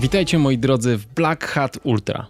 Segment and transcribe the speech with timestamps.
[0.00, 2.26] Witajcie moi drodzy w Black Hat Ultra.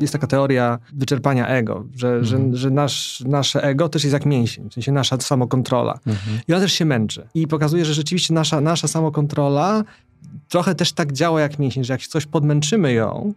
[0.00, 2.24] Jest taka teoria wyczerpania ego, że, mhm.
[2.24, 5.98] że, że nasz, nasze ego też jest jak mięsień, w sensie nasza samokontrola.
[6.06, 6.40] Mhm.
[6.48, 7.28] I ona też się męczy.
[7.34, 9.84] I pokazuje, że rzeczywiście nasza, nasza samokontrola
[10.48, 13.32] trochę też tak działa jak mięsień, że jak coś podmęczymy ją,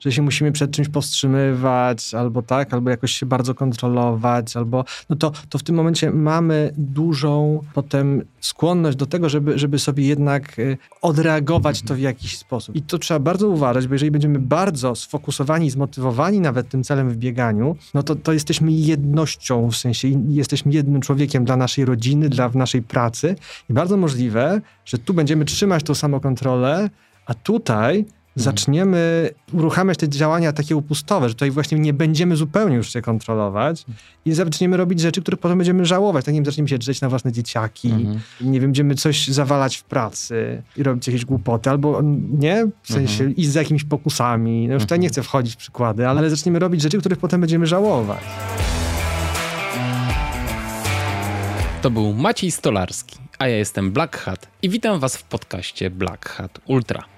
[0.00, 5.16] że się musimy przed czymś powstrzymywać, albo tak, albo jakoś się bardzo kontrolować, albo no
[5.16, 10.58] to, to w tym momencie mamy dużą potem skłonność do tego, żeby, żeby sobie jednak
[10.58, 12.76] y, odreagować to w jakiś sposób.
[12.76, 17.16] I to trzeba bardzo uważać, bo jeżeli będziemy bardzo sfokusowani, zmotywowani nawet tym celem w
[17.16, 22.50] bieganiu, no to, to jesteśmy jednością, w sensie jesteśmy jednym człowiekiem dla naszej rodziny, dla
[22.54, 23.36] naszej pracy
[23.70, 26.90] i bardzo możliwe, że tu będziemy trzymać tą samokontrolę,
[27.26, 28.04] a tutaj.
[28.36, 33.84] Zaczniemy uruchamiać te działania takie upustowe, że tutaj właśnie nie będziemy zupełnie już się kontrolować
[34.24, 36.24] i zaczniemy robić rzeczy, których potem będziemy żałować.
[36.24, 38.20] Tak nie wiem, zaczniemy się drzeć na własne dzieciaki, mhm.
[38.40, 42.00] nie wiem, będziemy coś zawalać w pracy i robić jakieś głupoty, albo
[42.38, 43.36] nie, w sensie mhm.
[43.36, 44.68] iść za jakimiś pokusami.
[44.68, 45.12] No już tutaj nie mhm.
[45.12, 48.20] chcę wchodzić w przykłady, ale zaczniemy robić rzeczy, których potem będziemy żałować.
[51.82, 56.28] To był Maciej Stolarski, a ja jestem Black Hat i witam Was w podcaście Black
[56.28, 57.15] Hat Ultra.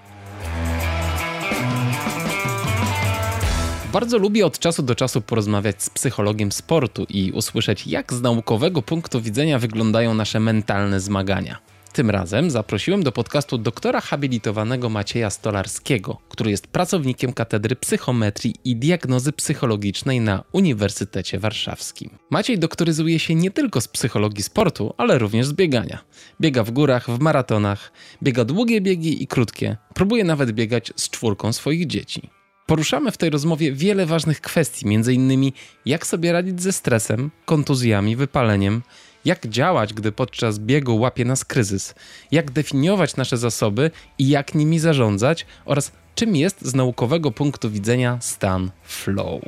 [3.93, 8.81] Bardzo lubię od czasu do czasu porozmawiać z psychologiem sportu i usłyszeć, jak z naukowego
[8.81, 11.59] punktu widzenia wyglądają nasze mentalne zmagania.
[11.93, 18.75] Tym razem zaprosiłem do podcastu doktora habilitowanego Macieja Stolarskiego, który jest pracownikiem Katedry Psychometrii i
[18.75, 22.09] Diagnozy Psychologicznej na Uniwersytecie Warszawskim.
[22.29, 25.99] Maciej doktoryzuje się nie tylko z psychologii sportu, ale również z biegania.
[26.41, 27.91] Biega w górach, w maratonach,
[28.23, 32.38] biega długie biegi i krótkie, próbuje nawet biegać z czwórką swoich dzieci.
[32.69, 35.51] Poruszamy w tej rozmowie wiele ważnych kwestii, m.in.
[35.85, 38.81] jak sobie radzić ze stresem, kontuzjami, wypaleniem,
[39.25, 41.95] jak działać, gdy podczas biegu łapie nas kryzys,
[42.31, 48.17] jak definiować nasze zasoby i jak nimi zarządzać oraz czym jest z naukowego punktu widzenia
[48.21, 49.41] stan flow.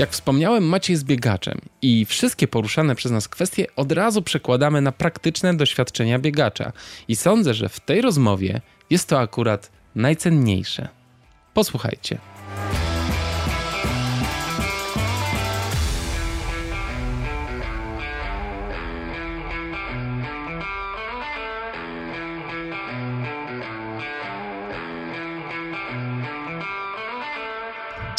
[0.00, 4.92] Jak wspomniałem, Maciej jest biegaczem i wszystkie poruszane przez nas kwestie od razu przekładamy na
[4.92, 6.72] praktyczne doświadczenia biegacza.
[7.08, 8.60] I sądzę, że w tej rozmowie
[8.90, 10.88] jest to akurat najcenniejsze.
[11.54, 12.18] Posłuchajcie.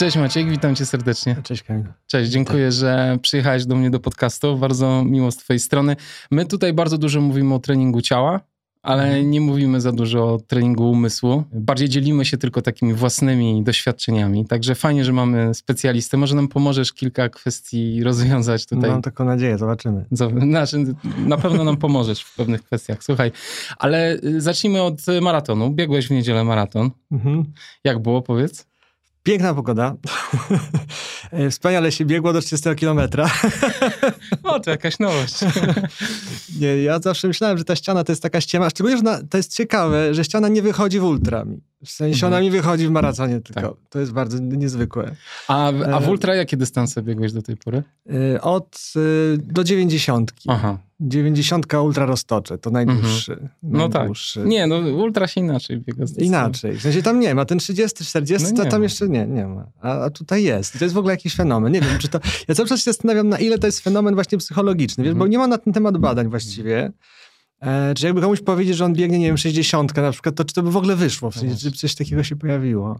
[0.01, 1.35] Cześć Maciek, witam cię serdecznie.
[1.43, 1.85] Cześć Kamil.
[2.07, 4.57] Cześć, dziękuję, że przyjechałeś do mnie do podcastu.
[4.57, 5.95] Bardzo miło z twojej strony.
[6.31, 8.39] My tutaj bardzo dużo mówimy o treningu ciała,
[8.81, 9.31] ale mhm.
[9.31, 11.43] nie mówimy za dużo o treningu umysłu.
[11.53, 14.45] Bardziej dzielimy się tylko takimi własnymi doświadczeniami.
[14.45, 16.17] Także fajnie, że mamy specjalistę.
[16.17, 18.89] Może nam pomożesz kilka kwestii rozwiązać tutaj.
[18.89, 20.05] Mam taką nadzieję, zobaczymy.
[20.11, 20.77] Znaczy,
[21.25, 23.03] na pewno nam pomożesz w pewnych kwestiach.
[23.03, 23.31] Słuchaj,
[23.77, 25.69] ale y, zacznijmy od maratonu.
[25.69, 26.91] Biegłeś w niedzielę maraton.
[27.11, 27.53] Mhm.
[27.83, 28.70] Jak było, powiedz?
[29.23, 29.95] Piękna pogoda.
[31.51, 33.31] Wspaniale się biegło do 30 kilometra.
[34.43, 35.35] o, to jakaś nowość.
[36.59, 39.37] nie, ja zawsze myślałem, że ta ściana to jest taka ściema, szczególnie, że na, to
[39.37, 41.61] jest ciekawe, że ściana nie wychodzi w ultrami.
[41.85, 42.53] W sensie ona mhm.
[42.53, 43.61] mi wychodzi w maratonie tylko.
[43.61, 43.71] Tak.
[43.89, 45.15] To jest bardzo niezwykłe.
[45.47, 47.83] A, a w e, ultra jakie dystanse biegłeś do tej pory?
[48.09, 50.49] E, od e, do dziewięćdziesiątki.
[50.51, 50.77] Aha.
[50.99, 53.33] Dziewięćdziesiątka ultra roztocze, to najdłuższy.
[53.33, 53.49] Mhm.
[53.63, 53.93] No tak.
[53.93, 54.39] najdłuższy.
[54.39, 54.49] tak.
[54.49, 56.05] Nie, no ultra się inaczej biega.
[56.17, 56.77] Inaczej.
[56.77, 57.45] W sensie tam nie ma.
[57.45, 58.83] Ten 30, 40 no to tam ma.
[58.83, 59.67] jeszcze nie, nie ma.
[59.81, 60.79] A, a, tutaj jest.
[60.79, 61.73] To jest w ogóle jakiś fenomen.
[61.73, 62.19] Nie wiem, czy to...
[62.47, 65.19] Ja cały czas się zastanawiam, na ile to jest fenomen właśnie psychologiczny, wiesz, mhm.
[65.19, 66.91] bo nie ma na ten temat badań właściwie.
[67.61, 70.53] E, czy jakby komuś powiedzieć, że on biegnie, nie wiem, 60 na przykład, to czy
[70.53, 71.31] to by w ogóle wyszło?
[71.31, 72.99] W sensie, czy coś takiego się pojawiło?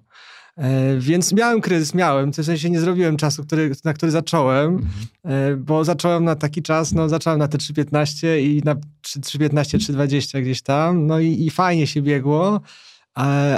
[0.58, 4.92] E, więc miałem kryzys, miałem, w sensie nie zrobiłem czasu, który, na który zacząłem, mhm.
[5.24, 10.42] e, bo zacząłem na taki czas, no zacząłem na te 3.15 i na 3.15, 3.20
[10.42, 12.62] gdzieś tam, no i, i fajnie się biegło,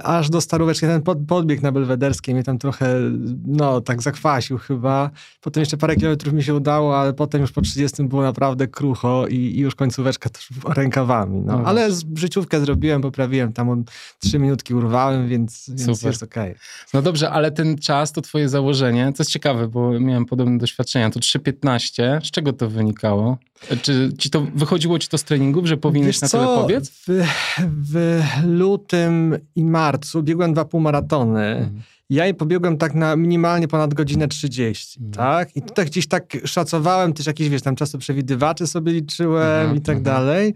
[0.04, 0.86] aż do Staróweczki.
[0.86, 3.00] Ten pod, podbieg na Belwederskiej mnie tam trochę,
[3.48, 5.10] no, tak zakwasił chyba.
[5.42, 9.28] Potem jeszcze parę kilometrów mi się udało, ale potem już po 30 było naprawdę krucho
[9.28, 11.42] i, i już końcóweczka też rękawami.
[11.42, 11.58] No.
[11.58, 13.84] no ale z, życiówkę zrobiłem, poprawiłem, tam on
[14.20, 16.52] trzy minutki urwałem, więc, więc jest okej.
[16.52, 16.62] Okay.
[16.94, 21.10] No dobrze, ale ten czas, to twoje założenie, to jest ciekawe, bo miałem podobne doświadczenia,
[21.10, 23.38] to 3.15, z czego to wynikało?
[23.82, 26.90] Czy ci to wychodziło ci to z treningów, że powinieneś na tyle powiedz?
[26.90, 27.26] W,
[27.92, 31.46] w lutym i marcu biegłem dwa półmaratony.
[31.46, 31.82] Mhm.
[32.10, 35.14] Ja je pobiegłem tak na minimalnie ponad godzinę 30, mhm.
[35.14, 35.56] tak?
[35.56, 39.78] I tutaj gdzieś tak szacowałem też jakieś, wiesz, tam czasu przewidywacze sobie liczyłem mhm.
[39.78, 40.04] i tak mhm.
[40.04, 40.54] dalej.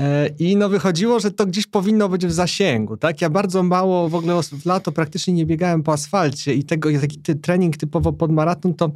[0.00, 3.20] E, I no wychodziło, że to gdzieś powinno być w zasięgu, tak?
[3.20, 7.18] Ja bardzo mało, w ogóle w lato praktycznie nie biegałem po asfalcie i tego, taki
[7.18, 8.90] ty, trening typowo pod maraton, to,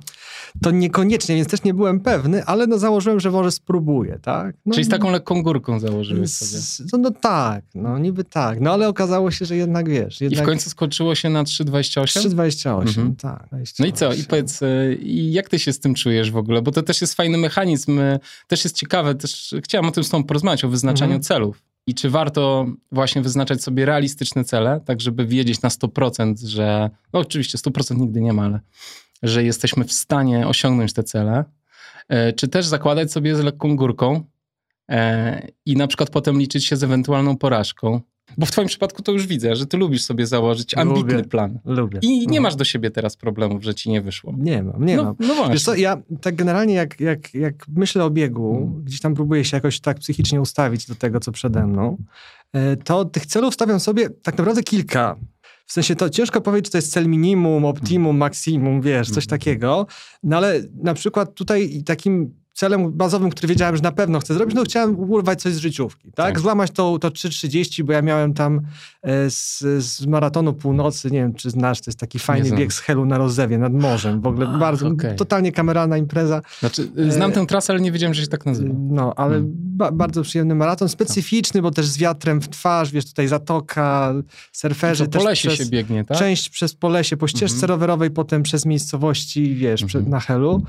[0.62, 4.56] to niekoniecznie, więc też nie byłem pewny, ale no założyłem, że może spróbuję, tak?
[4.66, 6.88] No, Czyli z taką lekką górką założyłeś sobie.
[6.92, 10.20] No, no tak, no niby tak, no ale okazało się, że jednak wiesz.
[10.20, 10.40] Jednak...
[10.40, 12.04] I w końcu skończyło się na 3,28?
[12.04, 13.16] 3,28, mhm.
[13.16, 13.46] tak.
[13.48, 13.74] 28.
[13.78, 14.12] No i co?
[14.12, 14.66] I powiedz, e,
[15.06, 16.62] jak ty się z tym czujesz w ogóle?
[16.62, 18.18] Bo to też jest fajny mechanizm, e,
[18.48, 21.22] też jest ciekawe, też chciałem o tym z tobą porozmawiać, o wyznaczaniu mhm.
[21.22, 21.62] celów.
[21.86, 27.20] I czy warto właśnie wyznaczać sobie realistyczne cele, tak żeby wiedzieć na 100%, że, no
[27.20, 28.60] oczywiście 100% nigdy nie ma, ale
[29.22, 31.44] że jesteśmy w stanie osiągnąć te cele,
[32.08, 34.24] e, czy też zakładać sobie z lekką górką
[35.66, 38.00] i na przykład potem liczyć się z ewentualną porażką,
[38.38, 41.58] bo w twoim przypadku to już widzę, że ty lubisz sobie założyć ambitny lubię, plan.
[41.64, 41.98] Lubię.
[42.02, 42.42] I nie mhm.
[42.42, 44.34] masz do siebie teraz problemów, że ci nie wyszło.
[44.38, 45.16] Nie mam, nie no, mam.
[45.18, 45.52] No właśnie.
[45.52, 48.84] Wiesz co, ja tak generalnie jak, jak, jak myślę o biegu, hmm.
[48.84, 51.96] gdzieś tam próbuję się jakoś tak psychicznie ustawić do tego, co przede mną,
[52.52, 55.16] e, to tych celów stawiam sobie tak naprawdę kilka.
[55.66, 59.40] W sensie to ciężko powiedzieć, czy to jest cel minimum, optimum, maksimum, wiesz, coś mhm.
[59.40, 59.86] takiego.
[60.22, 64.56] No ale na przykład tutaj takim celem bazowym, który wiedziałem, że na pewno chcę zrobić,
[64.56, 66.26] no chciałem urwać coś z życiówki, tak?
[66.26, 66.40] tak.
[66.40, 68.60] Złamać to, to 3.30, bo ja miałem tam
[69.02, 72.78] e, z, z maratonu północy, nie wiem, czy znasz, to jest taki fajny bieg z
[72.78, 75.14] Helu na Rozewie nad morzem, w ogóle A, bardzo, okay.
[75.14, 76.42] totalnie kameralna impreza.
[76.60, 78.74] Znaczy, znam tę trasę, ale nie wiedziałem, że się tak nazywa.
[78.78, 79.52] No, ale hmm.
[79.54, 84.14] ba, bardzo przyjemny maraton, specyficzny, bo też z wiatrem w twarz, wiesz, tutaj zatoka,
[84.52, 85.08] surferzy.
[85.08, 86.18] po lesie się biegnie, tak?
[86.18, 87.68] Część przez Polesie, po ścieżce mhm.
[87.68, 90.08] rowerowej, potem przez miejscowości, wiesz, mhm.
[90.08, 90.62] na Helu.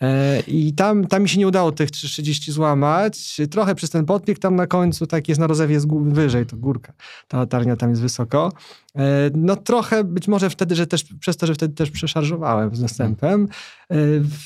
[0.00, 3.40] E, I tam, tam mi się nie udało tych 30 złamać.
[3.50, 6.92] Trochę przez ten podbieg tam na końcu, tak jest na rozewie jest wyżej, to górka.
[7.28, 8.52] Ta latarnia tam jest wysoko.
[8.98, 12.80] E, no trochę być może wtedy, że też przez to, że wtedy też przeszarżowałem z
[12.80, 13.48] następem.
[13.90, 13.96] E,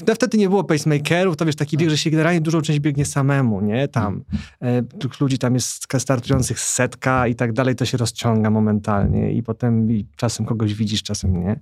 [0.09, 3.05] no wtedy nie było pacemakerów, to wiesz, taki bieg, że się generalnie dużą część biegnie
[3.05, 3.89] samemu, nie?
[3.89, 4.25] Tam.
[4.61, 9.43] E, tych ludzi tam jest startujących setka i tak dalej, to się rozciąga momentalnie i
[9.43, 11.61] potem i czasem kogoś widzisz, czasem nie.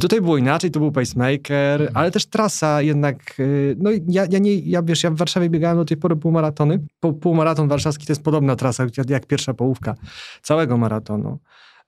[0.00, 1.96] Tutaj było inaczej, to był pacemaker, mhm.
[1.96, 3.36] ale też trasa jednak,
[3.76, 6.86] no ja, ja nie, ja wiesz, ja w Warszawie biegałem do tej pory półmaratony.
[7.20, 9.94] Półmaraton warszawski to jest podobna trasa, jak pierwsza połówka
[10.42, 11.38] całego maratonu.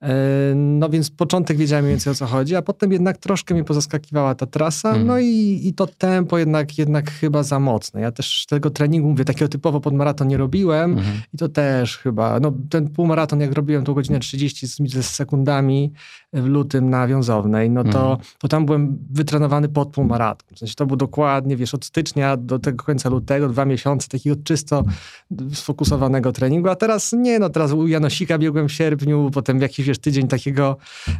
[0.02, 3.64] E, no więc początek wiedziałem mniej więcej o co chodzi, a potem jednak troszkę mnie
[3.64, 5.06] pozaskakiwała ta trasa, mm.
[5.06, 8.00] no i, i to tempo jednak, jednak chyba za mocne.
[8.00, 11.04] Ja też tego treningu, mówię, takiego typowo pod maraton nie robiłem mm.
[11.34, 15.92] i to też chyba, no ten półmaraton jak robiłem to godzinę 30 z, z sekundami
[16.32, 18.18] w lutym na Wiązownej, no to, mm.
[18.38, 20.56] to tam byłem wytrenowany pod półmaraton.
[20.56, 24.36] W sensie to był dokładnie, wiesz, od stycznia do tego końca lutego, dwa miesiące takiego
[24.44, 24.84] czysto
[25.52, 29.98] sfokusowanego treningu, a teraz nie, no teraz u Janosika biegłem w sierpniu, potem jakiś wiesz,
[29.98, 30.76] tydzień takiego
[31.08, 31.12] e,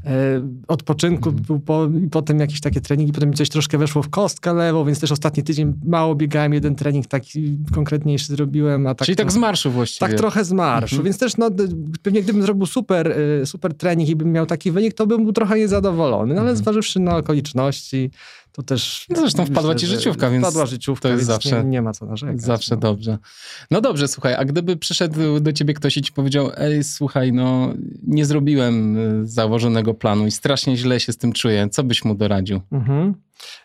[0.69, 1.43] odpoczynku mm.
[1.43, 4.85] był po, i potem jakieś takie treningi, potem mi coś troszkę weszło w kostkę lewą,
[4.85, 8.87] więc też ostatni tydzień mało biegałem, jeden trening taki konkretniejszy zrobiłem.
[8.87, 10.09] A tak, Czyli tak z marszu właściwie.
[10.09, 11.05] Tak trochę z marszu, mm -hmm.
[11.05, 11.51] więc też no,
[12.03, 13.13] pewnie gdybym zrobił super,
[13.43, 16.51] e, super trening i bym miał taki wynik, to bym był trochę niezadowolony, no, ale
[16.51, 16.63] mm -hmm.
[16.63, 18.11] zważywszy na okoliczności,
[18.59, 19.07] to też...
[19.09, 22.07] No zresztą wpadła ci życiówka, więc wpadła życiówka, to jest zawsze, nie, nie, ma co
[22.07, 22.43] narzekać.
[22.43, 22.81] Zawsze no.
[22.81, 23.19] dobrze.
[23.71, 27.75] No dobrze, słuchaj, a gdyby przyszedł do ciebie ktoś i ci powiedział, ej, słuchaj, no
[28.07, 32.15] nie zrobiłem y, założonego planu i strasznie źle się z tym czuję, co byś mu
[32.15, 32.61] doradził?
[32.73, 33.15] Mhm.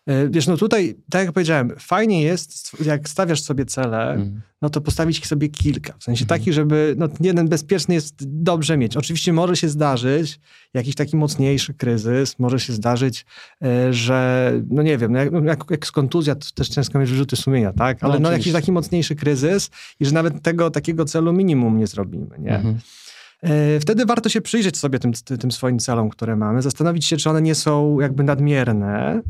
[0.05, 4.41] E, wiesz, no tutaj, tak jak powiedziałem, fajnie jest, jak stawiasz sobie cele, mm.
[4.61, 5.93] no to postawić ich sobie kilka.
[5.99, 6.27] W sensie mm.
[6.27, 8.97] taki, żeby, no jeden bezpieczny jest dobrze mieć.
[8.97, 10.39] Oczywiście może się zdarzyć
[10.73, 13.25] jakiś taki mocniejszy kryzys, może się zdarzyć,
[13.63, 17.09] e, że, no nie wiem, no jak, jak, jak z kontuzja, to też ciężko mieć
[17.09, 18.03] wyrzuty sumienia, tak?
[18.03, 19.69] Ale no, no jakiś taki mocniejszy kryzys
[19.99, 22.55] i że nawet tego takiego celu minimum nie zrobimy, nie?
[22.55, 22.79] Mm.
[23.81, 27.41] Wtedy warto się przyjrzeć sobie tym, tym swoim celom, które mamy, zastanowić się, czy one
[27.41, 29.21] nie są jakby nadmierne,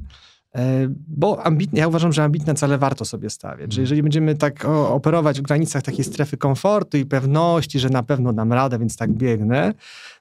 [1.07, 3.73] bo ambitne, ja uważam, że ambitne cele warto sobie stawiać.
[3.73, 3.83] Że mhm.
[3.83, 8.53] jeżeli będziemy tak operować w granicach takiej strefy komfortu i pewności, że na pewno dam
[8.53, 9.73] radę, więc tak biegnę,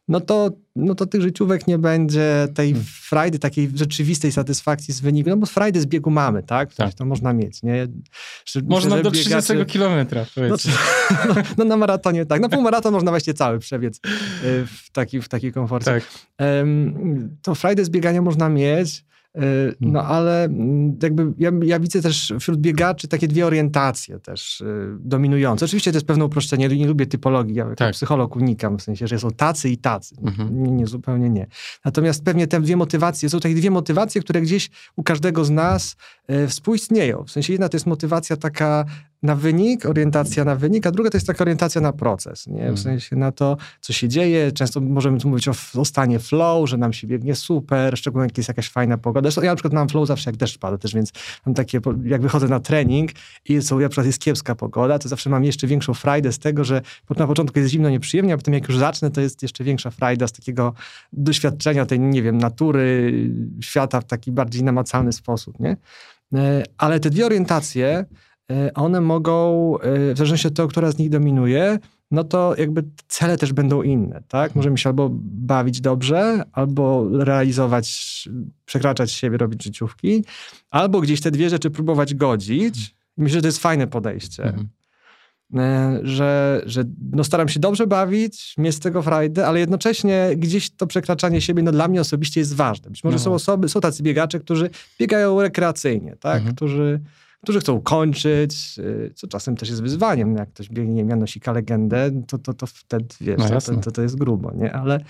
[0.08, 2.86] no to, no to tych życiówek nie będzie tej mhm.
[2.86, 6.74] frajdy, takiej rzeczywistej satysfakcji z wyniku, no bo frajdy z biegu mamy, tak?
[6.74, 6.94] tak.
[6.94, 7.86] To można mieć, nie?
[8.44, 10.42] Że, można że do 30 kilometra, no,
[11.28, 12.40] no, no, na maratonie tak.
[12.40, 14.00] Na półmaraton można właśnie cały przebiec e,
[14.66, 15.90] w taki, w taki komforcie.
[15.90, 16.02] Tak.
[17.42, 19.04] to frajdę z biegania można mieć,
[19.80, 20.06] no mhm.
[20.06, 25.64] ale mm, jakby ja, ja, widzę też wśród biegaczy takie dwie orientacje też y, dominujące.
[25.64, 27.92] Oczywiście to jest pewne uproszczenie, nie lubię typologii, ja tak.
[27.92, 30.14] psycholog unikam, w sensie, że są tacy i tacy.
[30.24, 30.62] Mhm.
[30.62, 31.46] Nie, nie, zupełnie nie.
[31.84, 35.96] Natomiast pewnie te dwie motywacje, są takie dwie motywacje, które gdzieś u każdego z nas
[36.30, 37.24] y, współistnieją.
[37.24, 38.84] W sensie jedna to jest motywacja taka
[39.22, 42.54] na wynik, orientacja na wynik, a druga to jest taka orientacja na proces, nie?
[42.54, 42.76] w mhm.
[42.76, 44.52] sensie na to, co się dzieje.
[44.52, 48.36] Często możemy tu mówić o, o stanie flow, że nam się biegnie super, szczególnie jak
[48.36, 49.26] jest jakaś fajna pogoda.
[49.26, 51.12] Zresztą ja na przykład mam flow zawsze jak deszcz pada też, więc
[51.46, 53.10] mam takie, jak wychodzę na trening
[53.48, 56.64] i są, na przykład jest kiepska pogoda, to zawsze mam jeszcze większą frajdę z tego,
[56.64, 56.82] że
[57.16, 60.26] na początku jest zimno, nieprzyjemnie, a potem jak już zacznę, to jest jeszcze większa frajda
[60.26, 60.74] z takiego
[61.12, 63.12] doświadczenia tej, nie wiem, natury,
[63.60, 65.76] świata w taki bardziej namacalny sposób, nie?
[66.34, 68.04] E, ale te dwie orientacje,
[68.74, 71.78] one mogą, e, w zależności od tego, która z nich dominuje,
[72.10, 74.54] no to jakby cele też będą inne, tak?
[74.54, 78.28] Możemy się albo bawić dobrze, albo realizować,
[78.64, 80.24] przekraczać siebie, robić życiówki,
[80.70, 82.94] albo gdzieś te dwie rzeczy próbować godzić.
[83.18, 84.44] I myślę, że to jest fajne podejście.
[84.44, 84.68] Mhm.
[86.02, 90.86] Że, że no staram się dobrze bawić, mieć z tego frajdę, ale jednocześnie gdzieś to
[90.86, 92.90] przekraczanie siebie no dla mnie osobiście jest ważne.
[92.90, 93.22] Być może no.
[93.22, 96.36] są osoby, są tacy biegacze, którzy biegają rekreacyjnie, tak?
[96.36, 96.54] Mhm.
[96.54, 97.00] Którzy
[97.42, 100.36] którzy chcą kończyć, y, co czasem też jest wyzwaniem.
[100.36, 104.02] Jak ktoś biegnie miano sika legendę, to, to, to wtedy, wiesz, no to, to, to
[104.02, 104.72] jest grubo, nie?
[104.72, 105.00] Ale,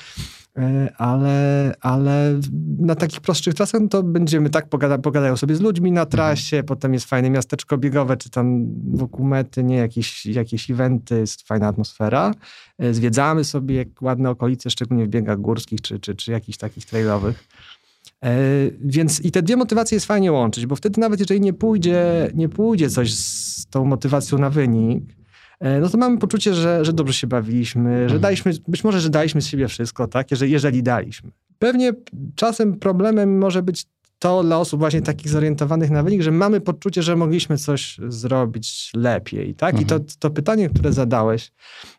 [0.59, 0.63] y,
[0.99, 2.41] ale, ale
[2.79, 6.57] na takich prostszych trasach no to będziemy tak, pogada, pogadają sobie z ludźmi na trasie,
[6.57, 6.67] mhm.
[6.67, 9.77] potem jest fajne miasteczko biegowe, czy tam wokół mety, nie?
[9.77, 12.35] Jakieś, jakieś eventy, jest fajna atmosfera.
[12.83, 17.49] Y, zwiedzamy sobie ładne okolice, szczególnie w biegach górskich, czy, czy, czy jakichś takich trailowych.
[18.23, 18.31] E,
[18.81, 22.49] więc i te dwie motywacje jest fajnie łączyć, bo wtedy nawet jeżeli nie pójdzie, nie
[22.49, 25.05] pójdzie coś z tą motywacją na wynik,
[25.61, 28.21] e, no to mamy poczucie, że, że dobrze się bawiliśmy, że mhm.
[28.21, 31.31] daliśmy, być może, że daliśmy z siebie wszystko, tak, jeżeli, jeżeli daliśmy.
[31.59, 31.93] Pewnie
[32.35, 33.87] czasem problemem może być
[34.19, 38.91] to dla osób właśnie takich zorientowanych na wynik, że mamy poczucie, że mogliśmy coś zrobić
[38.95, 39.71] lepiej, tak?
[39.71, 39.85] Mhm.
[39.85, 40.13] I to, mhm.
[40.19, 41.53] to pytanie, które zadałeś,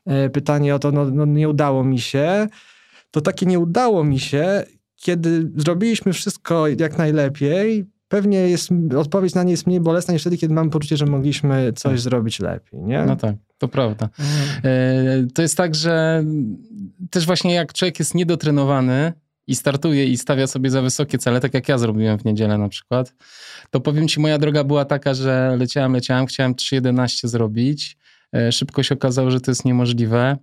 [0.06, 2.48] e, pytanie o to, no, no nie udało mi się,
[3.12, 4.64] to takie nie udało mi się
[5.04, 10.38] kiedy zrobiliśmy wszystko jak najlepiej, pewnie jest, odpowiedź na nie jest mniej bolesna niż wtedy,
[10.38, 12.00] kiedy mamy poczucie, że mogliśmy coś tak.
[12.00, 13.06] zrobić lepiej, nie?
[13.06, 14.10] No tak, to prawda.
[14.20, 14.62] Mhm.
[14.64, 16.24] E, to jest tak, że
[17.10, 19.14] też właśnie jak człowiek jest niedotrenowany
[19.48, 22.70] i startuje i stawia sobie za wysokie cele, tak jak ja zrobiłem w niedzielę na
[22.70, 23.14] przykład,
[23.70, 27.98] to powiem ci, moja droga była taka, że leciałem, leciałem, chciałem 3.11 zrobić.
[28.36, 30.38] E, szybko się okazało, że to jest niemożliwe.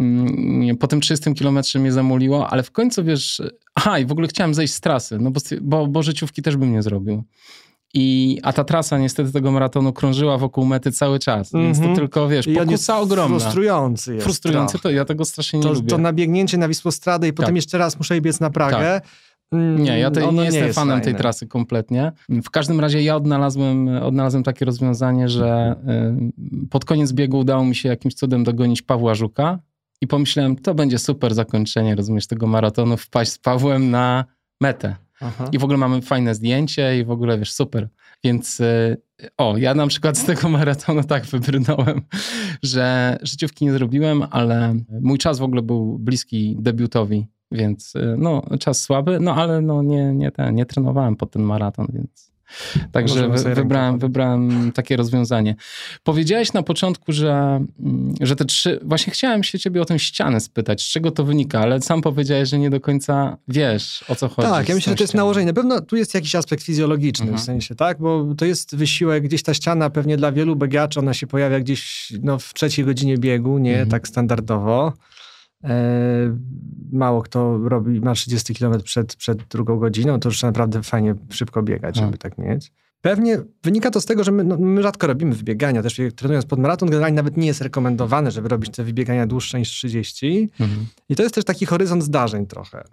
[0.00, 3.42] Mm, po tym 30 kilometrze mnie zamuliło, ale w końcu wiesz,
[3.74, 6.72] aha i w ogóle chciałem zejść z trasy, no bo, bo, bo życiówki też bym
[6.72, 7.24] nie zrobił.
[7.94, 11.68] I, a ta trasa niestety tego maratonu krążyła wokół mety cały czas, mm -hmm.
[11.68, 11.98] więc to mhm.
[11.98, 13.38] tylko, wiesz, pokusa ogromna.
[13.38, 14.24] Frustrujący jest.
[14.24, 15.88] Frustrujący to, ja tego strasznie nie to, lubię.
[15.88, 17.56] To nabiegnięcie na Wisłostradę i potem tak.
[17.56, 19.00] jeszcze raz muszę biec na Pragę.
[19.00, 19.06] Tak.
[19.52, 21.04] Mm, nie, ja te, nie jestem jest fanem fajne.
[21.04, 22.12] tej trasy kompletnie.
[22.28, 25.76] W każdym razie ja odnalazłem, odnalazłem takie rozwiązanie, że
[26.64, 29.58] y, pod koniec biegu udało mi się jakimś cudem dogonić Pawła Żuka,
[30.00, 34.24] i pomyślałem, to będzie super zakończenie, rozumiesz, tego maratonu, wpaść z Pawłem na
[34.60, 34.96] metę.
[35.20, 35.48] Aha.
[35.52, 37.88] I w ogóle mamy fajne zdjęcie i w ogóle, wiesz, super.
[38.24, 38.96] Więc y,
[39.36, 42.02] o, ja na przykład z tego maratonu tak wybrnąłem,
[42.62, 48.42] że życiówki nie zrobiłem, ale mój czas w ogóle był bliski debiutowi, więc y, no,
[48.60, 52.32] czas słaby, no ale no nie, nie, ten, nie trenowałem pod ten maraton, więc
[52.92, 55.54] Także wy, wybrałem, wybrałem takie rozwiązanie.
[56.04, 58.80] Powiedziałeś na początku, że, mm, że te trzy.
[58.82, 62.48] Właśnie chciałem się ciebie o tę ścianę spytać, z czego to wynika, ale sam powiedziałeś,
[62.48, 64.48] że nie do końca wiesz o co chodzi.
[64.48, 65.46] Tak, ja myślę, że to jest nałożenie.
[65.46, 67.42] Na pewno tu jest jakiś aspekt fizjologiczny mhm.
[67.42, 67.98] w sensie, tak?
[67.98, 72.12] Bo to jest wysiłek, gdzieś ta ściana pewnie dla wielu biegaczy, ona się pojawia gdzieś
[72.22, 73.90] no, w trzeciej godzinie biegu, nie mhm.
[73.90, 74.92] tak standardowo.
[75.64, 76.36] E,
[76.92, 81.62] mało kto robi, ma 30 km przed, przed drugą godziną, to już naprawdę fajnie szybko
[81.62, 82.72] biegać, żeby tak mieć.
[83.00, 85.82] Pewnie wynika to z tego, że my, no, my rzadko robimy wybiegania.
[85.82, 89.68] Też trenując pod maraton, generalnie nawet nie jest rekomendowane, żeby robić te wybiegania dłuższe niż
[89.68, 90.50] 30.
[90.60, 90.86] Mhm.
[91.08, 92.84] I to jest też taki horyzont zdarzeń trochę,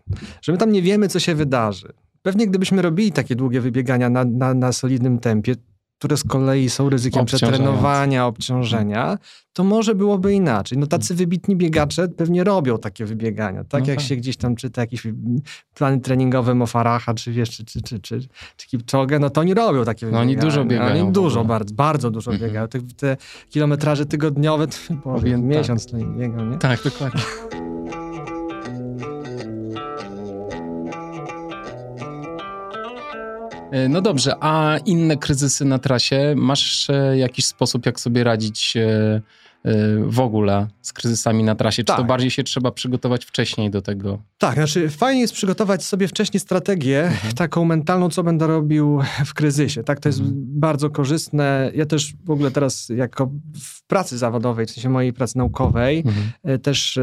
[0.42, 1.94] że my tam nie wiemy, co się wydarzy.
[2.22, 5.56] Pewnie gdybyśmy robili takie długie wybiegania na, na, na solidnym tempie,
[5.98, 9.18] które z kolei są ryzykiem przetrenowania, obciążenia,
[9.54, 10.78] to może byłoby inaczej.
[10.78, 13.84] No tacy wybitni biegacze pewnie robią takie wybiegania, tak?
[13.84, 14.08] No Jak tak.
[14.08, 15.08] się gdzieś tam czyta jakieś
[15.74, 18.20] plany treningowe Mofaracha, czy wiesz, czy, czy, czy, czy,
[18.58, 20.22] czy Kipchoge, no to oni robią takie no, wybiegania.
[20.22, 21.04] oni dużo biegają.
[21.04, 22.50] Oni dużo, bardzo, bardzo dużo mhm.
[22.50, 22.68] biegają.
[22.68, 23.18] Te, te
[23.50, 26.02] kilometraże tygodniowe, to powiem, miesiąc tak.
[26.02, 26.58] to biegał, nie?
[26.58, 27.22] Tak, dokładnie.
[33.90, 36.34] No dobrze, a inne kryzysy na trasie?
[36.38, 39.22] Masz e, jakiś sposób, jak sobie radzić e,
[40.08, 41.84] w ogóle z kryzysami na trasie?
[41.84, 41.98] Czy tak.
[41.98, 44.22] to bardziej się trzeba przygotować wcześniej do tego?
[44.38, 47.34] Tak, znaczy fajnie jest przygotować sobie wcześniej strategię, mhm.
[47.34, 49.84] taką mentalną, co będę robił w kryzysie.
[49.84, 50.38] Tak, to jest mhm.
[50.40, 51.72] bardzo korzystne.
[51.76, 53.32] Ja też w ogóle teraz jako
[53.62, 56.60] w pracy zawodowej, w sensie mojej pracy naukowej, mhm.
[56.60, 57.00] też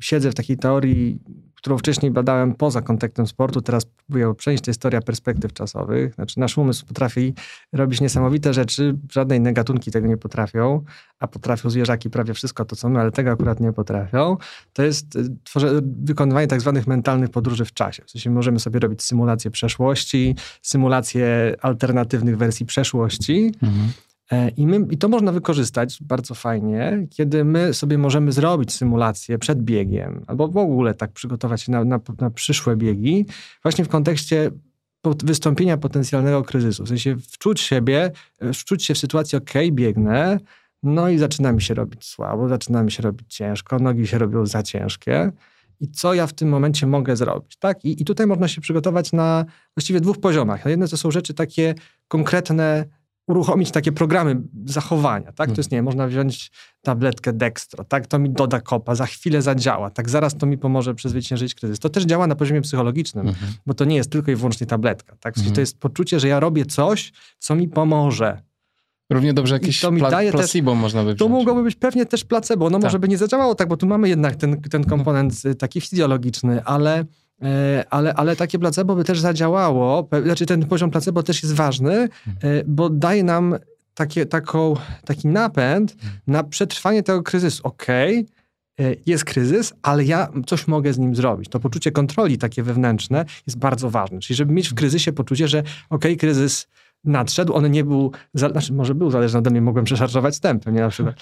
[0.00, 1.18] siedzę w takiej teorii
[1.66, 6.14] którą wcześniej badałem poza kontekstem sportu, teraz próbuję przenieść, to historia perspektyw czasowych.
[6.14, 7.34] Znaczy nasz umysł potrafi
[7.72, 10.84] robić niesamowite rzeczy, żadne inne gatunki tego nie potrafią,
[11.18, 14.36] a potrafią zwierzaki prawie wszystko to, co my, ale tego akurat nie potrafią.
[14.72, 18.02] To jest y, tworze, wykonywanie tak zwanych mentalnych podróży w czasie.
[18.06, 23.52] W sensie możemy sobie robić symulację przeszłości, symulację alternatywnych wersji przeszłości.
[23.62, 23.88] Mhm.
[24.32, 29.38] E, I, my, I to można wykorzystać bardzo fajnie, kiedy my sobie możemy zrobić symulację
[29.38, 33.26] przed biegiem, albo w ogóle tak przygotować się na, na, na przyszłe biegi,
[33.62, 34.50] właśnie w kontekście
[35.24, 36.84] wystąpienia potencjalnego kryzysu.
[36.84, 38.10] W sensie wczuć siebie,
[38.54, 40.38] wczuć się w sytuację, ok, biegnę,
[40.82, 44.46] no i zaczyna mi się robić słabo, zaczyna mi się robić ciężko, nogi się robią
[44.46, 45.32] za ciężkie.
[45.80, 47.84] I co ja w tym momencie mogę zrobić, tak?
[47.84, 49.44] I, i tutaj można się przygotować na
[49.76, 50.66] właściwie dwóch poziomach.
[50.66, 51.74] Jedne to są rzeczy takie
[52.08, 52.84] konkretne,
[53.26, 55.50] uruchomić takie programy zachowania, tak?
[55.50, 56.50] To jest, nie można wziąć
[56.82, 58.06] tabletkę Dextro, tak?
[58.06, 60.10] To mi doda kopa, za chwilę zadziała, tak?
[60.10, 61.78] Zaraz to mi pomoże przezwyciężyć kryzys.
[61.78, 63.52] To też działa na poziomie psychologicznym, mhm.
[63.66, 65.36] bo to nie jest tylko i wyłącznie tabletka, tak?
[65.36, 65.54] Mhm.
[65.54, 68.42] To jest poczucie, że ja robię coś, co mi pomoże.
[69.10, 71.18] Równie dobrze jakieś to mi pla daje placebo też, można by wziąć.
[71.18, 72.84] To mogłoby być pewnie też placebo, no tak.
[72.84, 76.64] może by nie zadziałało tak, bo tu mamy jednak ten, ten komponent y, taki fizjologiczny,
[76.64, 77.04] ale
[77.90, 82.08] ale, ale takie placebo by też zadziałało, znaczy ten poziom placebo też jest ważny, e,
[82.66, 83.56] bo daje nam
[83.94, 84.74] takie, taką,
[85.04, 87.60] taki napęd na przetrwanie tego kryzysu.
[87.64, 88.26] Okej,
[88.78, 91.48] okay, e, jest kryzys, ale ja coś mogę z nim zrobić.
[91.48, 94.18] To poczucie kontroli takie wewnętrzne jest bardzo ważne.
[94.18, 96.68] Czyli żeby mieć w kryzysie poczucie, że okej, okay, kryzys
[97.04, 100.88] nadszedł, on nie był, znaczy może był zależny ode mnie, mogłem przeszarżować tempem, nie na
[100.88, 101.16] przykład.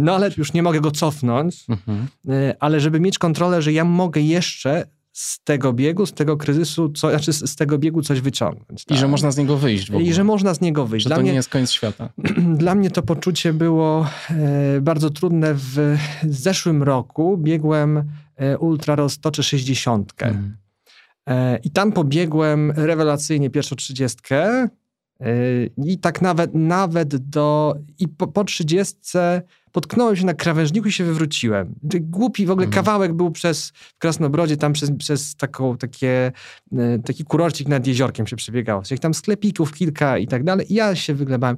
[0.00, 2.06] No ale już nie mogę go cofnąć, mhm.
[2.60, 4.84] ale żeby mieć kontrolę, że ja mogę jeszcze
[5.18, 8.84] z tego biegu, z tego kryzysu, co, znaczy z, z tego biegu coś wyciągnąć.
[8.84, 8.96] Tak?
[8.96, 9.10] I że tak?
[9.10, 9.90] można z niego wyjść.
[10.00, 11.04] I że można z niego wyjść.
[11.04, 12.08] Że dla to mnie, nie jest koniec świata.
[12.62, 15.54] Dla mnie to poczucie było e, bardzo trudne.
[15.54, 18.04] W zeszłym roku biegłem
[18.36, 20.12] e, Ultra Roztoczy 60.
[20.22, 20.56] Mm.
[21.28, 24.68] E, I tam pobiegłem rewelacyjnie pierwszą trzydziestkę.
[25.20, 25.34] E,
[25.84, 27.74] I tak nawet, nawet do...
[27.98, 28.98] I po, po 30
[29.72, 31.74] potknąłem się na krawężniku i się wywróciłem.
[32.00, 32.84] Głupi w ogóle mhm.
[32.84, 36.32] kawałek był przez w Krasnobrodzie, tam przez, przez taką, takie,
[36.72, 38.82] e, taki kurorcik nad jeziorkiem się przebiegało.
[38.82, 40.72] Czyli tam sklepików kilka i tak dalej.
[40.72, 41.56] I ja się wyglebałem.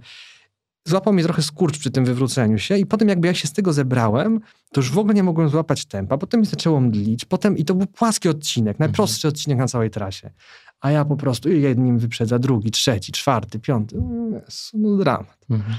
[0.84, 3.72] Złapał mnie trochę skurcz przy tym wywróceniu się i potem jakby ja się z tego
[3.72, 4.40] zebrałem,
[4.72, 6.18] to już w ogóle nie mogłem złapać tempa.
[6.18, 7.24] Potem mi zaczęło mdlić.
[7.24, 8.90] Potem, i to był płaski odcinek, mhm.
[8.90, 9.34] najprostszy mhm.
[9.34, 10.30] odcinek na całej trasie.
[10.80, 13.96] A ja po prostu jednym wyprzedza drugi, trzeci, czwarty, piąty.
[14.74, 15.38] No dramat.
[15.50, 15.74] Mhm.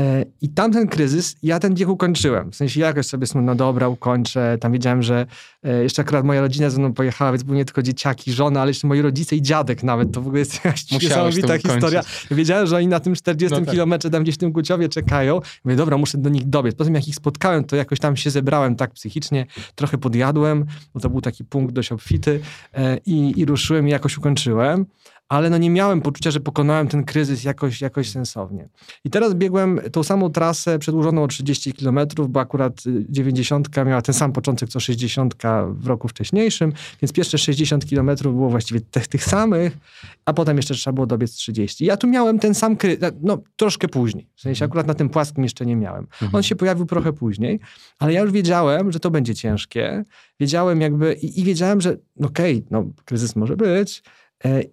[0.00, 2.50] E, I tamten kryzys, ja ten bieg ukończyłem.
[2.50, 4.58] W sensie jakoś sobie no dobra, ukończę.
[4.60, 5.26] Tam wiedziałem, że
[5.62, 8.70] e, jeszcze akurat moja rodzina ze mną pojechała, więc były nie tylko dzieciaki, żona, ale
[8.70, 10.12] jeszcze moi rodzice i dziadek nawet.
[10.12, 12.02] To w ogóle jest jakaś niesamowita historia.
[12.30, 13.70] Wiedziałem, że oni na tym 40 no tak.
[13.70, 15.40] kilometrze tam gdzieś w tym Guciowie czekają.
[15.64, 16.74] Mówię, dobra, muszę do nich dobiec.
[16.74, 21.10] Potem jak ich spotkałem, to jakoś tam się zebrałem tak psychicznie, trochę podjadłem, bo to
[21.10, 22.40] był taki punkt dość obfity
[22.74, 24.86] e, i, i ruszyłem i jakoś ukończyłem
[25.28, 28.68] ale no nie miałem poczucia, że pokonałem ten kryzys jakoś, jakoś sensownie.
[29.04, 34.14] I teraz biegłem tą samą trasę przedłużoną o 30 km, bo akurat 90 miała ten
[34.14, 35.34] sam początek co 60
[35.70, 39.78] w roku wcześniejszym, więc pierwsze 60 km było właściwie tych, tych samych,
[40.24, 41.84] a potem jeszcze trzeba było dobiec 30.
[41.84, 45.44] Ja tu miałem ten sam kryzys, no troszkę później, w sensie akurat na tym płaskim
[45.44, 46.04] jeszcze nie miałem.
[46.04, 46.34] Mhm.
[46.34, 47.60] On się pojawił trochę później,
[47.98, 50.04] ale ja już wiedziałem, że to będzie ciężkie,
[50.40, 54.02] wiedziałem jakby i, i wiedziałem, że okej, okay, no kryzys może być,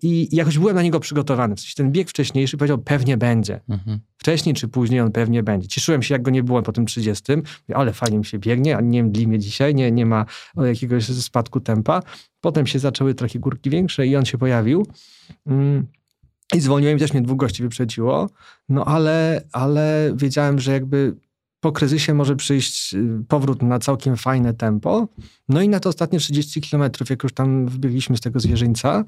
[0.01, 1.55] I jakoś byłem na niego przygotowany.
[1.55, 3.59] W sensie ten bieg wcześniejszy powiedział, pewnie będzie.
[3.69, 3.99] Mhm.
[4.17, 5.67] Wcześniej czy później on pewnie będzie.
[5.67, 7.23] Cieszyłem się, jak go nie było po tym 30.
[7.35, 10.25] Mówię, ale fajnie mi się biegnie, a nie mdli mnie dzisiaj, nie, nie ma
[10.57, 12.01] jakiegoś spadku tempa.
[12.41, 14.87] Potem się zaczęły trochę górki większe i on się pojawił.
[15.47, 15.87] Mm.
[16.55, 18.29] I zwolniłem, też mnie dwóch gości wyprzedziło.
[18.69, 21.15] No ale, ale wiedziałem, że jakby
[21.59, 25.07] po kryzysie może przyjść y, powrót na całkiem fajne tempo.
[25.49, 29.03] No i na to ostatnie 30 kilometrów, jak już tam wbiegliśmy z tego zwierzyńca,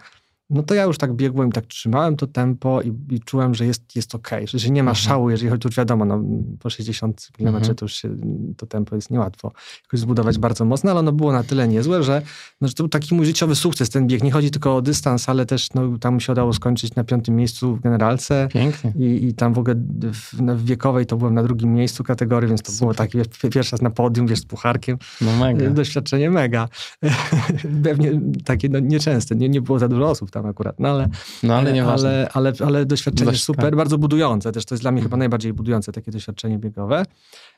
[0.50, 3.96] no to ja już tak biegłem, tak trzymałem to tempo i, i czułem, że jest,
[3.96, 5.04] jest okej, okay, że nie ma mhm.
[5.04, 6.24] szału, jeżeli chodzi, już wiadomo, no,
[6.60, 7.76] po 60 km mhm.
[7.76, 8.16] to już się,
[8.58, 9.52] to tempo jest niełatwo
[9.84, 12.22] jakoś zbudować bardzo mocno, ale ono było na tyle niezłe, że,
[12.62, 14.24] no, że to był taki mój życiowy sukces, ten bieg.
[14.24, 17.76] Nie chodzi tylko o dystans, ale też no, tam się udało skończyć na piątym miejscu
[17.76, 18.48] w generalce.
[18.52, 18.94] Pięknie.
[18.96, 22.62] I, i tam w ogóle w, w, wiekowej to byłem na drugim miejscu kategorii, więc
[22.62, 22.80] to Super.
[22.80, 24.98] było takie pierwszy raz na podium, wiesz, z pucharkiem.
[25.22, 25.70] No mega.
[25.78, 26.70] Doświadczenie mega.
[27.84, 31.10] Pewnie takie no, nieczęste, nie, nie było za dużo osób tam akurat, no ale,
[31.44, 33.76] no, ale, nie ale, ale, ale doświadczenie Dość, super, tak.
[33.76, 37.04] bardzo budujące też, to jest dla mnie chyba najbardziej budujące takie doświadczenie biegowe.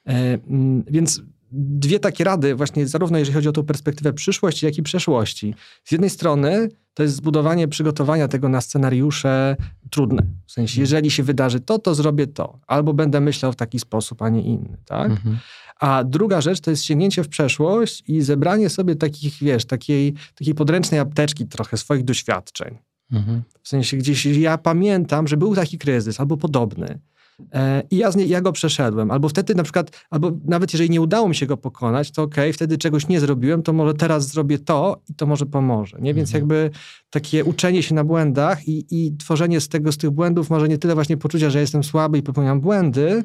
[0.07, 0.37] E,
[0.87, 5.55] więc dwie takie rady, właśnie zarówno jeżeli chodzi o tą perspektywę przyszłości, jak i przeszłości.
[5.83, 9.55] Z jednej strony to jest zbudowanie przygotowania tego na scenariusze
[9.89, 10.23] trudne.
[10.45, 10.81] W sensie, mhm.
[10.81, 12.59] jeżeli się wydarzy to, to zrobię to.
[12.67, 15.11] Albo będę myślał w taki sposób, a nie inny, tak?
[15.11, 15.37] Mhm.
[15.79, 20.55] A druga rzecz to jest sięgnięcie w przeszłość i zebranie sobie takich, wiesz, takiej, takiej
[20.55, 22.77] podręcznej apteczki trochę swoich doświadczeń.
[23.11, 23.41] Mhm.
[23.63, 26.99] W sensie gdzieś ja pamiętam, że był taki kryzys albo podobny.
[27.53, 29.11] E, I ja, nie, ja, go przeszedłem.
[29.11, 32.43] Albo wtedy na przykład, albo nawet jeżeli nie udało mi się go pokonać, to okej,
[32.43, 35.97] okay, wtedy czegoś nie zrobiłem, to może teraz zrobię to i to może pomoże.
[36.01, 36.13] Nie?
[36.13, 36.41] Więc mhm.
[36.41, 36.69] jakby
[37.09, 40.77] takie uczenie się na błędach i, i tworzenie z tego, z tych błędów może nie
[40.77, 43.23] tyle właśnie poczucia, że jestem słaby i popełniam błędy,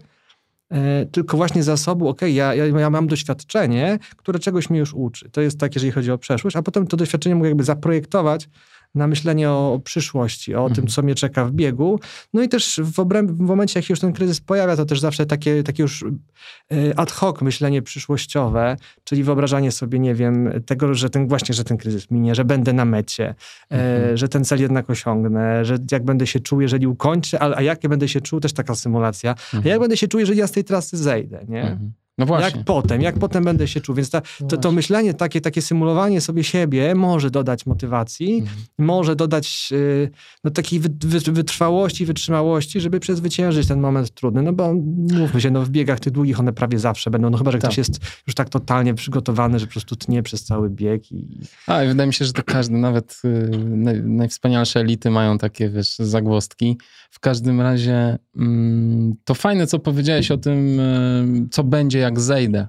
[1.13, 5.31] tylko właśnie zasobu, okay, ja, ja, ja, mam doświadczenie, które czegoś mnie już uczy.
[5.31, 8.49] To jest tak, jeżeli chodzi o przeszłość, a potem to doświadczenie mogę jakby zaprojektować
[8.95, 10.75] na myślenie o przyszłości, o mhm.
[10.75, 12.01] tym, co mnie czeka w biegu.
[12.33, 15.27] No i też w, obręb, w momencie, jak już ten kryzys pojawia, to też zawsze
[15.27, 21.11] takie, takie już y, ad hoc myślenie przyszłościowe, czyli wyobrażanie sobie, nie wiem, tego, że
[21.11, 23.35] ten właśnie, że ten kryzys minie, że będę na mecie,
[23.71, 24.17] e, mhm.
[24.17, 27.85] że ten cel jednak osiągnę, że jak będę się czuł, jeżeli ukończę, a, a jak
[27.85, 29.65] ja będę się czuł, też taka symulacja, mhm.
[29.65, 31.79] a jak będę się czuł, jeżeli ja z tej trasy zejdę, nie?
[32.19, 32.57] No właśnie.
[32.57, 33.95] Jak potem, jak potem będę się czuł.
[33.95, 38.57] Więc ta, to, to, myślenie, takie, takie symulowanie sobie siebie może dodać motywacji, mhm.
[38.79, 40.11] może dodać y,
[40.45, 40.81] no, takiej
[41.27, 44.43] wytrwałości, wytrzymałości, żeby przezwyciężyć ten moment trudny.
[44.43, 44.75] No bo
[45.19, 47.71] mówmy się, no, w biegach tych długich one prawie zawsze będą, no chyba, że tak.
[47.71, 51.13] ktoś jest już tak totalnie przygotowany, że po prostu tnie przez cały bieg.
[51.13, 51.41] I...
[51.67, 55.69] A, i wydaje mi się, że to każdy, nawet y, naj, najwspanialsze elity mają takie,
[55.69, 56.79] wiesz, zagłostki.
[57.11, 62.69] W każdym razie mm, to fajne, co powiedziałeś o tym, y, co będzie jak zejdę.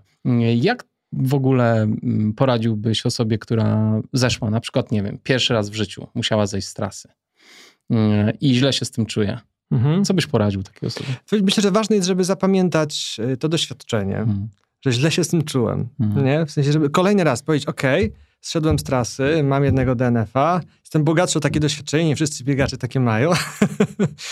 [0.55, 5.73] Jak w ogóle mm, poradziłbyś osobie, która zeszła, na przykład, nie wiem, pierwszy raz w
[5.73, 7.09] życiu musiała zejść z trasy
[7.89, 9.39] mm, i źle się z tym czuje?
[9.71, 10.05] Mhm.
[10.05, 11.09] Co byś poradził takiej osobie?
[11.31, 14.47] Myślę, że ważne jest, żeby zapamiętać y, to doświadczenie, mhm.
[14.85, 15.87] że źle się z tym czułem.
[15.99, 16.25] Mhm.
[16.25, 16.45] Nie?
[16.45, 17.81] W sensie, żeby kolejny raz powiedzieć, ok,
[18.45, 22.99] zszedłem z trasy, mam jednego DNF-a, jestem bogatszy o takie doświadczenie, nie wszyscy biegacze takie
[22.99, 23.29] mają.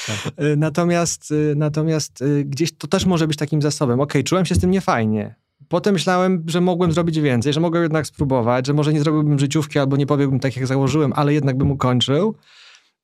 [0.08, 0.34] Tak.
[0.58, 4.00] natomiast y, natomiast y, gdzieś to też może być takim zasobem.
[4.00, 5.36] Ok, czułem się z tym niefajnie.
[5.68, 9.80] Potem myślałem, że mogłem zrobić więcej, że mogłem jednak spróbować, że może nie zrobiłbym życiówki
[9.80, 12.36] albo nie pobiegłbym tak, jak założyłem, ale jednak bym ukończył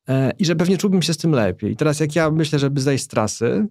[0.07, 1.71] e, i że pewnie czułbym się z tym lepiej.
[1.71, 3.67] I teraz jak ja myślę, żeby zejść z trasy,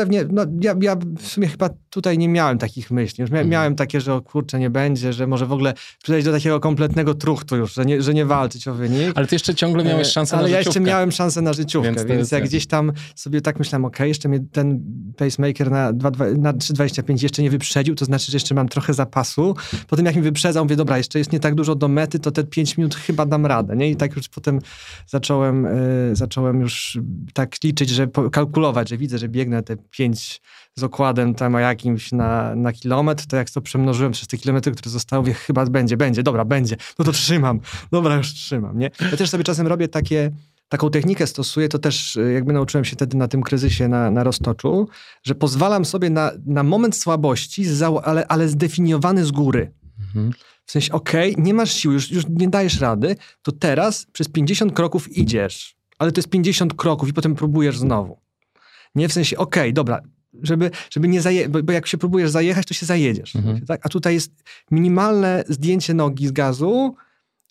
[0.00, 3.22] pewnie, no ja, ja w sumie chyba tutaj nie miałem takich myśli.
[3.22, 3.48] Już mia, mhm.
[3.48, 7.14] miałem takie, że o kurczę, nie będzie, że może w ogóle przejść do takiego kompletnego
[7.14, 9.12] truchtu już, że nie, że nie walczyć o wynik.
[9.14, 10.60] Ale ty jeszcze ciągle miałeś e, szansę ale na życiówkę.
[10.60, 13.84] Ale ja jeszcze miałem szansę na życiówkę, więc, więc jak gdzieś tam sobie tak myślałem,
[13.84, 14.80] ok, jeszcze mnie ten
[15.16, 18.94] pacemaker na, 2, 2, na 3,25 jeszcze nie wyprzedził, to znaczy, że jeszcze mam trochę
[18.94, 19.56] zapasu.
[19.88, 22.44] Potem jak mi wyprzedzał, mówię, dobra, jeszcze jest nie tak dużo do mety, to te
[22.44, 23.90] 5 minut chyba dam radę, nie?
[23.90, 24.58] I tak już potem
[25.06, 26.98] zacząłem, y, zacząłem już
[27.32, 30.40] tak liczyć, że kalkulować, że widzę, że biegnę te 5
[30.76, 34.90] z okładem tam jakimś na, na kilometr, to jak to przemnożyłem przez te kilometry, które
[34.90, 37.60] zostały, mówię, chyba będzie, będzie, dobra, będzie, no to trzymam,
[37.92, 38.90] dobra, już trzymam, nie?
[39.00, 40.30] Ja też sobie czasem robię takie,
[40.68, 44.24] taką technikę stosuję, to też y, jakby nauczyłem się wtedy na tym kryzysie na, na
[44.24, 44.88] roztoczu,
[45.22, 47.64] że pozwalam sobie na, na moment słabości,
[48.04, 49.72] ale, ale zdefiniowany z góry.
[50.00, 50.32] Mhm.
[50.64, 54.28] W sensie, okej, okay, nie masz siły, już, już nie dajesz rady, to teraz przez
[54.28, 58.20] 50 kroków idziesz, ale to jest 50 kroków i potem próbujesz znowu.
[58.94, 60.02] Nie w sensie, okej, okay, dobra,
[60.42, 61.48] żeby, żeby nie zaje...
[61.48, 63.36] Bo, bo, jak się próbujesz zajechać, to się zajedziesz.
[63.36, 63.66] Mhm.
[63.66, 63.86] Tak?
[63.86, 64.32] A tutaj jest
[64.70, 66.94] minimalne zdjęcie nogi z gazu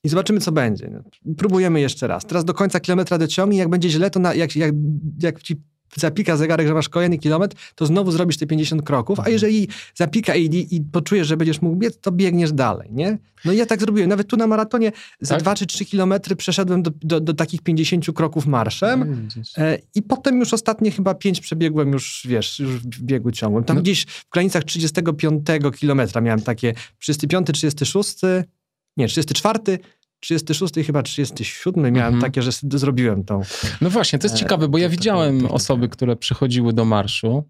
[0.04, 1.04] i zobaczymy, co będzie.
[1.38, 2.26] Próbujemy jeszcze raz.
[2.26, 4.74] Teraz do końca kilometra dociągnij, jak będzie źle, to na, jak, jak,
[5.22, 5.56] jak ci
[5.96, 9.34] zapika zegarek, że masz kolejny kilometr, to znowu zrobisz te 50 kroków, a mhm.
[9.34, 13.18] jeżeli zapika i, i, poczujesz, że będziesz mógł biec, to biegniesz dalej, nie?
[13.46, 14.10] No i ja tak zrobiłem.
[14.10, 15.44] Nawet tu na maratonie za tak?
[15.44, 20.02] 2 czy 3 kilometry przeszedłem do, do, do, takich 50 kroków marszem no, e, i
[20.02, 23.64] potem już ostatnie chyba 5 przebiegłem już, wiesz, już w biegu ciągłym.
[23.64, 23.82] Tam no.
[23.82, 25.48] gdzieś w granicach 35
[25.80, 28.16] kilometra miałem takie 35, 36,
[28.98, 29.80] nie, 34,
[30.20, 32.32] 36 chyba 37 miałem mhm.
[32.32, 33.42] takie, że zrobiłem tą.
[33.82, 37.44] No właśnie, to jest e, ciekawe, bo ja widziałem osoby, które przychodziły do marszu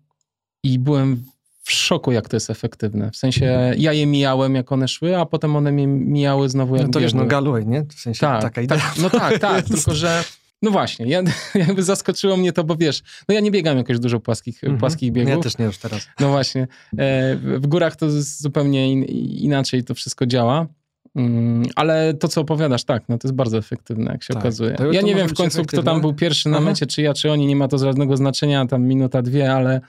[0.63, 1.23] i byłem
[1.63, 3.11] w szoku, jak to jest efektywne.
[3.11, 3.81] W sensie mhm.
[3.81, 6.99] ja je mijałem, jak one szły, a potem one mnie mijały znowu, jak No to
[6.99, 7.85] wiesz, no galuj, nie?
[7.95, 8.77] W sensie tak, taka idea.
[8.77, 10.23] Tak, no tak, tak, tylko że
[10.61, 11.21] no właśnie, ja,
[11.55, 14.79] jakby zaskoczyło mnie to, bo wiesz, no ja nie biegam jakoś dużo płaskich, mm -hmm.
[14.79, 15.31] płaskich biegów.
[15.31, 16.07] Ja też nie już teraz.
[16.19, 16.67] No właśnie.
[16.97, 19.03] E, w górach to zupełnie in,
[19.43, 20.67] inaczej to wszystko działa.
[21.15, 24.71] Mm, ale to, co opowiadasz, tak, no to jest bardzo efektywne, jak się tak, okazuje.
[24.71, 26.65] To, ja to nie wiem w końcu, kto tam był pierwszy na Aha.
[26.65, 29.81] mecie, czy ja, czy oni, nie ma to żadnego znaczenia, tam minuta, dwie, ale,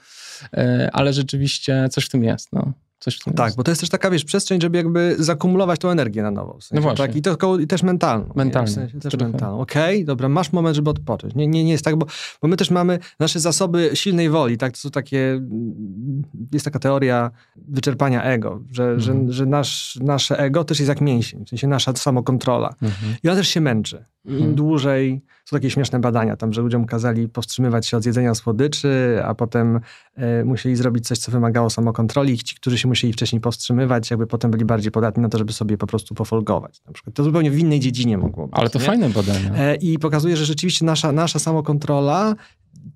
[0.53, 2.73] e, ale rzeczywiście coś w tym jest, no.
[3.03, 3.57] Coś w tym Tak, jest.
[3.57, 6.57] bo to jest też taka, wiesz, przestrzeń, żeby jakby zakumulować tą energię na nowo.
[6.59, 7.07] W sensie, No właśnie.
[7.07, 8.25] Tak, i, to, I też mentalną.
[8.25, 8.31] nie?
[8.35, 8.67] Mentalnie.
[8.71, 9.59] W sensie też mentalną.
[9.61, 11.35] Okej, dobra, masz moment, żeby odpocząć.
[11.35, 12.05] Nie, nie, nie jest tak, bo,
[12.41, 14.71] bo my też mamy nasze zasoby silnej woli, tak?
[14.73, 18.99] To są takie, mm, jest taka teoria wyczerpania ego, że, Mhm.
[19.27, 22.75] że, że nasz, nasze ego też jest jak mięsień, w sensie nasza samokontrola.
[22.81, 23.15] Mhm.
[23.23, 24.05] I ona też się męczy.
[24.25, 24.55] Im Mhm.
[24.55, 29.35] dłużej, są takie śmieszne badania tam, że ludziom kazali powstrzymywać się od jedzenia słodyczy, a
[29.35, 29.79] potem
[30.15, 32.37] e, musieli zrobić coś, co wymagało samokontroli.
[32.37, 35.77] Ci, którzy się musieli wcześniej powstrzymywać, jakby potem byli bardziej podatni na to, żeby sobie
[35.77, 36.81] po prostu pofolgować.
[36.85, 37.15] Na przykład.
[37.15, 38.57] To zupełnie w innej dziedzinie mogło być.
[38.59, 38.85] Ale to nie?
[38.85, 39.55] fajne badania.
[39.55, 42.35] E, I pokazuje, że rzeczywiście nasza, nasza samokontrola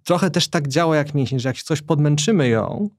[0.04, 2.90] trochę też tak działa jak mięsień, że jak coś podmęczymy ją,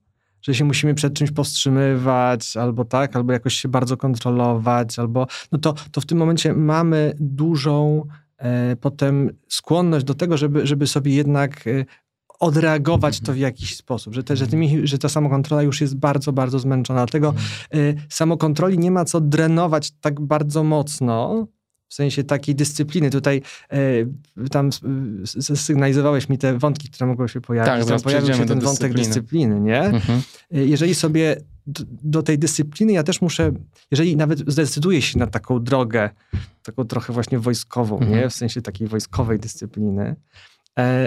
[0.46, 5.58] że się musimy przed czymś powstrzymywać, albo tak, albo jakoś się bardzo kontrolować, albo no
[5.58, 8.04] to, to w tym momencie mamy dużą
[8.38, 11.84] e, potem skłonność do tego, żeby, żeby sobie jednak e,
[12.40, 16.32] odreagować to w jakiś sposób, że, te, że, tymi, że ta samokontrola już jest bardzo,
[16.32, 17.00] bardzo zmęczona.
[17.00, 17.34] Dlatego
[17.74, 21.46] y, samokontroli nie ma co drenować tak bardzo mocno,
[21.88, 23.10] w sensie takiej dyscypliny.
[23.10, 24.70] Tutaj y, tam
[25.50, 27.72] y, sygnalizowałeś mi te wątki, które mogą się pojawić.
[27.72, 29.60] Tak, tam pojawił się ten wątek dyscypliny.
[29.60, 29.80] nie?
[29.82, 30.22] Mhm.
[30.56, 33.52] Y, Jeżeli sobie do, do tej dyscypliny ja też muszę,
[33.90, 36.10] jeżeli nawet zdecyduję się na taką drogę,
[36.62, 38.18] taką trochę właśnie wojskową, Mhm.
[38.20, 38.28] nie?
[38.30, 40.16] W sensie takiej wojskowej dyscypliny, e,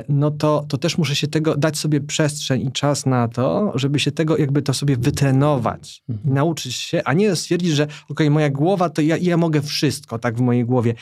[0.09, 3.99] no to, to też muszę się tego, dać sobie przestrzeń i czas na to, żeby
[3.99, 6.33] się tego, jakby to sobie wytrenować i Mhm.
[6.33, 10.37] nauczyć się, a nie stwierdzić, że okej, moja głowa, to ja, ja mogę wszystko, tak
[10.37, 10.93] w mojej głowie.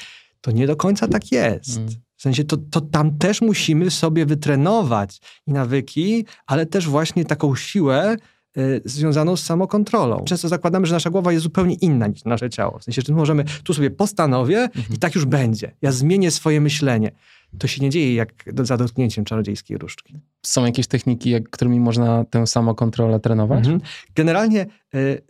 [0.42, 1.78] To nie do końca tak jest.
[1.78, 1.90] Mm.
[2.16, 7.56] W sensie to, to tam też musimy sobie wytrenować i nawyki, ale też właśnie taką
[7.56, 8.16] siłę
[8.58, 10.24] y, związaną z samokontrolą.
[10.26, 12.80] Często zakładamy, że nasza głowa jest zupełnie inna niż nasze ciało.
[12.80, 15.72] W sensie, że możemy, tu sobie postanowię i tak już będzie.
[15.82, 17.12] Ja zmienię swoje myślenie.
[17.60, 20.14] To się nie dzieje jak za dotknięciem czarodziejskiej różdżki.
[20.46, 23.60] Są jakieś techniki, jak, którymi można tę samokontrolę trenować?
[23.60, 23.80] Mhm.
[24.16, 24.66] Generalnie
[24.96, 25.22] y,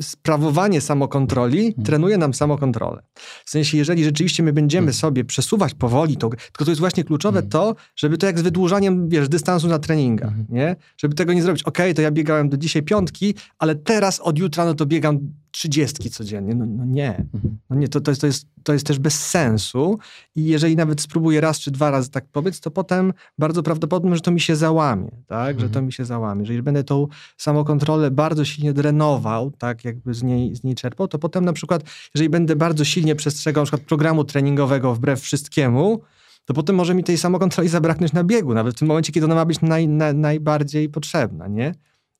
[0.00, 1.84] sprawowanie samokontroli Mhm.
[1.84, 3.02] trenuje nam samokontrolę.
[3.44, 4.94] W sensie, jeżeli rzeczywiście my będziemy Mhm.
[4.94, 7.50] sobie przesuwać powoli, to, tylko to jest właśnie kluczowe Mhm.
[7.50, 10.46] to, żeby to jak z wydłużaniem, wiesz, dystansu na treningach, Mhm.
[10.50, 10.76] nie?
[10.96, 14.64] Żeby tego nie zrobić, okej, to ja biegałem do dzisiaj piątki, ale teraz od jutra,
[14.64, 15.18] no to biegam
[15.52, 16.54] trzydziestki codziennie.
[16.54, 17.16] No, no nie.
[17.34, 17.58] Mhm.
[17.70, 19.98] No nie, to, to, jest, to, jest, to jest też bez sensu
[20.36, 24.22] i jeżeli nawet spróbuję raz czy dwa razy tak powiedz, to potem bardzo prawdopodobne, że
[24.22, 25.56] to mi się załamie, tak?
[25.60, 25.86] Że to Mhm.
[25.86, 26.40] mi się załamie.
[26.42, 31.18] Jeżeli będę tą samokontrolę bardzo silnie drenował, tak jakby z niej, z niej czerpał, to
[31.18, 31.82] potem na przykład,
[32.14, 36.00] jeżeli będę bardzo silnie przestrzegał na przykład programu treningowego wbrew wszystkiemu,
[36.44, 39.34] to potem może mi tej samokontroli zabraknąć na biegu, nawet w tym momencie, kiedy ona
[39.34, 41.74] ma być naj, na, najbardziej potrzebna, nie?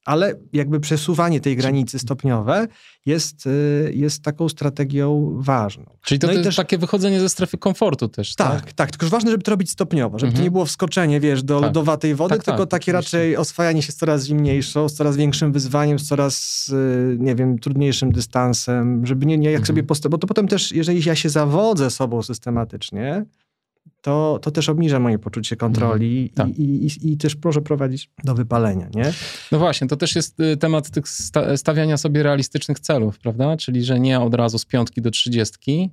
[0.05, 2.67] Ale jakby przesuwanie tej granicy stopniowe
[3.07, 5.85] jest, y, jest taką strategią ważną.
[6.05, 8.61] Czyli to, No to jest też- takie wychodzenie ze strefy komfortu też, tak?
[8.61, 10.45] Tak, tak, tylko ważne, żeby to robić stopniowo, żeby to Mhm.
[10.45, 11.63] nie było wskoczenie, wiesz, do Tak.
[11.63, 13.19] lodowatej wody, Tak, tylko tak, takie oczywiście.
[13.19, 17.59] raczej oswajanie się z coraz zimniejszą, z coraz większym wyzwaniem, z coraz, y, nie wiem,
[17.59, 19.67] trudniejszym dystansem, żeby nie, nie jak Mhm.
[19.67, 23.25] sobie posta- bo to potem też, jeżeli ja się zawodzę sobą systematycznie,
[24.03, 26.49] to, to też obniża moje poczucie kontroli Tak.
[26.49, 29.13] i, i, i, też może prowadzić do wypalenia, nie?
[29.53, 33.57] No właśnie, to też jest y, temat tych sta- stawiania sobie realistycznych celów, prawda?
[33.57, 35.91] Czyli, że nie od razu z piątki do trzydziestki,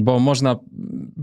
[0.00, 0.56] bo można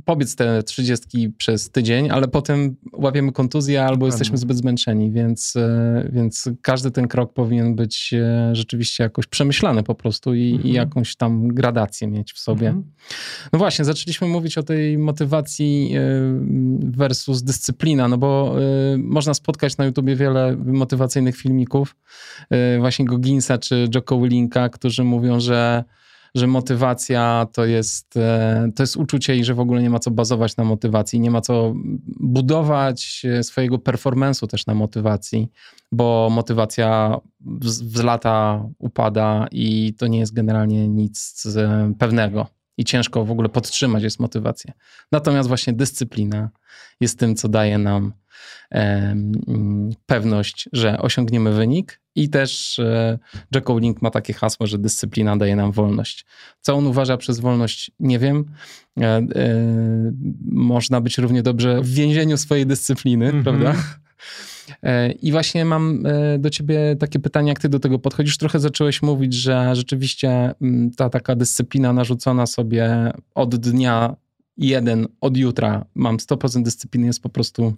[0.06, 6.10] pobiec te trzydziestki przez tydzień, ale potem łapiemy kontuzję albo jesteśmy zbyt zmęczeni, więc, e,
[6.14, 10.70] więc każdy ten krok powinien być e, rzeczywiście jakoś przemyślany po prostu i, Mhm.
[10.70, 12.68] i jakąś tam gradację mieć w sobie.
[12.68, 12.92] Mhm.
[13.54, 15.96] No właśnie, zaczęliśmy mówić o tej motywacji
[16.80, 18.56] versus dyscyplina, no bo
[18.98, 21.96] można spotkać na YouTubie wiele motywacyjnych filmików,
[22.80, 25.84] właśnie Gogginsa czy Jocko Willinka, którzy mówią, że,
[26.36, 30.12] że motywacja to jest, e, to jest uczucie i że w ogóle nie ma co
[30.12, 31.74] bazować na motywacji, nie ma co
[32.20, 35.52] budować e, swojego performance'u też na motywacji,
[35.92, 43.26] bo motywacja wz- wzlata, upada i to nie jest generalnie nic e, pewnego i ciężko
[43.26, 44.74] w ogóle podtrzymać jest motywację.
[45.12, 46.50] Natomiast właśnie dyscyplina
[47.00, 48.14] jest tym, co daje nam
[48.72, 53.20] mm, pewność, że osiągniemy wynik i też e,
[53.56, 56.26] Jocko Willink ma takie hasło, że dyscyplina daje nam wolność.
[56.62, 58.46] Co on uważa przez wolność, nie wiem.
[59.00, 59.26] E, e,
[60.52, 63.44] można być równie dobrze w więzieniu swojej dyscypliny, Mhm.
[63.44, 63.84] prawda?
[64.84, 68.38] E, I właśnie mam e, do ciebie takie pytanie, jak ty do tego podchodzisz.
[68.38, 74.16] Trochę zacząłeś mówić, że rzeczywiście mm, ta taka dyscyplina narzucona sobie od dnia
[74.58, 77.74] jeden, od jutra, mam 100% dyscypliny, jest po prostu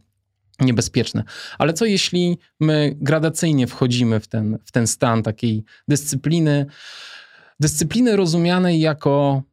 [0.60, 1.24] niebezpieczne.
[1.58, 6.66] Ale co jeśli my gradacyjnie wchodzimy w ten, w ten stan takiej dyscypliny,
[7.60, 9.44] dyscypliny rozumianej jako,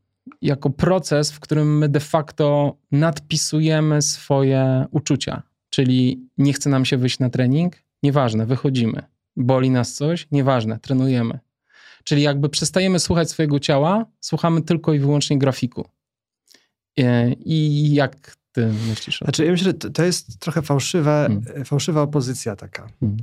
[0.42, 5.42] jako proces, w którym my de facto nadpisujemy swoje uczucia.
[5.70, 9.02] Czyli nie chce nam się wyjść na trening, nieważne, wychodzimy.
[9.36, 11.38] Boli nas coś, nieważne, trenujemy.
[12.04, 15.88] Czyli jakby przestajemy słuchać swojego ciała, słuchamy tylko i wyłącznie grafiku.
[16.98, 19.26] E, I jak ty myślisz o tym?
[19.26, 21.64] Znaczy, ja myślę, że to jest trochę fałszywe, hmm.
[21.64, 22.88] fałszywa opozycja taka.
[23.00, 23.18] Hmm.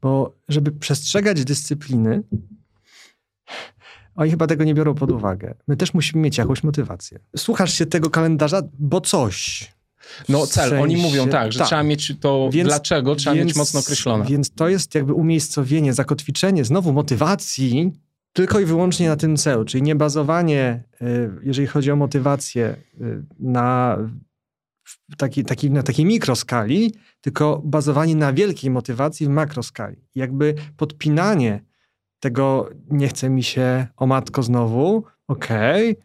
[0.00, 2.22] Bo żeby przestrzegać dyscypliny,
[4.16, 5.54] oni chyba tego nie biorą pod uwagę.
[5.68, 7.18] My też musimy mieć jakąś motywację.
[7.36, 9.72] Słuchasz się tego kalendarza, bo coś.
[10.28, 11.68] No cel, sensie, oni mówią tak, że tak.
[11.68, 14.24] trzeba mieć to więc, dlaczego, trzeba więc, mieć mocno określone.
[14.24, 17.92] Więc to jest jakby umiejscowienie, zakotwiczenie znowu motywacji
[18.32, 23.24] tylko i wyłącznie na tym celu, czyli nie bazowanie, y, jeżeli chodzi o motywację, y,
[23.38, 23.98] na
[25.16, 29.96] taki, taki, na takiej mikroskali, tylko bazowanie na wielkiej motywacji w makroskali.
[30.14, 31.64] Jakby podpinanie
[32.20, 36.04] tego nie chce mi się o matko znowu, okej, okay,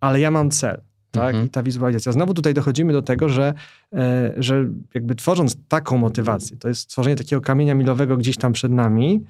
[0.00, 0.85] ale ja mam cel
[1.16, 1.28] tak?
[1.28, 1.46] Mhm.
[1.46, 2.12] I ta wizualizacja.
[2.12, 3.54] Znowu tutaj dochodzimy do tego, że,
[3.92, 8.72] e, że jakby tworząc taką motywację, to jest stworzenie takiego kamienia milowego gdzieś tam przed
[8.72, 9.24] nami,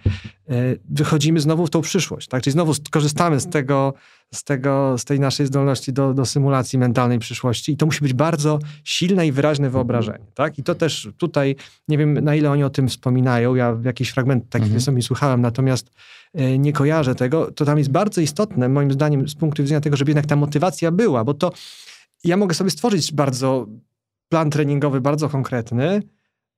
[0.49, 0.53] e,
[0.91, 2.43] wychodzimy znowu w tą przyszłość, tak?
[2.43, 3.95] Czyli znowu korzystamy z tego,
[4.37, 8.13] z tego, z tej naszej zdolności do, do symulacji mentalnej przyszłości i to musi być
[8.13, 10.59] bardzo silne i wyraźne wyobrażenie, tak?
[10.59, 11.57] I to też tutaj,
[11.89, 14.81] nie wiem na ile oni o tym wspominają, ja jakiś fragment taki mhm.
[14.81, 15.91] sobie słuchałem, natomiast
[16.35, 19.97] e, nie kojarzę tego, to tam jest bardzo istotne, moim zdaniem, z punktu widzenia tego,
[19.97, 21.53] żeby jednak ta motywacja była, bo to
[22.25, 23.67] ja mogę sobie stworzyć bardzo
[24.29, 26.03] plan treningowy, bardzo konkretny,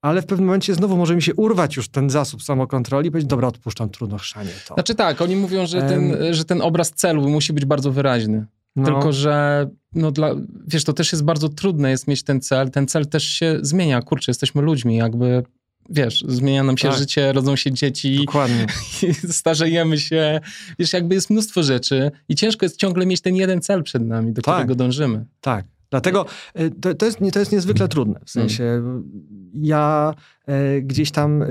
[0.02, 3.30] ale w pewnym momencie znowu może mi się urwać już ten zasób samokontroli i powiedzieć,
[3.30, 4.74] dobra, odpuszczam, trudno chrzanie to.
[4.74, 8.46] Znaczy tak, oni mówią, że ten, um, że ten obraz celu musi być bardzo wyraźny.
[8.76, 8.84] No.
[8.84, 10.34] Tylko, że no dla,
[10.66, 12.70] wiesz, to też jest bardzo trudne jest mieć ten cel.
[12.70, 14.02] Ten cel też się zmienia.
[14.02, 15.42] Kurczę, jesteśmy ludźmi, jakby
[15.90, 16.98] wiesz, zmienia nam się tak.
[16.98, 18.16] życie, rodzą się dzieci.
[18.16, 18.66] Dokładnie.
[19.30, 20.40] Starzejemy się.
[20.78, 24.32] Wiesz, jakby jest mnóstwo rzeczy i ciężko jest ciągle mieć ten jeden cel przed nami,
[24.32, 24.54] do tak.
[24.54, 25.24] którego dążymy.
[25.40, 25.64] Tak.
[25.90, 26.26] Dlatego
[26.60, 28.20] y, to, to, jest, to jest niezwykle trudne.
[28.24, 29.04] W sensie mm.
[29.54, 30.14] ja
[30.46, 31.42] e, gdzieś tam...
[31.42, 31.46] E,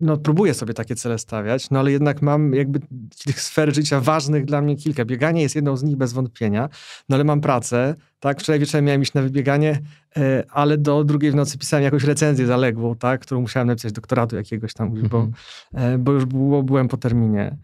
[0.00, 2.80] no, próbuję sobie takie cele stawiać, no ale jednak mam jakby
[3.24, 5.04] tych sfer życia ważnych dla mnie kilka.
[5.04, 6.68] Bieganie jest jedną z nich bez wątpienia,
[7.08, 8.40] no ale mam pracę, tak?
[8.40, 9.80] Wczoraj wieczorem miałem iść na wybieganie,
[10.16, 13.20] e, ale do drugiej w nocy pisałem jakąś recenzję zaległą, tak?
[13.20, 15.32] Którą musiałem napisać doktoratu jakiegoś tam, bo, mhm.
[15.74, 17.56] e, bo już było, byłem po terminie.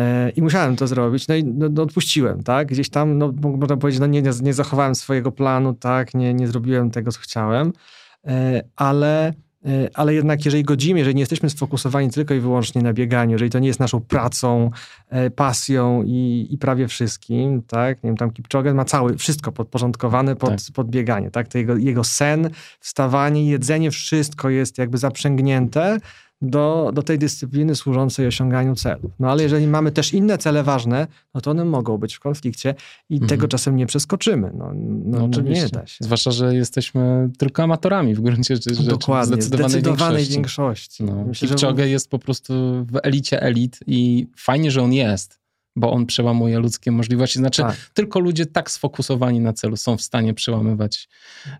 [0.00, 2.68] E, I musiałem to zrobić, no i no, no odpuściłem, tak?
[2.68, 6.14] Gdzieś tam, no, można powiedzieć, no nie, nie, nie zachowałem swojego planu, tak?
[6.14, 7.72] Nie, nie zrobiłem tego, co chciałem,
[8.76, 9.32] ale
[9.66, 13.50] E, ale jednak jeżeli godzimy, jeżeli nie jesteśmy sfokusowani tylko i wyłącznie na bieganiu, jeżeli
[13.50, 14.70] to nie jest naszą pracą,
[15.08, 20.36] e, pasją i, i prawie wszystkim, tak, nie wiem, tam Kipchoge ma cały, wszystko podporządkowane
[20.36, 20.74] pod, tak.
[20.74, 25.98] pod bieganie, tak, to jego, jego sen, wstawanie, jedzenie, wszystko jest jakby zaprzęgnięte
[26.42, 29.12] do, do tej dyscypliny służącej osiąganiu celów.
[29.18, 32.74] No ale jeżeli mamy też inne cele ważne, no to one mogą być w konflikcie
[33.10, 33.28] i mhm.
[33.28, 34.50] tego czasem nie przeskoczymy.
[34.54, 35.64] No, no, no oczywiście.
[35.64, 36.04] nie da się.
[36.04, 38.84] Zwłaszcza, że jesteśmy tylko amatorami w gruncie rzeczy.
[38.84, 40.34] Dokładnie, zdecydowanej, zdecydowanej większości.
[40.34, 41.04] większości.
[41.04, 41.88] No, Myślę, Kipchoge że...
[41.88, 42.52] jest po prostu
[42.84, 45.39] w elicie elit i fajnie, że on jest
[45.76, 47.38] bo on przełamuje ludzkie możliwości.
[47.38, 47.76] Znaczy, tak.
[47.94, 51.08] tylko ludzie tak sfokusowani na celu są w stanie przełamywać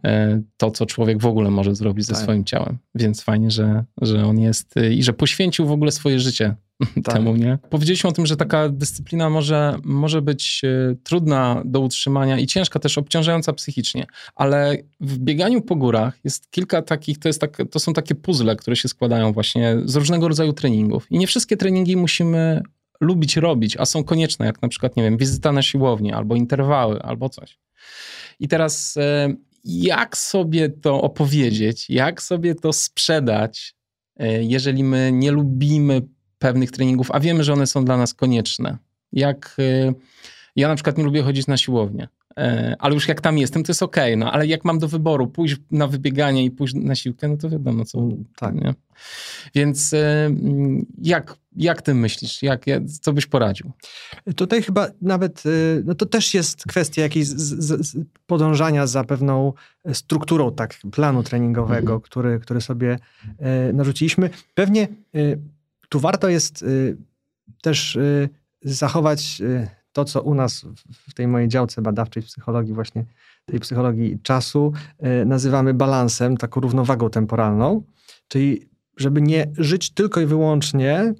[0.05, 2.17] e, to, co człowiek w ogóle może zrobić tak.
[2.17, 2.79] ze swoim ciałem.
[2.95, 6.55] Więc fajnie, że, że on jest e, i że poświęcił w ogóle swoje życie
[7.05, 7.15] tak.
[7.15, 7.59] temu, nie?
[7.71, 12.79] Powiedzieliśmy o tym, że taka dyscyplina może, może być e, trudna do utrzymania i ciężka
[12.79, 17.79] też, obciążająca psychicznie, ale w bieganiu po górach jest kilka takich, to, jest tak, to
[17.79, 21.97] są takie puzzle, które się składają właśnie z różnego rodzaju treningów i nie wszystkie treningi
[21.97, 22.63] musimy
[23.01, 27.03] lubić robić, a są konieczne, jak na przykład, nie wiem, wizyta na siłowni, albo interwały,
[27.03, 27.59] albo coś.
[28.41, 29.35] I teraz e,
[29.65, 33.75] jak sobie to opowiedzieć, jak sobie to sprzedać,
[34.17, 36.03] e, jeżeli my nie lubimy
[36.39, 38.79] pewnych treningów, a wiemy, że one są dla nas konieczne.
[39.13, 39.93] Jak e,
[40.57, 42.09] ja na przykład nie lubię chodzić na siłownię.
[42.39, 45.27] E, ale już jak tam jestem, to jest ok, no ale jak mam do wyboru
[45.27, 48.09] pójść na wybieganie i pójść na siłkę, no to wiadomo co.
[48.37, 48.55] Tak.
[48.55, 48.75] Nie?
[49.55, 52.43] Więc e, mm, jak, jak ty myślisz?
[52.43, 52.65] Jak,
[53.01, 53.73] co byś poradził?
[54.37, 55.51] Tutaj chyba nawet, e,
[55.85, 59.53] no to też jest kwestia jakiejś z, z podążania za pewną
[59.93, 62.01] strukturą tak planu treningowego, mhm.
[62.01, 62.99] który, który sobie
[63.73, 64.31] narzuciliśmy.
[64.55, 64.89] Pewnie
[65.89, 66.65] tu warto jest
[67.63, 67.99] też
[68.63, 69.43] zachować
[69.93, 70.67] to, co u nas
[71.09, 73.05] w tej mojej działce badawczej psychologii, właśnie
[73.45, 77.83] tej psychologii czasu, e, nazywamy balansem, taką równowagą temporalną,
[78.29, 81.15] czyli żeby nie żyć tylko i wyłącznie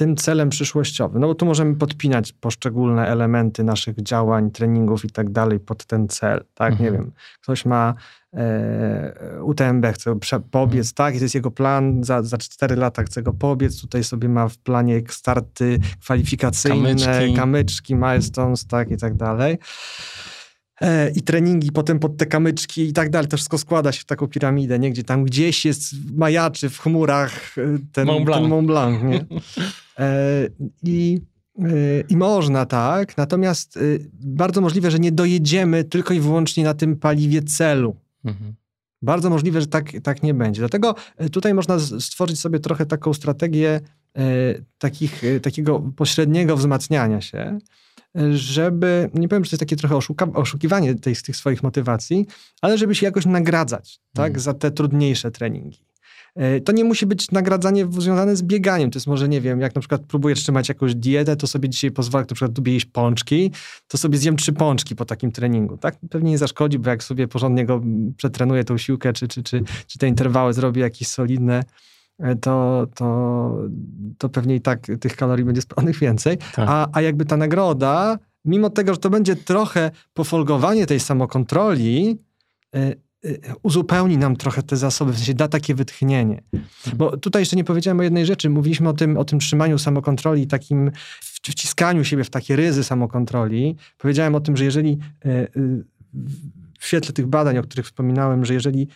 [0.00, 1.20] tym celem przyszłościowym.
[1.20, 6.08] No bo tu możemy podpinać poszczególne elementy naszych działań, treningów i tak dalej pod ten
[6.08, 6.72] cel, tak?
[6.72, 6.92] Mhm.
[6.92, 7.94] Nie wiem, ktoś ma
[8.34, 10.16] e, UTMB, chce
[10.50, 10.94] pobiec, mhm.
[10.94, 11.14] tak?
[11.14, 14.48] I to jest jego plan, za, za 4 lata chce go pobiec, tutaj sobie ma
[14.48, 18.90] w planie starty kwalifikacyjne, kamyczki, kamyczki milestones, tak?
[18.90, 19.58] I tak dalej.
[20.80, 23.28] E, i treningi potem pod te kamyczki i tak dalej.
[23.28, 24.90] To wszystko składa się w taką piramidę, nie?
[24.90, 28.42] Gdzie tam gdzieś jest majaczy w chmurach e, ten Mont Blanc.
[28.42, 29.24] Ten Mont Blanc nie?
[30.00, 30.48] E,
[30.82, 31.20] I
[32.08, 33.16] I można, tak.
[33.16, 33.78] Natomiast
[34.12, 37.96] bardzo możliwe, że nie dojedziemy tylko i wyłącznie na tym paliwie celu.
[38.24, 38.54] Mhm.
[39.02, 40.60] Bardzo możliwe, że tak, tak nie będzie.
[40.60, 40.94] Dlatego
[41.32, 43.80] tutaj można stworzyć sobie trochę taką strategię
[44.78, 47.58] takich, takiego pośredniego wzmacniania się,
[48.34, 52.26] żeby, nie powiem, że to jest takie trochę oszuka, oszukiwanie tej, tych swoich motywacji,
[52.62, 54.40] ale żeby się jakoś nagradzać tak, mhm.
[54.40, 55.89] za te trudniejsze treningi.
[56.36, 58.90] E, to nie musi być nagradzanie związane z bieganiem.
[58.90, 61.90] To jest może, nie wiem, jak na przykład próbujesz trzymać jakąś dietę, to sobie dzisiaj
[61.90, 63.50] pozwolę, na przykład lubię jeść pączki,
[63.88, 65.76] to sobie zjem trzy pączki po takim treningu.
[65.76, 65.96] Tak?
[66.10, 67.82] Pewnie nie zaszkodzi, bo jak sobie porządnie go
[68.16, 71.62] przetrenuję tą siłkę, czy, czy, czy, czy te interwały zrobię jakieś solidne,
[72.18, 73.58] e, to, to,
[74.18, 76.38] to pewnie i tak tych kalorii będzie spalonych więcej.
[76.38, 76.68] Tak.
[76.68, 82.18] A, a jakby ta nagroda, mimo tego, że to będzie trochę pofolgowanie tej samokontroli,
[82.74, 83.09] e,
[83.62, 86.42] uzupełni nam trochę te zasoby, w sensie da takie wytchnienie.
[86.96, 88.50] Bo tutaj jeszcze nie powiedziałem o jednej rzeczy.
[88.50, 90.90] Mówiliśmy o tym, o tym trzymaniu samokontroli, takim
[91.20, 93.76] wciskaniu siebie w takie ryzy samokontroli.
[93.98, 95.84] Powiedziałem o tym, że jeżeli y, y,
[96.78, 98.88] w świetle tych badań, o których wspominałem, że jeżeli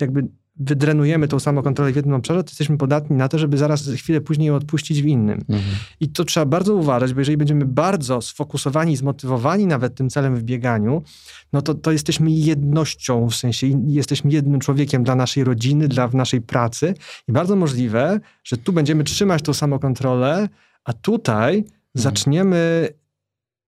[0.00, 0.28] jakby
[0.60, 4.48] wydrenujemy tą samokontrolę w jednym obszarze, to jesteśmy podatni na to, żeby zaraz chwilę później
[4.48, 5.44] ją odpuścić w innym.
[5.48, 5.76] Mhm.
[6.00, 10.42] I to trzeba bardzo uważać, bo jeżeli będziemy bardzo sfokusowani, zmotywowani nawet tym celem w
[10.42, 11.02] bieganiu,
[11.52, 16.40] no to, to jesteśmy jednością, w sensie jesteśmy jednym człowiekiem dla naszej rodziny, dla naszej
[16.40, 16.94] pracy
[17.28, 20.48] i bardzo możliwe, że tu będziemy trzymać tą samokontrolę,
[20.84, 21.72] a tutaj mhm.
[21.94, 22.88] zaczniemy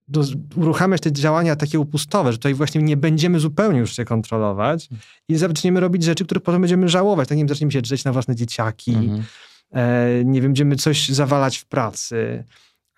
[0.07, 0.23] do,
[0.55, 4.89] uruchamiać te działania takie upustowe, że tutaj właśnie nie będziemy zupełnie już się kontrolować
[5.29, 7.29] i zaczniemy robić rzeczy, które potem będziemy żałować.
[7.29, 9.23] Tak nie wiem, zaczniemy się drzeć na własne dzieciaki, mhm.
[9.71, 12.43] e, nie wiem, będziemy coś zawalać w pracy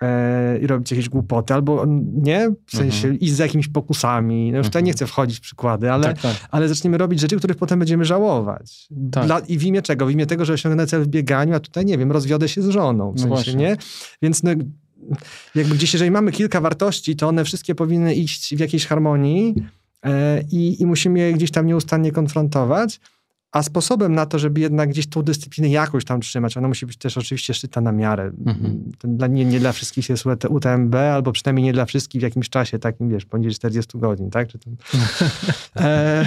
[0.01, 3.19] e, i robić jakieś głupoty, albo nie, w sensie mhm.
[3.19, 4.51] iść za jakimiś pokusami.
[4.51, 4.97] No już tutaj nie mhm.
[4.97, 6.35] chcę wchodzić w przykłady, ale, tak, tak.
[6.51, 8.87] ale zaczniemy robić rzeczy, których potem będziemy żałować.
[9.11, 9.25] Tak.
[9.25, 10.05] Dla, I w imię czego?
[10.05, 12.67] W imię tego, że osiągnę cel w bieganiu, a tutaj nie wiem, rozwiodę się z
[12.67, 13.11] żoną.
[13.11, 13.77] W no sensie, no nie?
[14.21, 14.51] Więc no,
[15.55, 19.55] jakby gdzieś, jeżeli mamy kilka wartości, to one wszystkie powinny iść w jakiejś harmonii
[20.05, 22.99] e, i, i musimy je gdzieś tam nieustannie konfrontować.
[23.51, 26.97] A sposobem na to, żeby jednak gdzieś tą dyscyplinę jakoś tam trzymać, ona musi być
[26.97, 28.31] też oczywiście szczyta na miarę.
[28.45, 28.91] Mhm.
[29.03, 32.79] Dla, nie, nie dla wszystkich jest UTMB, albo przynajmniej nie dla wszystkich w jakimś czasie
[32.79, 34.47] takim, wiesz, poniżej 40 godzin, tak?
[34.47, 34.75] Czy tam,
[35.85, 36.25] e,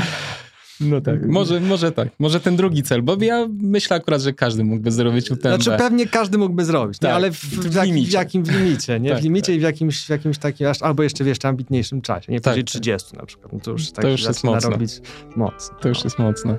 [0.80, 2.08] no tak, może, może tak.
[2.18, 5.62] Może ten drugi cel, bo ja myślę akurat, że każdy mógłby zrobić UTMB.
[5.62, 9.10] Znaczy pewnie każdy mógłby zrobić, tak, ale w, w, w, w, jakim w limicie, nie?
[9.10, 9.56] Tak, w limicie tak.
[9.56, 12.40] i w jakimś, w jakimś takim, albo jeszcze w jeszcze ambitniejszym czasie, nie?
[12.40, 13.20] Poniżej tak, 30 tak.
[13.20, 13.52] na przykład.
[13.52, 14.70] No to już, tak to już jest mocno.
[14.70, 14.92] robić
[15.36, 15.70] moc.
[15.80, 16.56] To już jest mocne.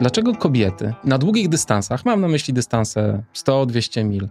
[0.00, 4.28] Dlaczego kobiety na długich dystansach, mam na myśli dystanse 100-200 mil,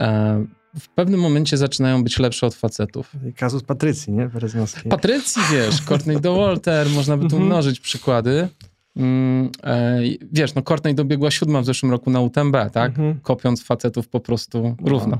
[0.00, 0.46] e,
[0.80, 3.12] w pewnym momencie zaczynają być lepsze od facetów.
[3.36, 4.28] Kazus Patrycji, nie?
[4.28, 4.90] Bereznowskiej.
[4.90, 7.46] Patrycji, wiesz, Courtney do Walter, można by tu mhm.
[7.46, 8.48] mnożyć przykłady.
[8.96, 10.00] Mm, e,
[10.32, 12.90] wiesz, no Courtney dobiegła siódma w zeszłym roku na UTMB, tak?
[12.90, 13.20] Mhm.
[13.20, 14.88] Kopiąc facetów po prostu no.
[14.90, 15.18] równo.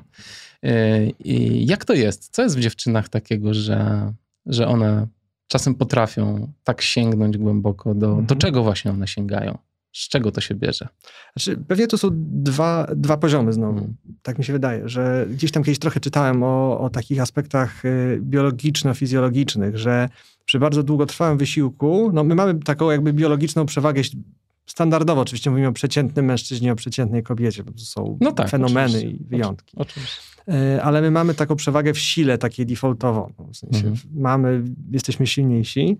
[0.62, 2.28] E, I jak to jest?
[2.34, 4.12] Co jest w dziewczynach takiego, że,
[4.46, 5.06] że one
[5.48, 8.26] czasem potrafią tak sięgnąć głęboko do, mhm.
[8.26, 9.58] do czego właśnie one sięgają?
[9.92, 10.88] Z czego to się bierze?
[11.36, 13.74] Znaczy, pewnie to są dwa, dwa poziomy znowu.
[13.74, 13.96] Hmm.
[14.22, 18.20] Tak mi się wydaje, że gdzieś tam kiedyś trochę czytałem o, o takich aspektach y,
[18.22, 20.08] biologiczno-fizjologicznych, że
[20.44, 24.02] przy bardzo długotrwałym wysiłku, no my mamy taką jakby biologiczną przewagę
[24.66, 28.98] standardowo, oczywiście mówimy o przeciętnym mężczyźnie, o przeciętnej kobiecie, bo to są no tak, fenomeny
[28.98, 29.24] oczywiście.
[29.24, 29.76] i wyjątki.
[29.76, 30.20] Oczywiście.
[30.48, 33.32] Y, ale my mamy taką przewagę w sile, takiej defaultową.
[33.52, 33.96] W sensie mhm.
[34.14, 35.98] mamy, jesteśmy silniejsi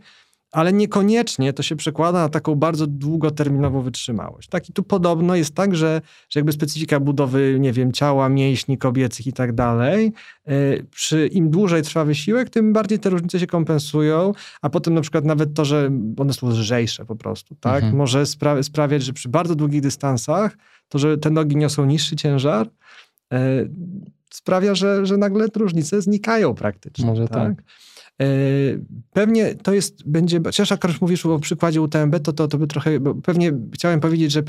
[0.53, 4.49] ale niekoniecznie to się przekłada na taką bardzo długoterminową wytrzymałość.
[4.49, 6.01] Tak i tu podobno jest tak, że,
[6.31, 10.13] że jakby specyfika budowy, nie wiem, ciała, mięśni kobiecych i tak dalej,
[10.47, 14.33] yy, przy im dłużej trwa wysiłek, tym bardziej te różnice się kompensują,
[14.63, 17.97] a potem na przykład nawet to, że one są lżejsze po prostu, tak, mhm.
[17.97, 20.57] może spra sprawiać, że przy bardzo długich dystansach
[20.89, 22.69] to, że te nogi niosą niższy ciężar,
[23.31, 23.39] yy,
[24.31, 27.07] sprawia, że, że nagle różnice znikają praktycznie.
[27.07, 27.57] Może tak.
[27.57, 27.65] tak.
[28.23, 28.25] E,
[29.13, 32.91] pewnie to jest, będzie, chociaż akurat mówisz o przykładzie UTMB, to, to, to by trochę,
[33.23, 34.43] pewnie chciałem powiedzieć, że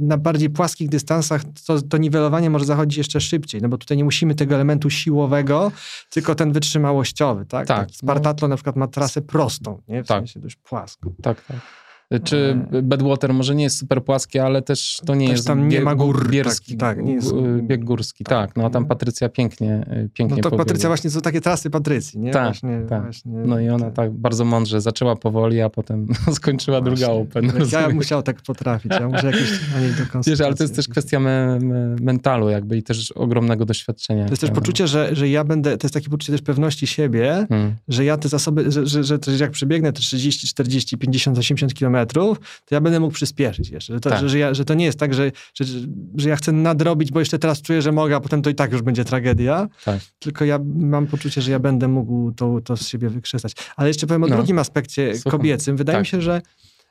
[0.00, 4.04] na bardziej płaskich dystansach to, to niwelowanie może zachodzić jeszcze szybciej, no bo tutaj nie
[4.04, 5.72] musimy tego elementu siłowego,
[6.10, 7.66] tylko ten wytrzymałościowy, tak?
[7.66, 7.90] Tak.
[7.90, 8.52] Spartatlo no.
[8.52, 10.04] na przykład ma trasę prostą, nie?
[10.04, 10.18] W tak.
[10.18, 11.14] sensie dość płaską.
[11.22, 11.56] Tak, tak.
[12.24, 15.80] Czy Bedwater może nie jest super płaskie, ale też to nie też jest tam nie
[15.80, 17.32] ma gór, bierski, tak, tak, nie jest,
[17.62, 18.56] bieg górski, tak, tak.
[18.56, 20.56] No a tam Patrycja pięknie, y, pięknie No to.
[20.56, 22.30] Patrycja właśnie są takie trasy Patrycji, nie?
[22.30, 23.02] Tak, właśnie, tak.
[23.02, 23.94] Właśnie, no i ona tak.
[23.94, 26.96] tak bardzo mądrze zaczęła powoli, a potem skończyła właśnie.
[26.96, 27.52] druga Open.
[27.72, 29.90] Ja musiał tak potrafić, ja muszę jakieś na niej
[30.26, 34.24] Wiesz, ale to jest też kwestia me, me, mentalu jakby i też ogromnego doświadczenia.
[34.24, 37.46] To jest też poczucie, że, że ja będę, to jest takie poczucie też pewności siebie,
[37.48, 37.74] hmm.
[37.88, 41.74] że ja te zasoby, że, że, że, że jak przebiegnę te 30, 40, 50, 80
[41.74, 43.92] km kilometrów, to ja będę mógł przyspieszyć jeszcze.
[43.94, 44.20] Że to, tak.
[44.20, 45.64] że, że, ja, że to nie jest tak, że, że,
[46.16, 48.72] że ja chcę nadrobić, bo jeszcze teraz czuję, że mogę, a potem to i tak
[48.72, 49.68] już będzie tragedia.
[49.84, 50.00] Tak.
[50.18, 53.52] Tylko ja mam poczucie, że ja będę mógł to, to z siebie wykrzesać.
[53.76, 54.36] Ale jeszcze powiem o no.
[54.36, 55.40] drugim aspekcie Słucham.
[55.40, 55.76] kobiecym.
[55.76, 56.02] Wydaje tak.
[56.02, 56.42] mi się, że,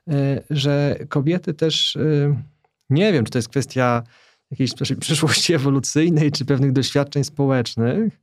[0.09, 2.35] e, że kobiety też, e,
[2.89, 4.03] nie wiem, czy to jest kwestia
[4.51, 8.19] jakiejś przyszłości ewolucyjnej, czy pewnych doświadczeń społecznych,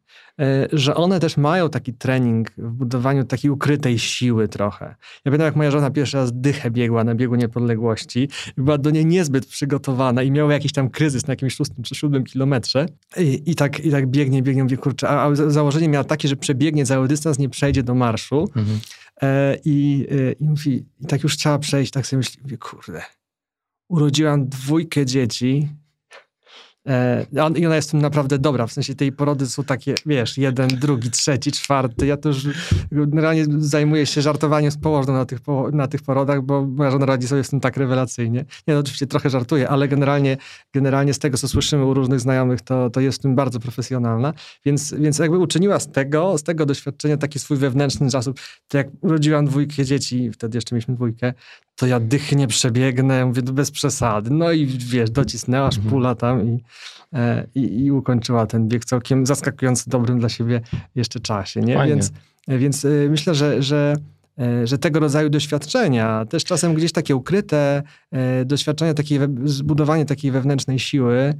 [0.72, 4.84] że one też mają taki trening w budowaniu takiej ukrytej siły trochę.
[4.84, 9.06] Ja pamiętam, jak moja żona pierwszy raz dychę biegła na biegu niepodległości, była do niej
[9.06, 13.54] niezbyt przygotowana i miała jakiś tam kryzys na jakimś szóstym czy siódmym kilometrze i, i,
[13.54, 17.08] tak, i tak biegnie, biegnie, mówi, kurczę, a, a założenie miała takie, że przebiegnie cały
[17.08, 18.80] dystans, nie przejdzie do marszu mhm.
[19.22, 23.02] e, i, e, i mówi, i tak już chciała przejść, tak sobie myśli, mówi, kurde,
[23.88, 25.85] urodziłam dwójkę dzieci, E,
[27.56, 30.68] I ona jest w tym naprawdę dobra, w sensie tej porody są takie, wiesz, jeden,
[30.68, 32.06] drugi, trzeci, czwarty.
[32.06, 32.46] Ja już
[32.92, 35.38] generalnie zajmuję się żartowaniem z położną na tych,
[35.72, 38.44] na tych porodach, bo moja żona radzi sobie z tym tak rewelacyjnie.
[38.68, 40.36] Nie, no oczywiście trochę żartuję, ale generalnie,
[40.74, 44.32] generalnie z tego, co słyszymy u różnych znajomych, to, to jest w tym bardzo profesjonalna.
[44.64, 48.40] Więc, więc jakby uczyniła z tego, z tego doświadczenia taki swój wewnętrzny zasób.
[48.68, 51.34] To jak urodziłam dwójkę dzieci, wtedy jeszcze mieliśmy dwójkę,
[51.76, 54.30] to ja dychnie przebiegnę, mówię, bez przesady.
[54.30, 55.82] No i wiesz, docisnęła mhm.
[55.82, 56.62] szpula tam i,
[57.12, 60.60] e, i, i, ukończyła ten bieg całkiem zaskakująco dobrym dla siebie
[60.94, 61.86] jeszcze czasie, nie?
[61.86, 62.12] Więc,
[62.48, 63.96] więc e, myślę, że, że
[64.38, 67.82] e, że tego rodzaju doświadczenia, też czasem gdzieś takie ukryte
[68.44, 71.34] doświadczenia, takie, zbudowanie takiej wewnętrznej siły,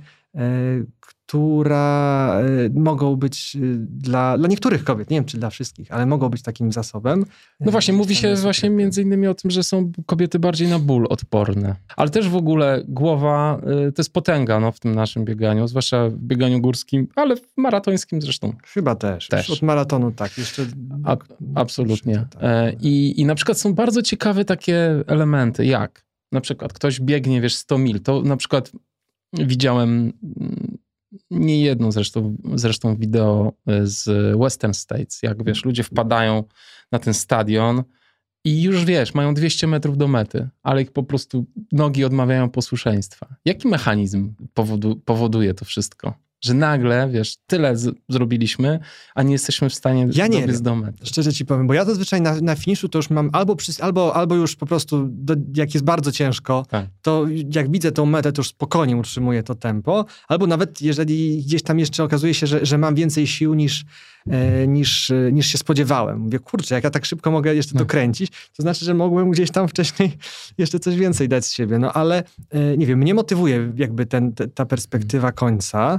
[1.27, 6.07] która y, mogą być y, dla, dla niektórych kobiet, nie wiem czy dla wszystkich, ale
[6.07, 7.25] mogą być takim zasobem.
[7.61, 11.07] No właśnie, mówi się właśnie między innymi o tym, że są kobiety bardziej na ból
[11.11, 11.77] odporne.
[11.97, 16.09] Ale też w ogóle głowa y, to jest potęga no, w tym naszym bieganiu, zwłaszcza
[16.09, 18.53] w bieganiu górskim, ale w maratońskim zresztą.
[18.67, 19.29] Chyba też.
[19.29, 19.51] też.
[19.51, 20.39] Od maratonu tak.
[20.39, 20.67] Jeszcze...
[21.05, 21.17] A,
[21.55, 22.27] absolutnie.
[22.31, 22.43] Tak.
[22.43, 27.41] E, I, I na przykład są bardzo ciekawe takie elementy, jak na przykład ktoś biegnie,
[27.41, 28.73] wiesz, 100 mil, to na przykład
[29.33, 30.13] widziałem
[31.31, 34.05] nie jedno zresztą, zresztą wideo e, z
[34.39, 36.45] Western States, jak wiesz, ludzie wpadają
[36.93, 37.83] na ten stadion
[38.45, 43.37] i już wiesz, mają 200 metrów do mety, ale ich po prostu nogi odmawiają posłuszeństwa.
[43.45, 46.26] Jaki mechanizm powodu, powoduje to wszystko?
[46.47, 48.79] Że nagle, wiesz, tyle z- zrobiliśmy,
[49.15, 51.07] a nie jesteśmy w stanie ja nie dobiec do mety.
[51.07, 54.17] Szczerze ci powiem, bo ja zazwyczaj na, na finiszu to już mam albo, przy, albo,
[54.17, 56.87] albo już po prostu, do, jak jest bardzo ciężko, tak.
[57.03, 57.25] to
[57.55, 61.79] jak widzę tą metę, to już spokojnie utrzymuję to tempo, albo nawet jeżeli gdzieś tam
[61.79, 63.85] jeszcze okazuje się, że, że mam więcej sił niż,
[64.67, 66.19] niż, e, niż się spodziewałem.
[66.19, 67.79] Mówię, kurczę, jak ja tak szybko mogę jeszcze no.
[67.79, 70.19] dokręcić, to znaczy, że mogłem gdzieś tam wcześniej
[70.59, 71.79] jeszcze coś więcej dać z siebie.
[71.79, 75.99] No ale e, nie wiem, mnie motywuje jakby ten, te, ta perspektywa końca.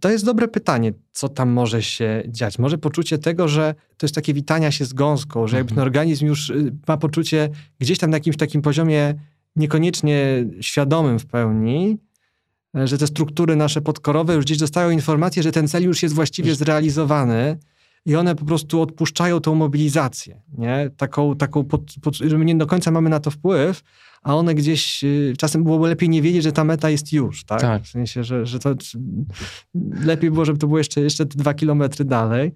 [0.00, 2.58] To jest dobre pytanie, co tam może się dziać.
[2.58, 5.86] Może poczucie tego, że to jest takie witania się z gąską, że jakby ten mhm.
[5.86, 7.48] organizm już y, ma poczucie
[7.78, 9.14] gdzieś tam na jakimś takim poziomie
[9.56, 12.07] niekoniecznie świadomym w pełni, e,
[12.74, 16.54] że te struktury nasze podkorowe już gdzieś dostają informację, że ten cel już jest właściwie
[16.54, 17.58] zrealizowany
[18.06, 20.90] i one po prostu odpuszczają tą mobilizację, nie?
[20.96, 23.82] Taką, taką pod, pod, że my nie do końca mamy na to wpływ,
[24.22, 27.60] a one gdzieś, y, czasem byłoby lepiej nie wiedzieć, że ta meta jest już, tak?
[27.60, 27.82] tak.
[27.82, 28.74] W sensie, że, że to
[30.04, 32.52] lepiej było, żeby to było jeszcze, jeszcze dwa kilometry dalej.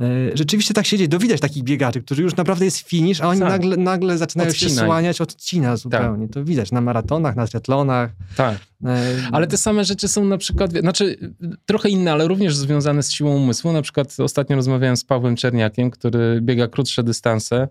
[0.00, 3.40] E, rzeczywiście tak się dzieje, widać takich biegaczy, którzy już naprawdę jest finish, a oni
[3.40, 3.48] tak.
[3.48, 4.74] nagle, nagle zaczynają Odcinaj.
[4.74, 6.26] się słaniać, odcina zupełnie.
[6.26, 6.34] Tak.
[6.34, 8.10] To widać na maratonach, na triatlonach.
[8.36, 8.58] Tak.
[8.84, 11.34] E, ale te same rzeczy są na przykład, znaczy
[11.66, 13.72] trochę inne, ale również związane z siłą umysłu.
[13.72, 17.68] Na przykład ostatnio rozmawiałem z Pawłem Czerniakiem, który biega krótsze dystanse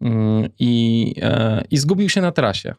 [0.00, 2.74] mm, i, e, i zgubił się na trasie.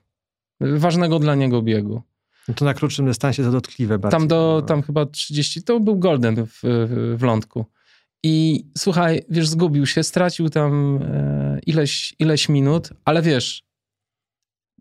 [0.61, 2.01] Ważnego dla niego biegu.
[2.47, 4.17] No to na krótszym dystansie to dotkliwe bardzo.
[4.17, 6.59] Tam, do, tam chyba 30, to był Golden w,
[7.17, 7.65] w lądku.
[8.23, 13.63] I słuchaj, wiesz, zgubił się, stracił tam e, ileś, ileś minut, ale wiesz,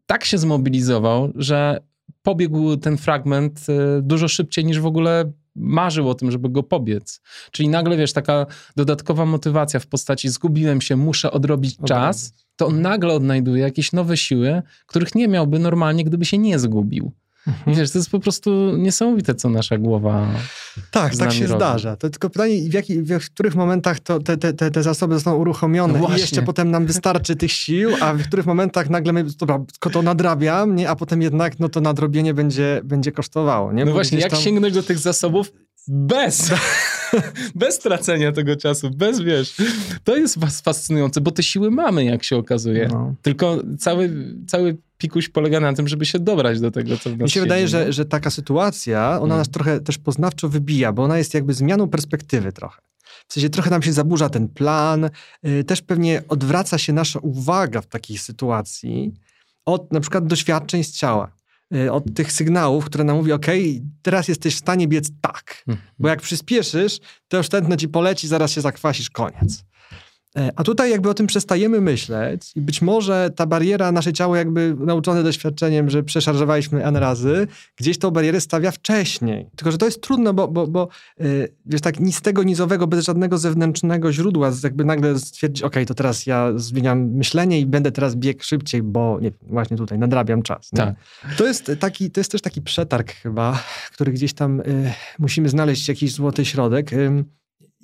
[0.06, 1.80] tak się zmobilizował, że
[2.22, 7.20] pobiegł ten fragment e, dużo szybciej niż w ogóle marzył o tym, żeby go pobiec.
[7.50, 12.80] Czyli nagle, wiesz, taka dodatkowa motywacja w postaci zgubiłem się, muszę odrobić czas, to on
[12.80, 17.12] nagle odnajduje jakieś nowe siły, których nie miałby normalnie, gdyby się nie zgubił.
[17.48, 17.76] Mhm.
[17.76, 20.26] Wiesz, to jest po prostu niesamowite, co nasza głowa.
[20.90, 21.58] Tak, tak się robi.
[21.58, 21.96] zdarza.
[21.96, 22.54] To tylko pytanie,
[23.02, 26.70] w, w których momentach to, te, te, te zasoby zostaną uruchomione no i jeszcze potem
[26.70, 30.90] nam wystarczy tych sił, a w których momentach nagle my, dobra, to nadrabiam, nie?
[30.90, 33.72] a potem jednak no to nadrobienie będzie, będzie kosztowało.
[33.72, 33.84] Nie?
[33.84, 34.40] No Bo właśnie, jak tam...
[34.40, 35.52] sięgnąć do tych zasobów
[35.88, 36.50] bez,
[37.54, 39.56] bez tracenia tego czasu, bez wiesz.
[40.04, 42.88] To jest fascynujące, bo te siły mamy, jak się okazuje.
[42.92, 43.14] No.
[43.22, 44.10] Tylko cały,
[44.46, 47.40] cały pikuś polega na tym, żeby się dobrać do tego, co w nas Mi się
[47.40, 49.38] wydaje, że, że taka sytuacja, ona hmm.
[49.38, 52.82] nas trochę też poznawczo wybija, bo ona jest jakby zmianą perspektywy trochę.
[53.28, 55.10] W sensie trochę nam się zaburza ten plan,
[55.42, 59.12] yy, też pewnie odwraca się nasza uwaga w takiej sytuacji
[59.64, 61.32] od na przykład doświadczeń z ciała.
[61.74, 63.46] Y, od tych sygnałów, które nam mówi, ok,
[64.02, 65.64] teraz jesteś w stanie biec tak.
[65.68, 65.88] Mhm.
[65.98, 69.64] Bo jak przyspieszysz, to tętno ci poleci, zaraz się zakwasisz, koniec.
[70.38, 74.36] E, a tutaj jakby o tym przestajemy myśleć i być może ta bariera, nasze ciało
[74.36, 79.46] jakby nauczone doświadczeniem, że przeszarżowaliśmy N razy, gdzieś tą barierę stawia wcześniej.
[79.56, 83.04] Tylko, że to jest trudno, bo, bo, bo yy, wiesz, tak nic tego nizowego, bez
[83.04, 88.16] żadnego zewnętrznego źródła, jakby nagle stwierdzić, ok, to teraz ja zmieniam myślenie i będę teraz
[88.16, 90.70] biegł szybciej, bo nie, właśnie tutaj nadrabiam czas.
[90.70, 90.94] Tak.
[91.36, 93.62] To, jest taki, to jest też taki przetarg chyba,
[93.92, 96.92] który gdzieś tam yy, musimy znaleźć jakiś złoty środek.
[96.92, 97.24] Yy,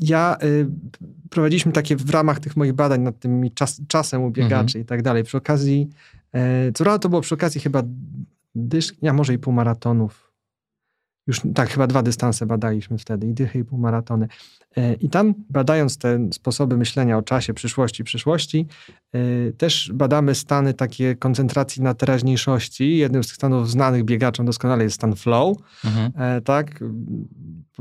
[0.00, 0.66] ja y,
[1.30, 4.82] prowadziliśmy takie w ramach tych moich badań nad tym czas, czasem ubiegaczy mhm.
[4.82, 5.24] i tak dalej.
[5.24, 5.88] Przy okazji,
[6.68, 7.82] y, co prawda to było przy okazji chyba
[8.54, 10.24] dysz, ja może i półmaratonów.
[11.26, 14.28] Już tak, chyba dwa dystanse badaliśmy wtedy, i dychy, i półmaratony.
[14.78, 18.66] Y, I tam badając te sposoby myślenia o czasie, przyszłości, przyszłości,
[19.14, 22.96] y, też badamy stany takie koncentracji na teraźniejszości.
[22.96, 26.12] Jednym z tych stanów znanych biegaczom doskonale jest stan flow, mhm.
[26.16, 26.84] E, tak?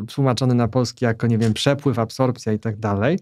[0.07, 3.19] Tłumaczony na polski jako, nie wiem, przepływ, absorpcja i tak dalej.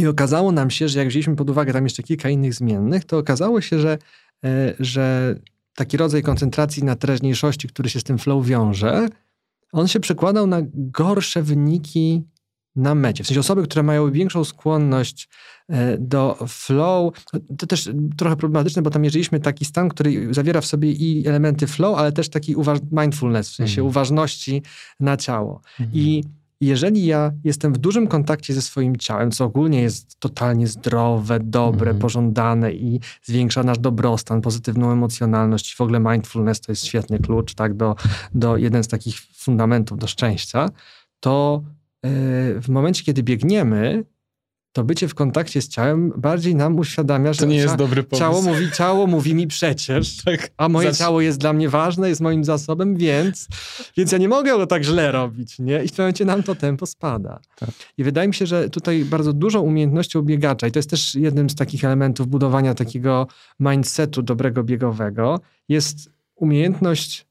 [0.00, 3.18] I okazało nam się, że jak wzięliśmy pod uwagę tam jeszcze kilka innych zmiennych, to
[3.18, 3.98] okazało się, że,
[4.44, 5.34] e, że
[5.74, 9.08] taki rodzaj koncentracji na teraźniejszości, który się z tym flow wiąże,
[9.72, 12.22] on się przekładał na gorsze wyniki
[12.76, 13.24] na mecie.
[13.24, 15.28] W sensie osoby, które mają większą skłonność
[15.68, 17.14] e, do flow,
[17.58, 21.66] to też trochę problematyczne, bo tam mierzyliśmy taki stan, który zawiera w sobie i elementy
[21.66, 22.54] flow, ale też taki
[22.92, 23.86] mindfulness, w sensie mhm.
[23.86, 24.62] uważności
[25.00, 25.60] na ciało.
[25.80, 25.90] Mhm.
[25.92, 26.24] I
[26.60, 31.90] jeżeli ja jestem w dużym kontakcie ze swoim ciałem, co ogólnie jest totalnie zdrowe, dobre,
[31.90, 31.98] mhm.
[31.98, 37.74] pożądane i zwiększa nasz dobrostan, pozytywną emocjonalność, w ogóle mindfulness to jest świetny klucz, tak,
[37.74, 37.96] do,
[38.34, 40.68] do jeden z takich fundamentów do szczęścia,
[41.20, 41.62] to
[42.60, 44.04] w momencie, kiedy biegniemy,
[44.74, 48.20] to bycie w kontakcie z ciałem bardziej nam uświadamia, że to nie jest dobry pomysł.
[48.20, 52.20] Ciało mówi, ciało mówi mi przecież, tak, a moje ciało jest dla mnie ważne, jest
[52.20, 53.48] moim zasobem, więc,
[53.96, 55.84] więc ja nie mogę go tak źle robić, nie?
[55.84, 57.40] I w tym momencie nam to tempo spada.
[57.56, 57.70] Tak.
[57.98, 61.50] I wydaje mi się, że tutaj bardzo dużą umiejętnością biegacza, i to jest też jednym
[61.50, 63.26] z takich elementów budowania takiego
[63.60, 67.26] mindsetu dobrego biegowego, jest umiejętność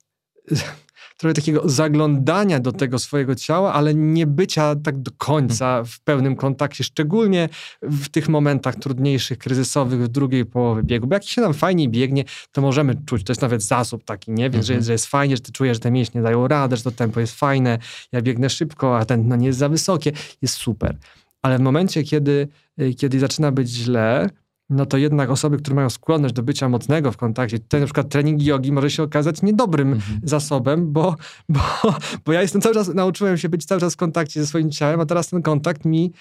[1.17, 6.35] trochę takiego zaglądania do tego swojego ciała, ale nie bycia tak do końca w pełnym
[6.35, 7.49] kontakcie, szczególnie
[7.81, 11.07] w tych momentach trudniejszych, kryzysowych w drugiej połowie biegu.
[11.07, 14.49] Bo jak się nam fajnie biegnie, to możemy czuć, to jest nawet zasób taki, nie?
[14.49, 14.81] Więc, mhm.
[14.81, 17.19] że, że, jest fajnie, że ty czujesz, że te mięśnie dają radę, że to tempo
[17.19, 17.79] jest fajne,
[18.11, 20.11] ja biegnę szybko, a ten no, nie jest za wysokie,
[20.41, 20.97] jest super.
[21.41, 22.47] Ale w momencie, kiedy,
[22.97, 24.29] kiedy zaczyna być źle,
[24.73, 28.09] no to jednak osoby, które mają skłonność do bycia mocnego w kontakcie, tutaj na przykład
[28.09, 30.19] trening jogi może się okazać niedobrym mhm.
[30.23, 31.15] zasobem, bo,
[31.49, 31.61] bo,
[32.25, 34.99] bo ja jestem cały czas, nauczyłem się być cały czas w kontakcie ze swoim ciałem,
[34.99, 36.11] a teraz ten kontakt mi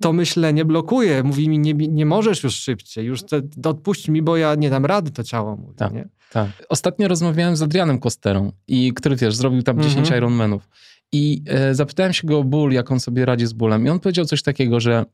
[0.00, 1.22] to myślenie blokuje.
[1.22, 4.86] Mówi mi, nie, nie możesz już szybciej, już te, odpuść mi, bo ja nie dam
[4.86, 5.76] rady, to ciało mówi.
[5.76, 6.08] Tak, nie?
[6.32, 6.48] tak.
[6.68, 10.18] Ostatnio rozmawiałem z Adrianem Kosterą, i, który wiesz, zrobił tam 10 mhm.
[10.18, 10.68] Ironmanów.
[11.12, 13.86] I e, zapytałem się go o ból, jak on sobie radzi z bólem.
[13.86, 15.04] I on powiedział coś takiego, że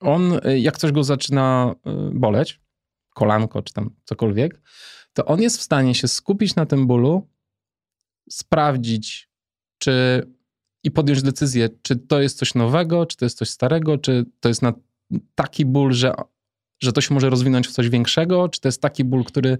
[0.00, 2.60] on, y, jak coś go zaczyna y, boleć,
[3.14, 4.60] kolanko czy tam cokolwiek,
[5.12, 7.28] to on jest w stanie się skupić na tym bólu,
[8.30, 9.30] sprawdzić,
[9.78, 10.22] czy
[10.84, 14.48] i podjąć decyzję, czy to jest coś nowego, czy to jest coś starego, czy to
[14.48, 14.72] jest na
[15.34, 16.14] taki ból, że,
[16.82, 19.58] że to się może rozwinąć w coś większego, czy to jest taki ból, który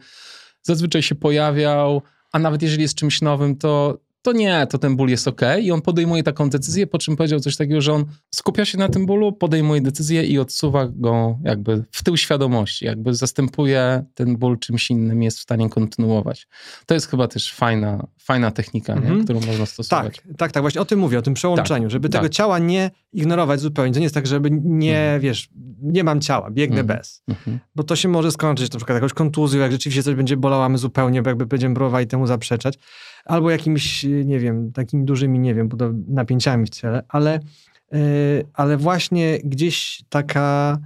[0.63, 5.09] zazwyczaj się pojawiał, a nawet jeżeli jest czymś nowym, to to nie, to ten ból
[5.09, 5.41] jest ok.
[5.63, 8.05] I on podejmuje taką decyzję, po czym powiedział coś takiego, że on
[8.35, 13.15] skupia się na tym bólu, podejmuje decyzję i odsuwa go jakby w tył świadomości, jakby
[13.15, 16.49] zastępuje ten ból czymś innym, jest w stanie kontynuować.
[16.87, 19.01] To jest chyba też fajna, fajna technika, nie?
[19.01, 19.25] Mhm.
[19.25, 20.17] którą można stosować.
[20.17, 22.33] Tak, tak, tak, właśnie o tym mówię, o tym przełączeniu, tak, żeby tego tak.
[22.33, 23.93] ciała nie ignorować zupełnie.
[23.93, 25.21] To nie jest tak, żeby nie, mhm.
[25.21, 25.49] wiesz,
[25.83, 26.99] nie mam ciała, biegnę mhm.
[26.99, 27.23] bez.
[27.29, 27.59] Mhm.
[27.75, 30.79] Bo to się może skończyć na przykład jakąś kontuzją, jak rzeczywiście coś będzie bolało, my
[30.79, 32.79] zupełnie, bo jakby będziemy próbowali temu zaprzeczać
[33.25, 35.69] albo jakimiś, nie wiem, takimi dużymi, nie wiem,
[36.09, 37.41] napięciami w ciele, ale,
[37.93, 38.01] yy,
[38.55, 40.79] ale właśnie gdzieś taka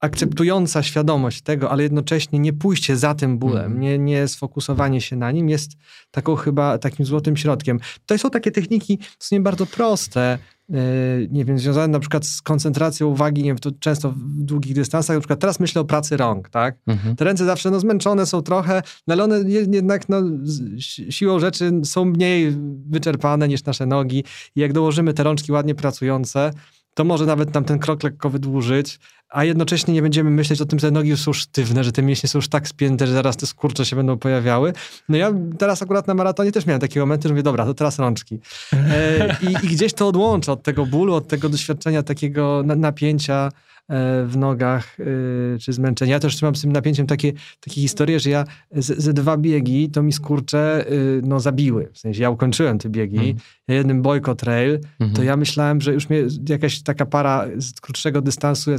[0.00, 3.80] akceptująca świadomość tego, ale jednocześnie nie pójście za tym bólem, mm.
[3.80, 5.70] nie, nie sfokusowanie się na nim jest
[6.10, 7.80] taką chyba takim złotym środkiem.
[8.06, 10.38] To są takie techniki w sumie bardzo proste,
[11.30, 15.16] nie wiem, związane na przykład z koncentracją uwagi, nie wiem, to często w długich dystansach,
[15.16, 16.76] na przykład teraz myślę o pracy rąk, tak?
[16.86, 17.16] Mhm.
[17.16, 20.22] Te ręce zawsze no, zmęczone są trochę, no, ale one jednak no,
[21.10, 22.56] siłą rzeczy są mniej
[22.90, 24.24] wyczerpane niż nasze nogi
[24.56, 26.50] i jak dołożymy te rączki ładnie pracujące,
[26.96, 30.78] to może nawet nam ten krok lekko wydłużyć, a jednocześnie nie będziemy myśleć o tym,
[30.78, 33.46] że nogi już są sztywne, że te mięśnie są już tak spięte, że zaraz te
[33.46, 34.72] skurcze się będą pojawiały.
[35.08, 37.98] No ja teraz akurat na maratonie też miałem takie momenty, że mówię, dobra, to teraz
[37.98, 38.38] rączki.
[38.72, 43.52] E, i, I gdzieś to odłącza od tego bólu, od tego doświadczenia takiego napięcia,
[44.26, 44.96] w nogach
[45.60, 46.12] czy zmęczenia.
[46.12, 50.02] Ja też mam z tym napięciem takie, takie historie, że ja ze dwa biegi to
[50.02, 50.84] mi skurcze
[51.22, 51.88] no, zabiły.
[51.92, 53.16] W sensie ja ukończyłem te biegi.
[53.16, 53.36] Mhm.
[53.68, 55.12] Jednym Boyko Trail, mhm.
[55.16, 58.70] to ja myślałem, że już mnie jakaś taka para z krótszego dystansu,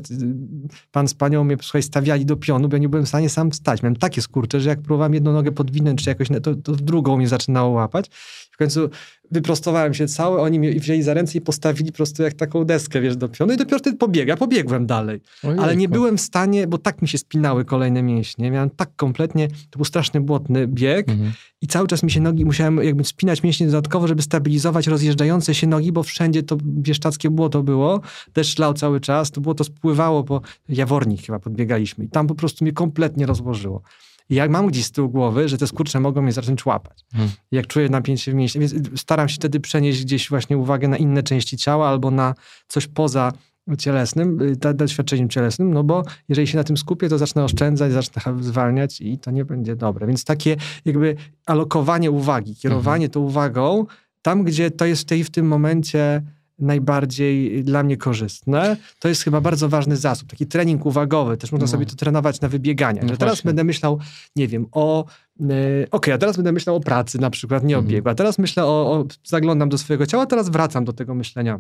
[0.92, 3.52] pan z panią mnie słuchaj, stawiali do pionu, bo ja nie byłem w stanie sam
[3.52, 3.84] wstać.
[3.84, 7.28] Miałem takie skurcze, że jak próbowałem jedną nogę podwinąć, czy jakoś, to, to drugą mnie
[7.28, 8.10] zaczynało łapać.
[8.52, 8.90] W końcu
[9.32, 13.02] wyprostowałem się cały, oni mnie wzięli za ręce i postawili po prostu jak taką deskę,
[13.02, 14.30] wiesz, do pionu i dopiero wtedy pobiegł.
[14.30, 15.22] Ja pobiegłem dalej.
[15.60, 18.52] Ale nie byłem w stanie, bo tak mi się spinały kolejne mięśnie.
[18.52, 21.32] Miałem tak kompletnie, to był straszny błotny bieg mhm.
[21.62, 25.68] i cały czas mi się nogi, musiałem jakby spinać mięśnie dodatkowo, żeby stabilizować rozjeżdżające się
[25.68, 28.02] nogi, bo wszędzie to bieszczackie błoto było.
[28.34, 32.36] Deszcz lał cały czas, to było to spływało po Jawornik chyba podbiegaliśmy i tam po
[32.36, 33.82] prostu mnie kompletnie rozłożyło.
[34.30, 37.06] I jak mam gdzieś z tyłu głowy, że te skurcze mogą mnie zacząć łapać.
[37.12, 37.32] Hmm.
[37.52, 41.24] Jak czuję napięcie w mięśnie, więc staram się wtedy przenieść gdzieś właśnie uwagę na inne
[41.24, 42.36] części ciała albo na
[42.68, 43.32] coś poza
[43.76, 48.22] cielesnym, y, doświadczeniem cielesnym, no bo jeżeli się na tym skupię, to zacznę oszczędzać, zacznę
[48.44, 50.08] zwalniać i to nie będzie dobre.
[50.08, 50.56] Więc takie
[50.86, 51.16] jakby
[51.46, 53.12] alokowanie uwagi, kierowanie mhm.
[53.12, 53.86] tą uwagą
[54.22, 56.22] tam, gdzie to jest w, tej, w tym momencie
[56.60, 58.78] najbardziej dla mnie korzystne.
[59.00, 61.38] To jest chyba bardzo ważny zasób, taki trening uwagowy.
[61.38, 61.72] Też można no.
[61.72, 63.06] sobie to trenować na wybieganiach.
[63.06, 64.00] No teraz będę myślał,
[64.36, 65.06] nie wiem, o
[65.40, 67.96] Yy, Okej, okay, a teraz będę myślał o pracy na przykład, nie o mhm.
[67.96, 68.10] biegu.
[68.10, 71.60] A teraz myślę o, o, zaglądam do swojego ciała, teraz wracam do tego myślenia.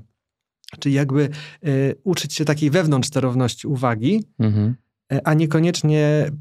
[0.79, 1.29] Czyli jakby
[1.67, 4.75] y, uczyć się takiej wewnątrz sterowności uwagi, mhm.
[5.13, 6.31] y, a niekoniecznie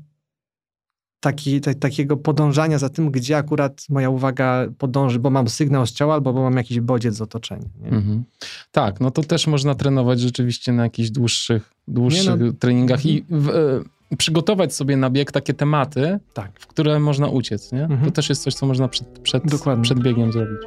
[1.21, 5.93] taki, t- takiego podążania za tym, gdzie akurat moja uwaga podąży, bo mam sygnał z
[5.93, 7.69] ciała albo bo mam jakiś bodziec z otoczenia.
[7.85, 8.25] Mhm.
[8.73, 13.49] Tak, no to też można trenować rzeczywiście na jakichś dłuższych, dłuższych no, treningach i w,
[13.49, 16.61] e, przygotować sobie na bieg takie tematy, tak.
[16.61, 17.73] w które można uciec.
[17.73, 17.85] Nie?
[17.85, 18.05] Mhm.
[18.05, 19.43] To też jest coś, co można przed, przed,
[19.83, 20.59] przed biegiem zrobić.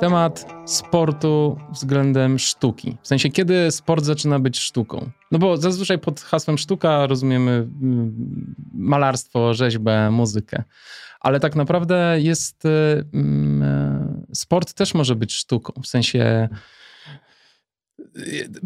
[0.00, 2.96] Temat sportu względem sztuki.
[3.02, 5.10] W sensie, kiedy sport zaczyna być sztuką?
[5.32, 10.62] No bo zazwyczaj pod hasłem sztuka rozumiemy mm, malarstwo, rzeźbę, muzykę.
[11.20, 12.64] Ale tak naprawdę jest.
[12.64, 12.68] Y,
[13.14, 15.72] mm, e, sport też może być sztuką.
[15.82, 16.48] W sensie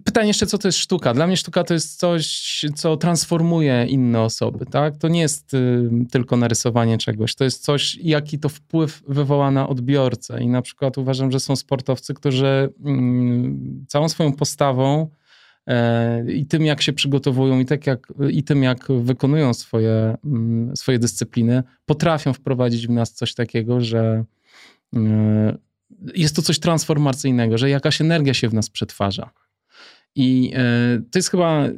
[0.04, 1.14] Pytanie jeszcze, co to jest sztuka?
[1.14, 4.96] Dla mnie sztuka to jest coś, co transformuje inne osoby, tak?
[4.96, 9.68] To nie jest y, tylko narysowanie czegoś, to jest coś, jaki to wpływ wywoła na
[9.68, 10.42] odbiorcę.
[10.42, 15.10] I na przykład uważam, że są sportowcy, którzy y, całą swoją postawą
[16.26, 20.76] y, i tym, jak się przygotowują, i, tak jak, i tym, jak wykonują swoje, mm,
[20.76, 24.24] swoje dyscypliny, potrafią wprowadzić w nas coś takiego, że
[24.96, 24.98] y,
[26.14, 29.30] jest to coś transformacyjnego, że jakaś energia się w nas przetwarza.
[30.14, 31.68] I e, to jest chyba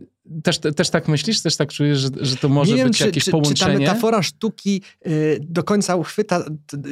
[0.42, 1.40] też, też tak myślisz?
[1.40, 3.54] Też tak czujesz, że, że to może wiem, być czy, jakieś czy, połączenie?
[3.56, 6.44] Czy ta metafora sztuki y, do końca uchwyta?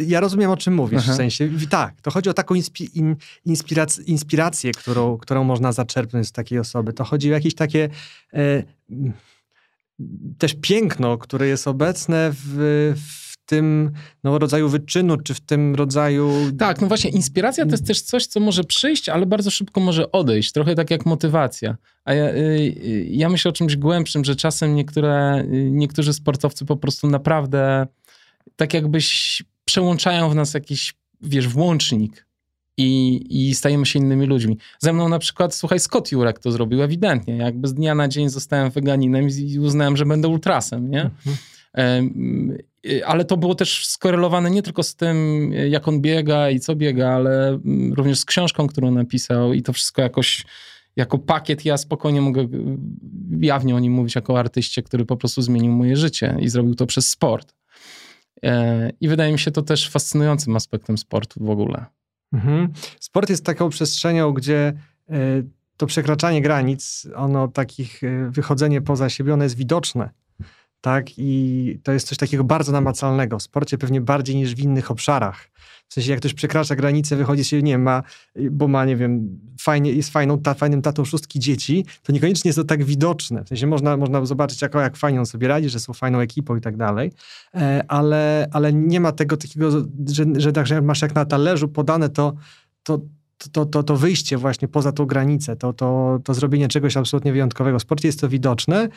[0.06, 1.12] Ja rozumiem, o czym mówisz Aha.
[1.12, 1.50] w sensie.
[1.70, 3.16] Tak, to chodzi o taką inspi, in,
[3.46, 6.92] inspirac, inspirację, którą, którą można zaczerpnąć z takiej osoby.
[6.92, 7.88] To chodzi o jakieś takie
[8.34, 8.64] y,
[10.38, 12.94] też piękno, które jest obecne w,
[13.29, 13.90] w tym
[14.24, 16.32] no, rodzaju wyczynu, czy w tym rodzaju...
[16.58, 20.12] Tak, no właśnie, inspiracja to jest też coś, co może przyjść, ale bardzo szybko może
[20.12, 21.76] odejść, trochę tak jak motywacja.
[22.04, 26.64] A ja, y, y, ja myślę o czymś głębszym, że czasem niektóre, y, niektórzy sportowcy
[26.64, 27.86] po prostu naprawdę
[28.56, 32.26] tak jakbyś przełączają w nas jakiś, wiesz, włącznik,
[32.76, 34.58] i, i stajemy się innymi ludźmi.
[34.78, 37.36] Ze mną na przykład, słuchaj, Scott Jurek to zrobił ewidentnie.
[37.36, 41.02] Jakby z dnia na dzień zostałem weganinem i uznałem, że będę ultrasem, nie?
[41.02, 41.36] Mhm.
[42.86, 46.76] Y, ale to było też skorelowane nie tylko z tym, jak on biega i co
[46.76, 50.44] biega, ale mm, również z książką, którą napisał i to wszystko jakoś
[50.96, 52.48] jako pakiet ja spokojnie mogę y,
[53.40, 56.86] jawnie o nim mówić jako artyście, który po prostu zmienił moje życie i zrobił to
[56.86, 57.54] przez sport.
[58.44, 61.84] E, I wydaje mi się to też fascynującym aspektem sportu w ogóle.
[62.32, 62.72] Mhm.
[63.00, 64.72] Sport jest taką przestrzenią, gdzie
[65.10, 65.14] e,
[65.76, 70.10] to przekraczanie granic, ono takich, e, wychodzenie poza siebie, ono jest widoczne
[70.80, 71.06] tak?
[71.18, 75.50] I to jest coś takiego bardzo namacalnego w sporcie, pewnie bardziej niż w innych obszarach.
[75.88, 78.02] W sensie, jak ktoś przekracza granicę, wychodzi się, nie ma,
[78.50, 82.58] bo ma, nie wiem, fajnie, jest fajną, ta, fajnym tatą szóstki dzieci, to niekoniecznie jest
[82.58, 83.44] to tak widoczne.
[83.44, 86.56] W sensie, można, można zobaczyć, jak, jak fajnie on sobie radzi, że są fajną ekipą
[86.56, 87.12] i tak dalej,
[87.54, 92.08] e, ale, ale nie ma tego takiego, że, że, tak, masz jak na talerzu podane
[92.08, 92.34] to,
[92.82, 93.00] to
[93.52, 97.78] to, to, to wyjście właśnie poza tą granicę, to, to, to zrobienie czegoś absolutnie wyjątkowego.
[97.78, 98.88] W sporcie jest to widoczne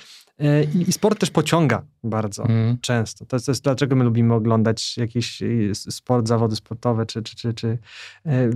[0.76, 2.78] i, i sport też pociąga bardzo mm.
[2.82, 3.26] często.
[3.26, 7.78] To, to jest dlaczego my lubimy oglądać jakiś sport, zawody sportowe, czy, czy, czy, czy
[8.26, 8.50] e,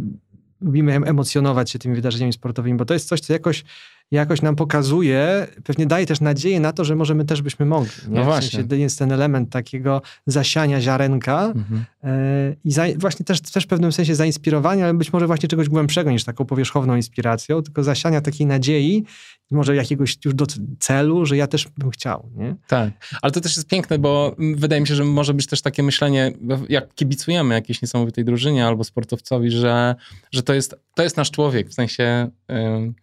[0.61, 3.63] lubimy emocjonować się tymi wydarzeniami sportowymi, bo to jest coś, co jakoś,
[4.12, 7.91] jakoś nam pokazuje, pewnie daje też nadzieję na to, że może my też byśmy mogli.
[8.08, 8.20] Nie?
[8.20, 8.49] No właśnie.
[8.49, 11.86] W sensie jest ten element takiego zasiania ziarenka mhm.
[12.03, 15.70] e, i za, właśnie też, też w pewnym sensie zainspirowania, ale być może właśnie czegoś
[15.70, 19.05] głębszego niż taką powierzchowną inspiracją, tylko zasiania takiej nadziei
[19.51, 20.45] może jakiegoś już do
[20.80, 22.55] celu, że ja też bym chciał, nie?
[22.68, 22.91] Tak,
[23.22, 26.32] ale to też jest piękne, bo wydaje mi się, że może być też takie myślenie,
[26.70, 29.95] jak kibicujemy jakiejś niesamowitej drużynie albo sportowcowi, że,
[30.32, 32.93] że to, jest, to jest nasz człowiek, w sensie yy,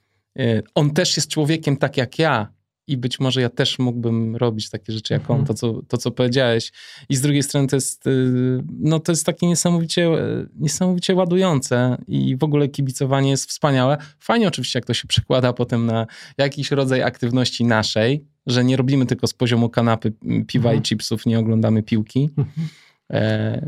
[0.75, 2.55] on też jest człowiekiem tak jak ja,
[2.87, 5.47] i być może ja też mógłbym robić takie rzeczy jak on, mhm.
[5.47, 6.73] to co, to co powiedziałeś.
[7.09, 10.11] I z drugiej strony to jest, y, no to jest takie niesamowicie,
[10.57, 13.99] niesamowicie ładujące i w ogóle kibicowanie jest wspaniałe.
[14.21, 16.07] Fajnie oczywiście, jak to się przekłada potem na
[16.39, 20.13] jakiś rodzaj aktywności naszej, że nie robimy tylko z poziomu kanapy
[20.47, 20.79] piwa mhm.
[20.79, 22.31] i chipsów, nie oglądamy piłki.
[22.39, 22.69] Mhm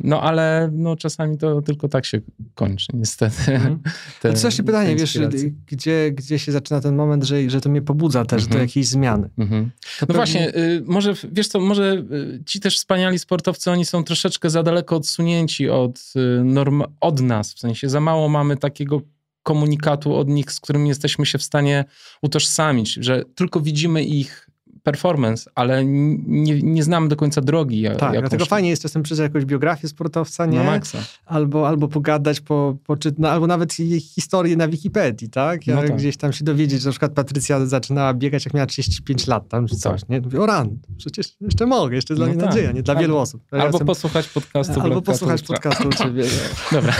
[0.05, 2.21] no ale no, czasami to tylko tak się
[2.55, 3.53] kończy, niestety.
[3.53, 3.79] Mhm.
[4.23, 5.19] Te, to właśnie pytanie, wiesz,
[5.67, 8.53] gdzie, gdzie się zaczyna ten moment, że, że to mnie pobudza też mhm.
[8.53, 9.31] do jakiejś zmiany.
[9.39, 9.71] Mhm.
[10.01, 10.17] No pewnie...
[10.17, 14.63] właśnie, y, może, wiesz co, może y, ci też wspaniali sportowcy, oni są troszeczkę za
[14.63, 19.03] daleko odsunięci od, y, norm, od nas, w sensie za mało mamy takiego
[19.43, 21.85] komunikatu od nich, z którym jesteśmy się w stanie
[22.23, 24.46] utożsamić, że tylko widzimy ich
[24.87, 27.85] performance, ale nie, nie znamy do końca drogi.
[27.99, 30.59] Tak, dlatego fajnie jest czasem przeczytać jakąś biografię sportowca, nie?
[30.59, 30.99] Na maksa.
[31.27, 35.67] Albo, albo pogadać, po, po, no, albo nawet historię na Wikipedii, tak?
[35.67, 35.97] Ja no tak.
[35.97, 39.67] Gdzieś tam się dowiedzieć, że na przykład Patrycja zaczynała biegać, jak miała 35 lat tam,
[39.67, 40.11] czy coś, tak.
[40.11, 40.21] nie?
[40.21, 42.51] Mówię, o ran, przecież jeszcze mogę, jeszcze dla no mnie tak.
[42.51, 42.83] nadzieja, nie?
[42.83, 43.43] Dla albo, wielu osób.
[43.53, 43.87] Ja albo jestem...
[43.87, 46.25] posłuchać podcastu Albo posłuchać podcastu u ciebie.
[46.73, 46.95] Dobra.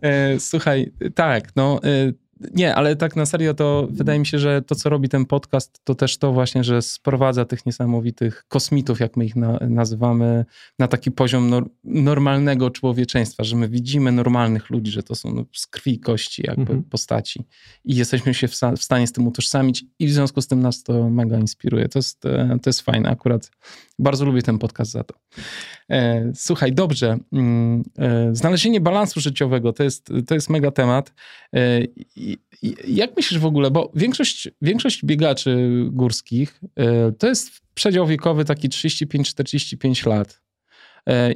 [0.00, 1.80] e, słuchaj, tak, no...
[1.84, 5.26] E, nie, ale tak na serio to wydaje mi się, że to, co robi ten
[5.26, 10.44] podcast, to też to właśnie, że sprowadza tych niesamowitych kosmitów, jak my ich na, nazywamy,
[10.78, 15.44] na taki poziom nor, normalnego człowieczeństwa, że my widzimy normalnych ludzi, że to są no,
[15.52, 16.82] z krwi i kości jakby mhm.
[16.82, 17.44] postaci
[17.84, 20.82] i jesteśmy się w, w, stanie z tym utożsamić i w związku z tym nas
[20.82, 21.88] to mega inspiruje.
[21.88, 23.08] To jest, e, to jest fajne.
[23.08, 23.50] Akurat
[23.98, 25.14] bardzo lubię ten podcast za to.
[25.90, 27.18] E, słuchaj, dobrze.
[27.32, 31.12] Mm, e, znalezienie balansu życiowego to jest, to jest mega temat.
[32.88, 36.60] Jak myślisz w ogóle, bo większość, większość biegaczy górskich
[37.18, 40.40] to jest przedział wiekowy taki 35-45 lat.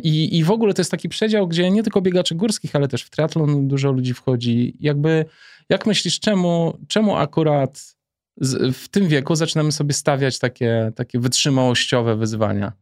[0.03, 3.03] I, I w ogóle to jest taki przedział, gdzie nie tylko biegaczy górskich, ale też
[3.03, 4.77] w triatlon dużo ludzi wchodzi.
[4.81, 5.25] Jakby,
[5.69, 8.00] jak myślisz, czemu, czemu akurat
[8.73, 12.73] w tym wieku zaczynamy sobie stawiać takie, takie wytrzymałościowe wyzwania.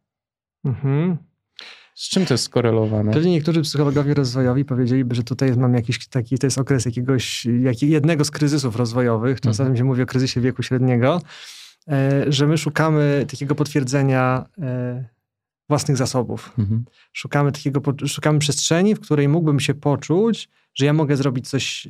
[0.65, 1.17] Mhm.
[1.95, 3.13] Z czym to jest skorelowane?
[3.13, 7.83] Pewnie niektórzy psychologowie rozwojowi powiedzieliby, że tutaj mamy jakiś taki, to jest okres jakiegoś, jak,
[7.83, 9.77] jednego z kryzysów rozwojowych, czasem mhm.
[9.77, 11.23] się mówi o kryzysie wieku średniego,
[11.89, 15.05] e, że my szukamy takiego potwierdzenia e,
[15.69, 16.53] własnych zasobów.
[16.59, 16.85] Mhm.
[17.13, 21.89] Szukamy takiego, szukamy przestrzeni, w której mógłbym się poczuć, że ja mogę zrobić coś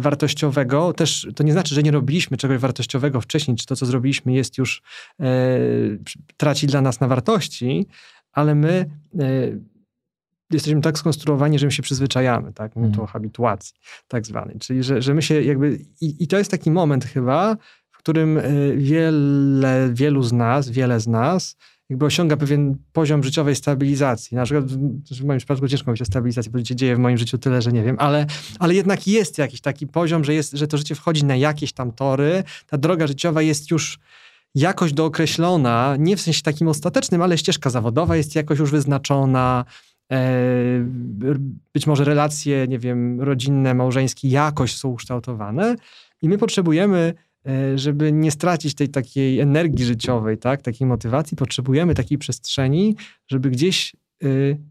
[0.00, 4.32] wartościowego, też to nie znaczy, że nie robiliśmy czegoś wartościowego wcześniej, czy to, co zrobiliśmy,
[4.32, 4.82] jest już,
[5.20, 5.58] e,
[6.36, 7.86] traci dla nas na wartości,
[8.32, 9.24] ale my e,
[10.50, 12.76] jesteśmy tak skonstruowani, że my się przyzwyczajamy, tak?
[12.76, 13.00] Mm.
[13.00, 13.74] o habituacji
[14.08, 14.58] tak zwanej.
[14.58, 17.56] Czyli, że, że my się jakby, i, i to jest taki moment chyba,
[17.90, 18.42] w którym e,
[18.76, 21.56] wiele, wielu z nas, wiele z nas
[21.90, 24.34] jakby osiąga pewien poziom życiowej stabilizacji.
[24.34, 24.64] Na przykład
[25.10, 27.72] w moim przypadku ciężko mówić o stabilizacji, bo się dzieje w moim życiu tyle, że
[27.72, 28.26] nie wiem, ale,
[28.58, 31.92] ale jednak jest jakiś taki poziom, że, jest, że to życie wchodzi na jakieś tam
[31.92, 33.98] tory, ta droga życiowa jest już
[34.54, 39.64] jakoś dookreślona, nie w sensie takim ostatecznym, ale ścieżka zawodowa jest jakoś już wyznaczona,
[40.12, 40.24] e,
[41.72, 45.76] być może relacje, nie wiem, rodzinne, małżeńskie jakoś są ukształtowane
[46.22, 47.14] i my potrzebujemy
[47.74, 52.96] żeby nie stracić tej takiej energii życiowej, tak, takiej motywacji, potrzebujemy takiej przestrzeni,
[53.28, 54.26] żeby gdzieś e,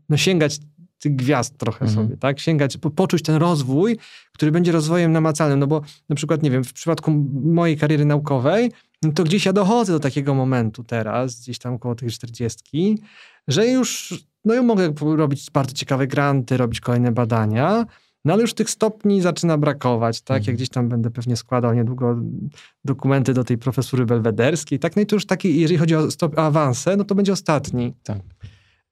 [0.09, 0.59] no, sięgać
[0.99, 2.07] tych gwiazd trochę mhm.
[2.07, 2.39] sobie, tak?
[2.39, 3.97] Sięgać, po, poczuć ten rozwój,
[4.33, 7.11] który będzie rozwojem namacalnym, no bo na przykład, nie wiem, w przypadku
[7.43, 8.71] mojej kariery naukowej,
[9.03, 12.97] no to gdzieś ja dochodzę do takiego momentu teraz, gdzieś tam około tych 40,
[13.47, 14.13] że już,
[14.45, 17.85] no ja mogę robić bardzo ciekawe granty, robić kolejne badania,
[18.25, 20.37] no ale już tych stopni zaczyna brakować, tak?
[20.37, 20.47] Mhm.
[20.47, 22.17] Jak gdzieś tam będę pewnie składał niedługo
[22.85, 24.95] dokumenty do tej profesury belwederskiej, tak?
[24.95, 27.93] No i to już taki, jeżeli chodzi o, stop, awanse, no to będzie ostatni.
[28.03, 28.19] Tak.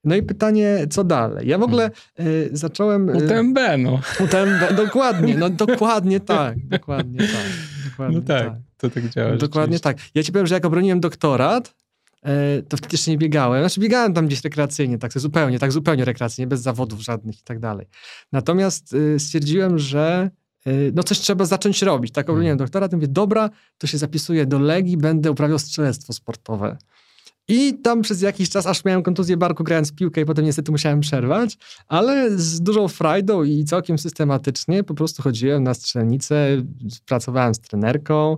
[0.04, 1.48] No i pytanie, co dalej?
[1.48, 3.10] Ja w ogóle y, zacząłem...
[3.10, 4.00] Y, UTMB, no.
[4.20, 7.48] UTMB, dokładnie, no dokładnie tak, dokładnie tak.
[7.90, 9.36] Dokładnie no tak, tak, to tak działa.
[9.36, 9.98] Dokładnie tak.
[10.16, 11.81] Ja ci powiem, że jak obroniłem doktorat, E,
[12.70, 13.62] to wtedy jeszcze nie biegałem.
[13.62, 17.60] Znaczy biegałem tam gdzieś rekreacyjnie, tak zupełnie, tak zupełnie rekreacyjnie, bez zawodów żadnych i tak
[17.60, 17.88] dalej.
[18.32, 20.32] Natomiast y, stwierdziłem, że
[20.68, 22.12] y, no coś trzeba zacząć robić.
[22.12, 22.66] Tak obroniłem hmm.
[22.66, 26.78] doktora, to mówię, dobra, to się zapisuję do Legii, będę uprawiał strzelectwo sportowe.
[27.48, 31.00] I tam przez jakiś czas aż miałem kontuzję barku grając piłkę i potem niestety musiałem
[31.00, 31.58] przerwać,
[31.88, 36.48] ale z dużą frajdą i całkiem systematycznie po prostu chodziłem na strzelnicę,
[37.06, 38.38] pracowałem z trenerką,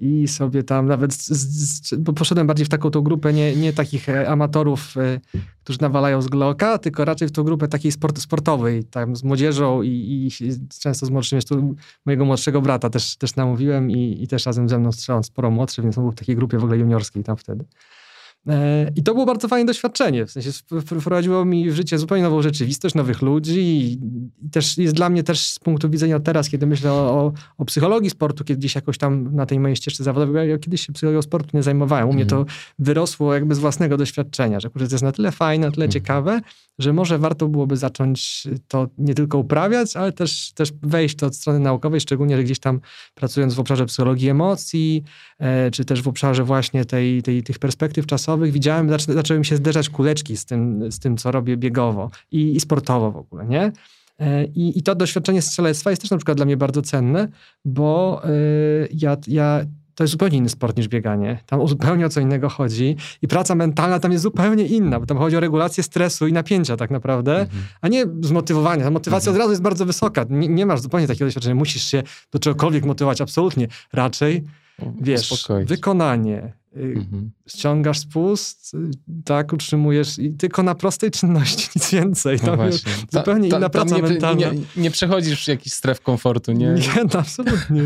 [0.00, 3.72] i sobie tam nawet, z, z, bo poszedłem bardziej w taką tą grupę nie, nie
[3.72, 5.20] takich e, amatorów, e,
[5.64, 9.82] którzy nawalają z Glocka, tylko raczej w tą grupę takiej sport, sportowej, tam z młodzieżą
[9.82, 10.30] i, i
[10.80, 11.74] często z młodszym, jeszcze
[12.06, 15.82] mojego młodszego brata też, też namówiłem i, i też razem ze mną strzelał sporo młodszy,
[15.82, 17.64] więc on był w takiej grupie w ogóle juniorskiej tam wtedy.
[18.48, 20.26] E, I to było bardzo fajne doświadczenie.
[20.26, 20.50] W sensie
[20.86, 23.98] wprowadziło mi w życie zupełnie nową rzeczywistość, nowych ludzi i,
[24.50, 28.44] też jest dla mnie też z punktu widzenia teraz, kiedy myślę o, o psychologii sportu,
[28.44, 31.62] kiedy gdzieś jakoś tam na tej mojej ścieżce zawodowej, ja kiedyś się psychologią sportu nie
[31.62, 32.08] zajmowałem.
[32.08, 32.58] U mnie to mhm.
[32.78, 35.92] wyrosło jakby z własnego doświadczenia, że to jest na tyle fajne, na tyle mhm.
[35.92, 36.40] ciekawe,
[36.78, 41.36] że może warto byłoby zacząć to nie tylko uprawiać, ale też, też wejść to od
[41.36, 42.80] strony naukowej, szczególnie, że gdzieś tam
[43.14, 45.04] pracując w obszarze psychologii emocji,
[45.38, 49.46] e, czy też w obszarze właśnie tej, tej, tych perspektyw czasowych, widziałem, zaczę, zaczęły mi
[49.46, 53.46] się zderzać kuleczki z tym, z tym, co robię biegowo i, i sportowo w ogóle,
[53.46, 53.72] nie?
[54.20, 57.28] E, I, I to doświadczenie strzelectwa jest też na przykład dla mnie bardzo cenne,
[57.64, 59.64] bo y, ja, ja
[59.94, 61.38] to jest zupełnie inny sport niż bieganie.
[61.46, 65.18] Tam zupełnie o co innego chodzi i praca mentalna tam jest zupełnie inna, bo tam
[65.18, 67.62] chodzi o regulację stresu i napięcia tak naprawdę, mhm.
[67.80, 68.84] a nie zmotywowanie.
[68.84, 69.36] Ta motywacja mhm.
[69.36, 70.24] od razu jest bardzo wysoka.
[70.30, 72.02] Nie, nie, masz zupełnie takiego doświadczenia, musisz się
[72.32, 73.68] do czegokolwiek motywować, absolutnie.
[73.92, 74.44] Raczej,
[75.00, 77.30] wiesz, wykonanie, Y, mhm.
[77.46, 78.78] Ściągasz spust, y,
[79.24, 82.38] tak, utrzymujesz i tylko na prostej czynności, nic więcej.
[82.46, 82.92] No właśnie.
[83.10, 84.52] zupełnie ta, ta, inna praca nie, mentalna.
[84.52, 86.66] Nie, nie, przechodzisz jakiś stref komfortu, nie?
[86.66, 87.82] Nie, no, absolutnie.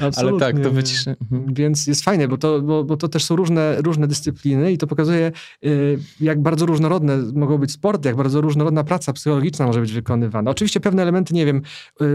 [0.00, 0.16] absolutnie.
[0.16, 1.16] Ale tak, to wyciszy.
[1.20, 1.54] Mhm.
[1.54, 4.86] Więc jest fajne, bo to, bo, bo to też są różne, różne dyscypliny i to
[4.86, 5.32] pokazuje,
[5.64, 10.50] y, jak bardzo różnorodne mogą być sporty, jak bardzo różnorodna praca psychologiczna może być wykonywana.
[10.50, 11.62] Oczywiście pewne elementy, nie wiem,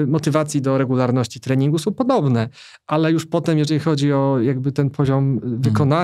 [0.08, 2.50] motywacji do regularności treningu są podobne,
[2.88, 6.03] ale już potem, jeżeli chodzi o jakby ten poziom wykonania,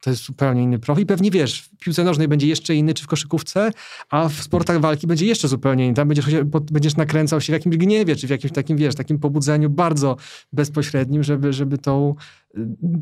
[0.00, 1.06] to jest zupełnie inny profil.
[1.06, 3.70] Pewnie wiesz, w piłce nożnej będzie jeszcze inny, czy w koszykówce,
[4.10, 5.94] a w sportach walki będzie jeszcze zupełnie inny.
[5.94, 9.70] Tam będziesz, będziesz nakręcał się w jakimś gniewie, czy w jakimś takim, wiesz, takim pobudzeniu
[9.70, 10.16] bardzo
[10.52, 12.14] bezpośrednim, żeby, żeby tą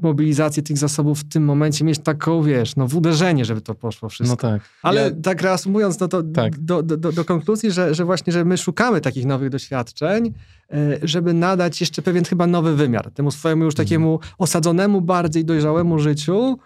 [0.03, 4.09] mobilizację tych zasobów w tym momencie mieć taką, wiesz, no w uderzenie, żeby to poszło
[4.09, 4.49] wszystko.
[4.49, 4.63] No tak.
[4.83, 5.11] Ale ja...
[5.23, 6.59] tak reasumując, no to tak.
[6.59, 10.35] do, do, do, do konkluzji, że, że właśnie, że my szukamy takich nowych doświadczeń,
[10.73, 15.99] E, żeby nadać jeszcze pewien chyba nowy wymiar temu swojemu już takiemu osadzonemu, bardziej dojrzałemu
[15.99, 16.59] życiu.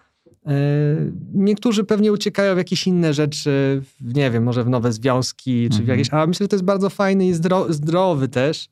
[0.46, 0.52] E,
[1.34, 5.80] niektórzy pewnie uciekają w jakieś inne rzeczy, nie wiem, może w nowe związki, czy w
[5.80, 5.98] mhm.
[5.98, 7.34] jakieś, a myślę, że to jest bardzo fajny i
[7.68, 8.68] zdrowy też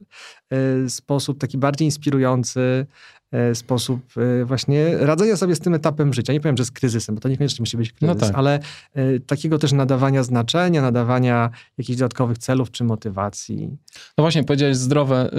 [0.51, 2.87] e, sposób, taki bardziej inspirujący,
[3.55, 6.33] sposób e, właśnie radzenia sobie z tym etapem życia.
[6.33, 8.35] Nie powiem, że z kryzysem, bo to niekoniecznie musi być kryzys, no tak.
[8.35, 8.61] ale
[8.95, 13.69] e, takiego też nadawania znaczenia, nadawania jakichś dodatkowych celów czy motywacji.
[14.19, 15.31] No właśnie, powiedziałeś zdrowe.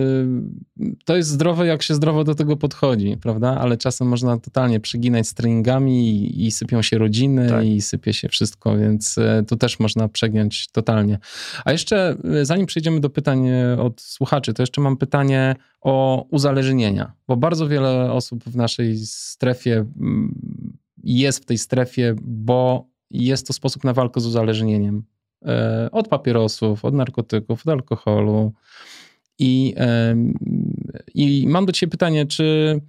[0.79, 3.57] Y, to jest zdrowe, jak się zdrowo do tego podchodzi, prawda?
[3.59, 7.65] Ale czasem można totalnie przyginać z treningami i, i sypią się rodziny tak.
[7.65, 9.15] i sypie się wszystko, więc
[9.47, 11.19] tu też można przegiąć totalnie.
[11.65, 13.47] A jeszcze, zanim przejdziemy do pytań
[13.79, 19.85] od słuchaczy, to jeszcze mam pytanie o uzależnienia, bo bardzo wiele osób w naszej strefie
[19.99, 20.37] mm,
[21.03, 25.03] jest w tej strefie, bo jest to sposób na walkę z uzależnieniem.
[25.45, 28.53] E, od papierosów, od narkotyków, od alkoholu.
[29.39, 29.75] I,
[31.13, 32.79] i mam do Ciebie pytanie, czy,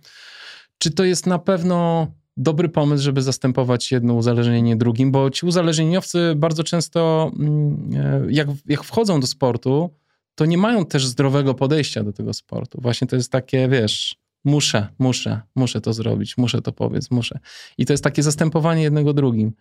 [0.78, 2.06] czy to jest na pewno
[2.38, 8.48] dobry pomysł, żeby zastępować jedno uzależnienie drugim, bo ci uzależnieniowcy bardzo często, mm, e, jak,
[8.66, 9.90] jak wchodzą do sportu,
[10.34, 12.80] to nie mają też zdrowego podejścia do tego sportu.
[12.82, 17.38] Właśnie to jest takie, wiesz, muszę, muszę, muszę to zrobić, muszę to powiedzieć, muszę.
[17.78, 19.52] I to jest takie zastępowanie jednego drugim.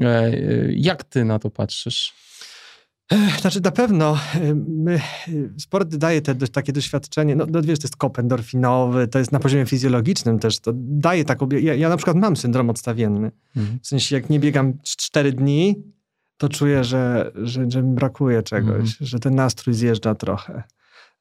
[0.00, 0.32] E, e,
[0.72, 2.14] jak ty na to patrzysz?
[3.40, 4.18] Znaczy na pewno
[4.68, 5.00] my,
[5.58, 9.40] sport daje te, takie doświadczenie, no, no wiesz, to jest kop endorfinowy, to jest na
[9.40, 13.78] poziomie fizjologicznym też, to daje taką, ja, ja na przykład mam syndrom odstawienny, mhm.
[13.82, 15.82] w sensie jak nie biegam 4 dni,
[16.36, 18.86] to czuję, że, że, że mi brakuje czegoś, mm.
[19.00, 20.62] że ten nastrój zjeżdża trochę.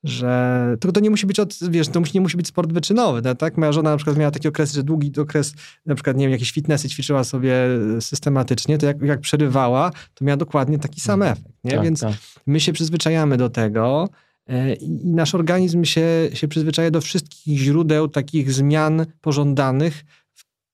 [0.04, 3.36] Że tylko to nie musi być, od, wiesz, to nie musi być sport wyczynowy, no,
[3.36, 3.58] tak?
[3.58, 5.54] Moja żona na przykład miała taki okres, że długi okres,
[5.86, 7.54] na przykład, nie wiem, jakieś fitnessy ćwiczyła sobie
[8.00, 11.38] systematycznie, to jak, jak przerywała, to miała dokładnie taki sam mhm.
[11.38, 11.72] efekt, nie?
[11.72, 12.14] Tak, Więc tak.
[12.48, 14.10] my się przyzwyczajamy do tego,
[14.48, 20.04] e, i nasz organizm się, się przyzwyczaja do wszystkich źródeł takich zmian pożądanych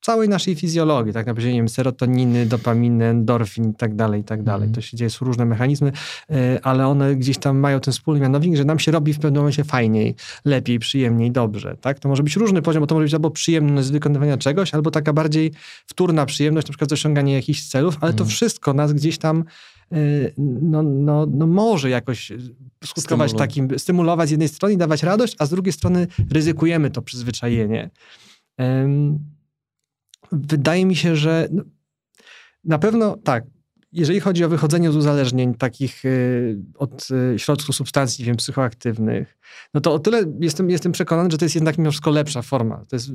[0.06, 4.64] całej naszej fizjologii, tak na poziomie serotoniny, dopaminy, endorfin i tak dalej, i tak dalej.
[4.64, 4.76] Mm.
[4.76, 5.91] To się dzieje, są różne mechanizmy,
[6.30, 9.41] e, ale one gdzieś tam mają ten wspólny mianownik, że nam się robi w pewnym
[9.41, 11.99] momencie fajniej, lepiej, przyjemniej, dobrze, tak?
[11.99, 14.91] To może być różny poziom, bo to może być albo przyjemność z wykonywania czegoś, albo
[14.91, 15.51] taka bardziej
[15.88, 18.30] wtórna przyjemność, na przykład z osiągania jakichś celów, ale to mhm.
[18.30, 19.43] wszystko nas gdzieś tam
[19.91, 19.97] e,
[20.62, 22.32] no, no, no może jakoś
[22.84, 27.01] skutkować takim, stymulować z jednej strony i dawać radość, a z drugiej strony ryzykujemy to
[27.01, 27.89] przyzwyczajenie
[30.32, 31.47] wydaje mi się, że
[32.63, 33.43] Na pewno tak.
[33.91, 39.38] Jeżeli chodzi o wychodzenie z uzależnień takich y, od y, środków substancji, wiem, psychoaktywnych,
[39.73, 42.86] no to o tyle jestem, jestem przekonany, że to jest jednak mimo wszystko lepsza forma.
[42.89, 43.11] To jest,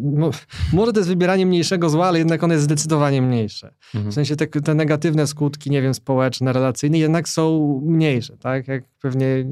[0.73, 3.75] może to jest wybieranie mniejszego zła, ale jednak ono jest zdecydowanie mniejsze.
[3.95, 4.11] Mhm.
[4.11, 8.69] W sensie te, te negatywne skutki, nie wiem, społeczne, relacyjne jednak są mniejsze, tak?
[8.69, 9.45] Jak pewnie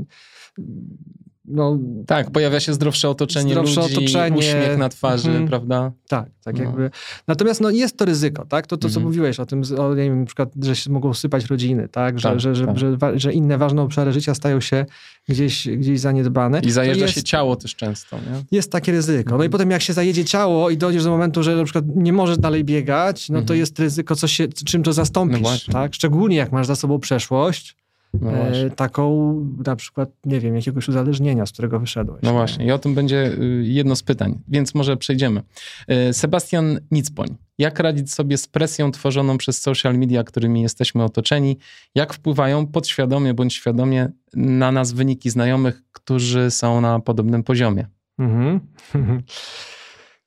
[1.50, 4.36] no, tak, pojawia się zdrowsze otoczenie zdrowsze ludzi, otoczenie.
[4.36, 5.48] uśmiech na twarzy, mhm.
[5.48, 5.92] prawda?
[6.08, 6.64] Tak, tak no.
[6.64, 6.90] jakby.
[7.28, 8.66] Natomiast no, jest to ryzyko, tak?
[8.66, 9.06] To, to co mhm.
[9.06, 12.18] mówiłeś o tym, o, nie wiem, na przykład, że się mogą sypać rodziny, tak?
[12.18, 12.78] Że, tak, że, tak.
[12.78, 14.86] Że, że, że, inne ważne obszary życia stają się
[15.28, 16.60] gdzieś, gdzieś zaniedbane.
[16.60, 18.44] I zajeżdża jest, się ciało też często, nie?
[18.50, 19.30] Jest takie ryzyko.
[19.30, 19.50] No i mhm.
[19.50, 22.64] potem jak się zajedzie ciało i dojdziesz do momentu, że na przykład nie możesz dalej
[22.64, 25.94] biegać, no to jest ryzyko, co się, czym to zastąpisz, no tak?
[25.94, 27.76] Szczególnie jak masz za sobą przeszłość,
[28.14, 29.34] no e, taką
[29.66, 32.22] na przykład, nie wiem, jakiegoś uzależnienia, z którego wyszedłeś.
[32.22, 35.42] No właśnie, i o tym będzie y, jedno z pytań, więc może przejdziemy.
[35.88, 37.36] E, Sebastian Nicpoń.
[37.58, 41.58] Jak radzić sobie z presją tworzoną przez social media, którymi jesteśmy otoczeni?
[41.94, 47.86] Jak wpływają podświadomie bądź świadomie na nas wyniki znajomych, którzy są na podobnym poziomie?
[48.18, 48.60] Mhm.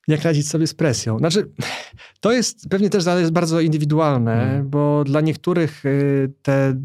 [0.08, 1.18] jak radzić sobie z presją.
[1.18, 1.52] Znaczy,
[2.20, 4.70] to jest pewnie też bardzo indywidualne, hmm.
[4.70, 6.76] bo dla niektórych y, te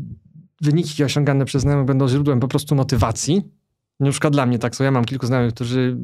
[0.60, 3.42] wyniki osiągane przez znajomych będą źródłem po prostu motywacji.
[4.00, 4.84] Na przykład dla mnie tak są.
[4.84, 5.96] Ja mam kilku znajomych, którzy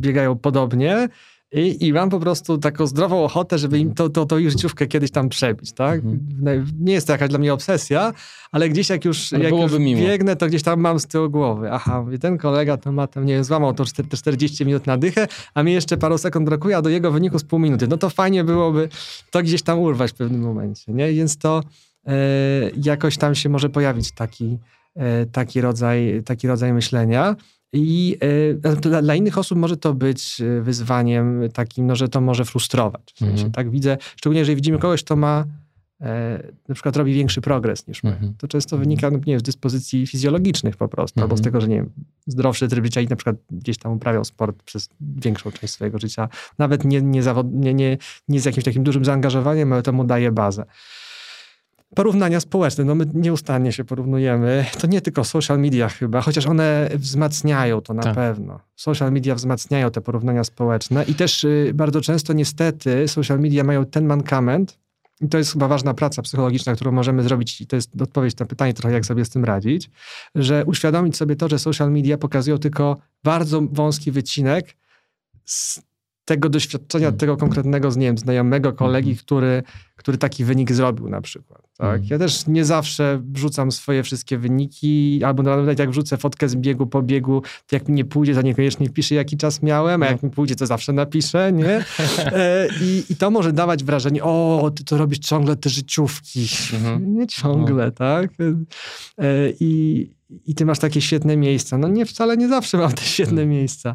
[0.00, 1.08] biegają podobnie
[1.52, 4.86] i, i mam po prostu taką zdrową ochotę, żeby im to, to, to ich życiówkę
[4.86, 6.00] kiedyś tam przebić, tak?
[6.04, 6.66] Mhm.
[6.80, 8.12] Nie jest to jakaś dla mnie obsesja,
[8.52, 11.72] ale gdzieś jak już, jak już biegnę, to gdzieś tam mam z tyłu głowy.
[11.72, 13.84] Aha, ten kolega to ma tam, nie wiem, złamał to
[14.16, 17.44] 40 minut na dychę, a mi jeszcze paru sekund brakuje, a do jego wyniku z
[17.44, 17.88] pół minuty.
[17.88, 18.88] No to fajnie byłoby
[19.30, 21.12] to gdzieś tam urwać w pewnym momencie, nie?
[21.12, 21.62] Więc to
[22.76, 24.58] jakoś tam się może pojawić taki,
[24.94, 27.36] e, taki, rodzaj, taki rodzaj myślenia.
[27.72, 32.44] I e, dla, dla, innych osób może to być wyzwaniem takim, no, że to może
[32.44, 33.12] frustrować.
[33.14, 33.50] W sensie, -hmm.
[33.50, 35.44] Tak widzę, szczególnie jeżeli widzimy kogoś, kto ma
[36.68, 38.10] na przykład robi większy progres niż my.
[38.10, 38.32] -hmm.
[38.38, 41.22] To często wynika no, nie z dyspozycji fizjologicznych po prostu, -hmm.
[41.22, 41.44] albo z mhm.
[41.44, 41.90] tego, że nie wiem,
[42.26, 46.28] zdrowszy tryb życia i na przykład gdzieś tam uprawiał sport przez większą część swojego życia.
[46.58, 47.98] Nawet nie, nie, zawod, nie, nie,
[48.28, 50.64] nie z jakimś takim dużym zaangażowaniem, ale to mu daje bazę.
[51.94, 54.64] Porównania społeczne, no my nieustannie się porównujemy.
[54.80, 58.14] To nie tylko social media chyba, chociaż one wzmacniają to na tak.
[58.14, 58.60] pewno.
[58.76, 63.86] Social media wzmacniają te porównania społeczne i też y, bardzo często niestety social media mają
[63.86, 64.78] ten mankament,
[65.20, 68.46] i to jest chyba ważna praca psychologiczna, którą możemy zrobić, i to jest odpowiedź na
[68.46, 69.90] pytanie trochę, jak sobie z tym radzić,
[70.34, 74.76] że uświadomić sobie to, że social media pokazują tylko bardzo wąski wycinek
[75.44, 75.80] z
[76.24, 77.18] tego doświadczenia, hmm.
[77.18, 79.24] tego konkretnego, nie wiem, znajomego kolegi, hmm.
[79.24, 79.62] który,
[79.96, 81.62] który taki wynik zrobił na przykład.
[81.62, 81.88] Tak?
[81.88, 82.06] Hmm.
[82.10, 86.86] Ja też nie zawsze wrzucam swoje wszystkie wyniki, albo nawet jak wrzucę fotkę z biegu
[86.86, 90.22] po biegu, to jak mi nie pójdzie, to niekoniecznie wpiszę, jaki czas miałem, a jak
[90.22, 90.28] no.
[90.28, 91.84] mi pójdzie, to zawsze napiszę, nie?
[92.32, 96.46] E, i, I to może dawać wrażenie, o, ty to robisz ciągle te życiówki.
[96.74, 97.14] Mhm.
[97.18, 97.90] Nie ciągle, no.
[97.90, 98.30] tak?
[99.18, 99.24] E,
[99.60, 100.10] I,
[100.46, 101.78] I ty masz takie świetne miejsca.
[101.78, 103.94] No nie, wcale nie zawsze mam te świetne miejsca.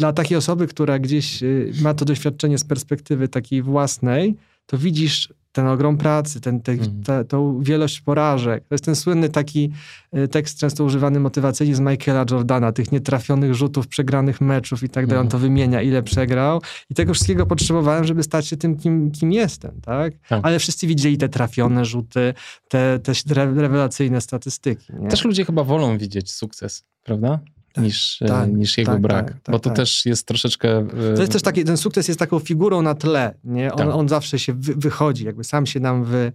[0.00, 4.34] Dla takiej osoby, która gdzieś y, ma to doświadczenie z perspektywy takiej własnej,
[4.66, 7.02] to widzisz ten ogrom pracy, ten, te, mhm.
[7.02, 8.64] ta, tą wielość porażek.
[8.68, 9.72] To jest ten słynny taki
[10.16, 15.06] y, tekst często używany motywacyjnie z Michaela Jordana, tych nietrafionych rzutów, przegranych meczów i tak
[15.06, 15.20] dalej.
[15.20, 15.30] On mhm.
[15.30, 16.62] to wymienia, ile przegrał.
[16.90, 20.12] I tego wszystkiego potrzebowałem, żeby stać się tym, kim, kim jestem, tak?
[20.28, 20.40] tak.
[20.42, 22.34] Ale wszyscy widzieli te trafione rzuty,
[22.68, 24.92] te, te rewelacyjne statystyki.
[25.00, 25.08] Nie?
[25.08, 27.40] Też ludzie chyba wolą widzieć sukces, prawda?
[27.72, 29.26] Tak, niż, e, tak, niż jego tak, brak.
[29.26, 29.76] Tak, bo to tak.
[29.76, 30.78] też jest troszeczkę.
[30.78, 33.34] E, to jest też taki, ten sukces jest taką figurą na tle.
[33.44, 33.72] Nie?
[33.72, 33.88] On, tak.
[33.88, 36.32] on zawsze się wy, wychodzi, jakby sam się nam wy,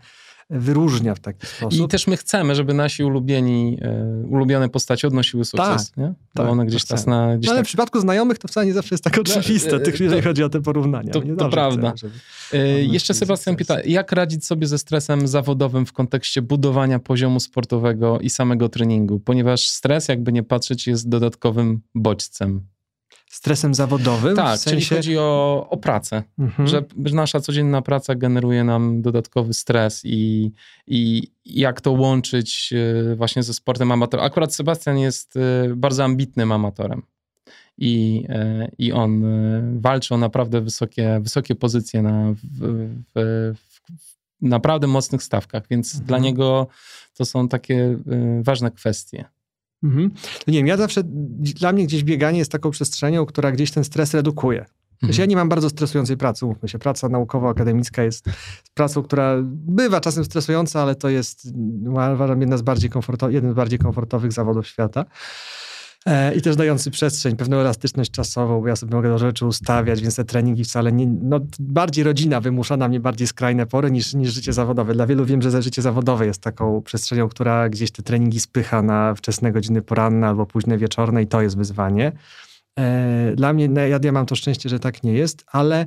[0.49, 1.81] wyróżnia w taki sposób.
[1.81, 6.07] I też my chcemy, żeby nasi ulubieni, e, ulubione postaci odnosiły sukces, tak, nie?
[6.07, 7.37] Bo tak, one gdzieś tak na...
[7.37, 7.65] Gdzieś no, ale tak...
[7.65, 10.27] w przypadku znajomych to wcale nie zawsze jest tak no, oczywiste, no, tych, jeżeli to,
[10.27, 11.11] chodzi o te porównania.
[11.11, 11.93] To, to prawda.
[12.47, 18.19] Chcemy, jeszcze Sebastian pyta, jak radzić sobie ze stresem zawodowym w kontekście budowania poziomu sportowego
[18.19, 19.19] i samego treningu?
[19.19, 22.74] Ponieważ stres, jakby nie patrzeć, jest dodatkowym bodźcem
[23.35, 24.35] stresem zawodowym?
[24.35, 24.85] Tak, w sensie...
[24.85, 26.67] czyli chodzi o, o pracę, mhm.
[26.67, 30.51] że nasza codzienna praca generuje nam dodatkowy stres i,
[30.87, 34.25] i jak to łączyć e, właśnie ze sportem amatorem.
[34.25, 37.01] Akurat Sebastian jest e, bardzo ambitnym amatorem
[37.77, 39.23] i, e, i on
[39.79, 43.53] walczy o naprawdę wysokie, wysokie pozycje na, w, w,
[43.99, 44.11] w
[44.41, 46.07] naprawdę mocnych stawkach, więc mhm.
[46.07, 46.67] dla niego
[47.17, 47.97] to są takie
[48.43, 49.25] ważne kwestie.
[49.85, 50.11] Mhm.
[50.47, 51.01] No nie wiem, ja zawsze,
[51.39, 54.65] dla mnie gdzieś bieganie jest taką przestrzenią, która gdzieś ten stres redukuje.
[55.03, 55.19] Mhm.
[55.19, 56.79] Ja nie mam bardzo stresującej pracy, mówmy się.
[56.79, 58.25] Praca naukowo-akademicka jest
[58.73, 61.47] pracą, która bywa czasem stresująca, ale to jest,
[61.87, 65.05] uważam, jedna z bardziej komfortowych, jeden z bardziej komfortowych zawodów świata.
[66.05, 70.01] E, I też dający przestrzeń, pewną elastyczność czasową, bo ja sobie mogę do rzeczy ustawiać,
[70.01, 71.07] więc te treningi wcale nie...
[71.07, 74.93] No, bardziej rodzina wymusza na mnie bardziej skrajne pory niż, niż życie zawodowe.
[74.93, 79.15] Dla wielu wiem, że życie zawodowe jest taką przestrzenią, która gdzieś te treningi spycha na
[79.15, 82.11] wczesne godziny poranne albo późne wieczorne i to jest wyzwanie.
[82.79, 85.85] E, dla mnie, no, ja, ja mam to szczęście, że tak nie jest, ale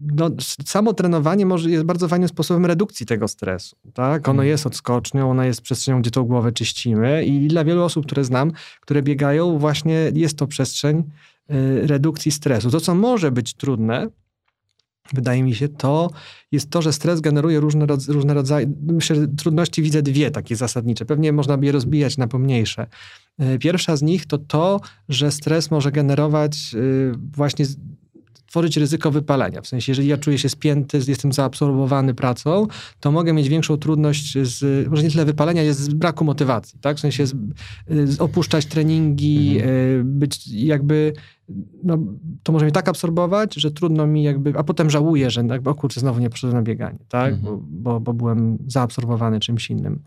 [0.00, 0.30] no,
[0.64, 3.76] samo trenowanie może, jest bardzo fajnym sposobem redukcji tego stresu.
[3.94, 4.28] Tak?
[4.28, 4.48] Ono mhm.
[4.48, 8.52] jest odskocznią, ono jest przestrzenią, gdzie tą głowę czyścimy i dla wielu osób, które znam,
[8.80, 11.02] które biegają, właśnie jest to przestrzeń
[11.50, 12.70] y, redukcji stresu.
[12.70, 14.08] To, co może być trudne,
[15.12, 16.10] wydaje mi się, to
[16.52, 18.72] jest to, że stres generuje różne, różne rodzaje.
[18.82, 21.04] Myślę, że trudności widzę dwie takie zasadnicze.
[21.04, 22.86] Pewnie można by je rozbijać na pomniejsze.
[23.42, 27.64] Y, pierwsza z nich to to, że stres może generować y, właśnie
[28.50, 29.60] tworzyć ryzyko wypalenia.
[29.60, 32.66] W sensie, jeżeli ja czuję się spięty, jestem zaabsorbowany pracą,
[33.00, 36.96] to mogę mieć większą trudność z, może nie tyle wypalenia, jest z braku motywacji, tak?
[36.96, 37.34] W sensie z,
[37.88, 40.00] z opuszczać treningi, mhm.
[40.00, 41.12] E, być jakby
[41.84, 41.98] no,
[42.42, 45.74] to może mnie tak absorbować, że trudno mi jakby, a potem żałuję, że jakby, o
[45.74, 47.34] kurczę, znowu nie poszedłem na bieganie, tak?
[47.34, 47.58] Mhm.
[47.60, 50.02] Bo, bo, bo, byłem zaabsorbowany czymś innym.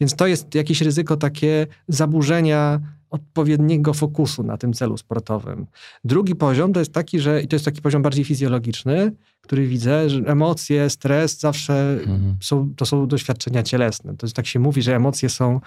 [0.00, 5.66] Więc to jest jakieś ryzyko takie zaburzenia odpowiedniego fokusu na tym celu sportowym.
[6.04, 10.10] Drugi poziom to jest taki, że i to jest taki poziom bardziej fizjologiczny, który widzę,
[10.10, 12.36] że emocje, stres zawsze mhm.
[12.40, 14.16] są, to są doświadczenia cielesne.
[14.16, 15.60] To jest tak się mówi, że emocje są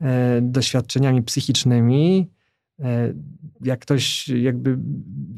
[0.00, 2.28] e, doświadczeniami psychicznymi,
[3.60, 4.78] jak ktoś, jakby,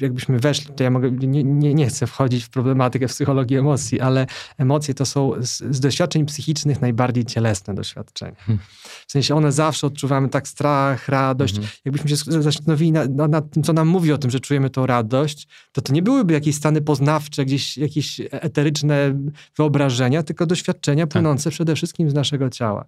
[0.01, 4.27] jakbyśmy weszli, to ja mogę, nie, nie, nie chcę wchodzić w problematykę psychologii emocji, ale
[4.59, 8.37] emocje to są z, z doświadczeń psychicznych najbardziej cielesne doświadczenia.
[8.39, 8.65] Hmm.
[9.07, 11.55] W sensie one zawsze odczuwamy tak strach, radość.
[11.55, 11.71] Hmm.
[11.85, 15.49] Jakbyśmy się zastanowili nad, nad, tym, co nam mówi o tym, że czujemy tą radość,
[15.73, 19.15] to to nie byłyby jakieś stany poznawcze, gdzieś jakieś eteryczne
[19.57, 21.13] wyobrażenia, tylko doświadczenia tak.
[21.13, 22.85] płynące przede wszystkim z naszego ciała.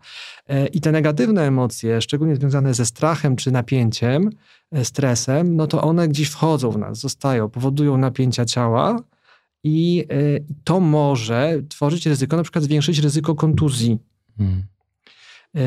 [0.48, 4.37] E, I te negatywne emocje, szczególnie związane ze strachem czy napięciem, E,
[4.82, 8.96] stresem, no to one gdzieś wchodzą w nas, zostają, powodują napięcia ciała
[9.64, 10.14] i e,
[10.64, 13.98] to może tworzyć ryzyko, na przykład zwiększyć ryzyko kontuzji.
[14.38, 14.62] Hmm.
[15.56, 15.60] E,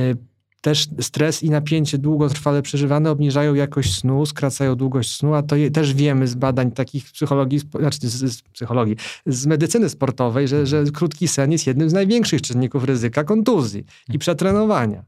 [0.61, 5.71] też stres i napięcie długotrwale przeżywane obniżają jakość snu, skracają długość snu, a to je,
[5.71, 8.95] też wiemy z badań takich psychologii, znaczy z, z psychologii,
[9.25, 14.19] z medycyny sportowej, że, że krótki sen jest jednym z największych czynników ryzyka kontuzji i
[14.19, 15.03] przetrenowania.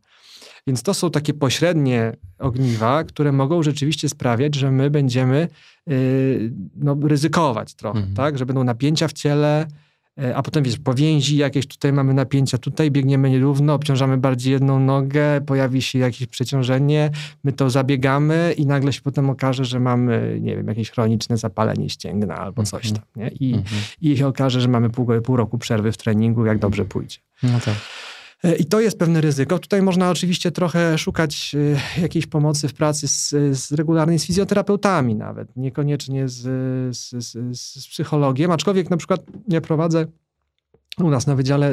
[0.68, 5.48] Więc to są takie pośrednie ogniwa, które mogą rzeczywiście sprawiać, że my będziemy
[5.88, 8.16] yy, no, ryzykować trochę, mhm.
[8.16, 8.38] tak?
[8.38, 9.68] Że będą napięcia w ciele,
[10.18, 14.80] yy, a potem wiesz, powięzi jakieś, tutaj mamy napięcia, tutaj biegniemy nierówno, obciążamy bardziej jedną
[14.80, 17.12] nogę, pojawi się jakieś przeciążenie,
[17.44, 21.90] my to zabiegamy i nagle się potem okaże, że mamy, nie wiem, jakieś chroniczne zapalenie
[21.90, 22.96] ścięgna albo coś mhm.
[22.96, 23.30] tam, nie?
[23.30, 23.82] I, mhm.
[24.02, 27.18] i się okaże, że mamy pół, pół roku przerwy w treningu, jak dobrze pójdzie.
[27.44, 27.76] No tak.
[28.44, 29.60] E, I to jest pewne ryzyko.
[29.60, 31.56] Tutaj można oczywiście trochę szukać
[31.98, 36.42] e, jakiejś pomocy w pracy z, z regularnie z fizjoterapeutami nawet, niekoniecznie z,
[36.98, 40.06] z, z, psychologiem, aczkolwiek na przykład ja prowadzę
[41.00, 41.72] u nas na Wydziale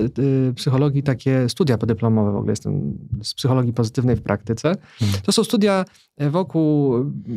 [0.48, 4.76] y, Psychologii takie studia podyplomowe w ogóle, jestem z psychologii pozytywnej w praktyce.
[4.98, 5.20] Hmm.
[5.22, 5.84] To są studia
[6.18, 6.94] wokół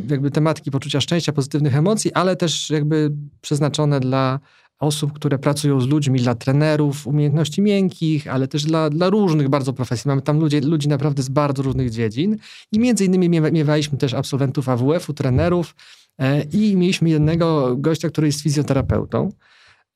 [0.09, 3.11] jakby tematyki poczucia szczęścia, pozytywnych emocji, ale też jakby
[3.41, 4.39] przeznaczone dla
[4.79, 9.73] osób, które pracują z ludźmi, dla trenerów umiejętności miękkich, ale też dla, dla różnych bardzo
[9.73, 10.07] profesji.
[10.07, 12.37] Mamy tam ludzie, ludzi naprawdę z bardzo różnych dziedzin
[12.71, 15.75] i między innymi miewaliśmy też absolwentów AWF-u, trenerów
[16.19, 19.29] e, i mieliśmy jednego gościa, który jest fizjoterapeutą.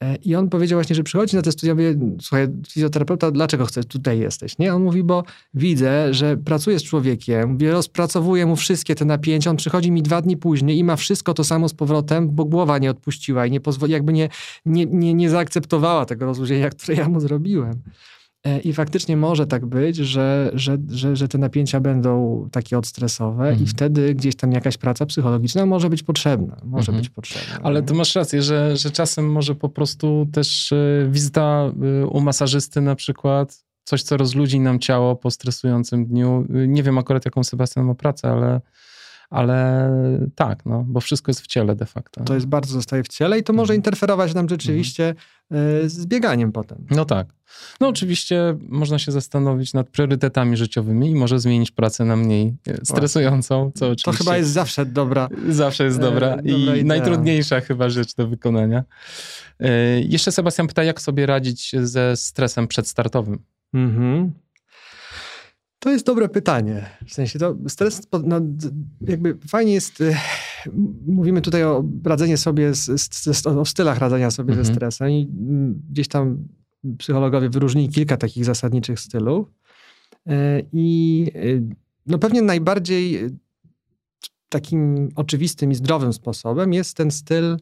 [0.04, 3.86] E, I on powiedział właśnie, że przychodzi na te studia, mówię, słuchaj, fizjoterapeuta, dlaczego chcesz,
[3.86, 4.58] tutaj jesteś?
[4.58, 4.76] Nie?
[4.76, 9.92] On mówi, bo widzę, że pracuję z człowiekiem, rozpracowuję mu wszystkie te napięcia, on przychodzi
[9.92, 13.46] mi dwa dni później i ma wszystko to samo z powrotem, bo głowa nie odpuściła
[13.46, 14.30] i nie pozwoli, jakby nie,
[14.66, 17.82] nie, nie, nie zaakceptowała tego rozluźnienia, które ja mu zrobiłem.
[18.44, 23.44] E, I faktycznie może tak być, że, że, że, że te napięcia będą takie odstresowe
[23.44, 23.64] mhm.
[23.64, 26.58] i wtedy gdzieś tam jakaś praca psychologiczna może być potrzebna.
[26.64, 26.98] Może mhm.
[26.98, 27.60] być potrzebna.
[27.64, 32.22] Ale tu masz rację, że, że czasem może po prostu też e, wizyta e, u
[32.22, 36.46] masażysty na przykład, coś co rozludzi nam ciało po stresującym dniu.
[36.50, 38.62] Nie wiem akurat jaką Sebastian ma pracę, ale
[39.30, 39.90] ale
[40.36, 42.24] tak, no, bo wszystko jest w ciele de facto.
[42.24, 43.78] To jest bardzo zostaje w ciele i to może mhm.
[43.78, 45.16] interferować nam rzeczywiście
[45.52, 45.90] mhm.
[45.90, 46.86] z bieganiem potem.
[46.90, 47.28] No tak.
[47.82, 52.86] No oczywiście można się zastanowić nad priorytetami życiowymi i może zmienić pracę na mniej e,
[52.86, 54.12] stresującą, co oczywiście...
[54.12, 55.30] To chyba jest zawsze dobra...
[55.50, 58.84] Zawsze jest dobra, e, i najtrudniejsza chyba rzecz do wykonania.
[59.60, 63.40] E, jeszcze Sebastian pyta, jak sobie radzić ze stresem przedstartowym?
[63.74, 64.32] Mhm.
[65.80, 66.86] To jest dobre pytanie.
[67.06, 68.42] W sensie to stres, no,
[69.02, 70.18] jakby fajnie jest, e,
[71.08, 74.66] mówimy tutaj o radzeniu sobie, z, z, o stylach radzenia sobie mhm.
[74.66, 76.48] ze stresem i mm, gdzieś tam
[76.98, 79.48] psychologowie wyróżnili kilka takich zasadniczych stylów.
[80.28, 81.76] E, I e,
[82.06, 83.30] no pewnie najbardziej
[84.50, 87.58] takim oczywistym i zdrowym sposobem jest ten styl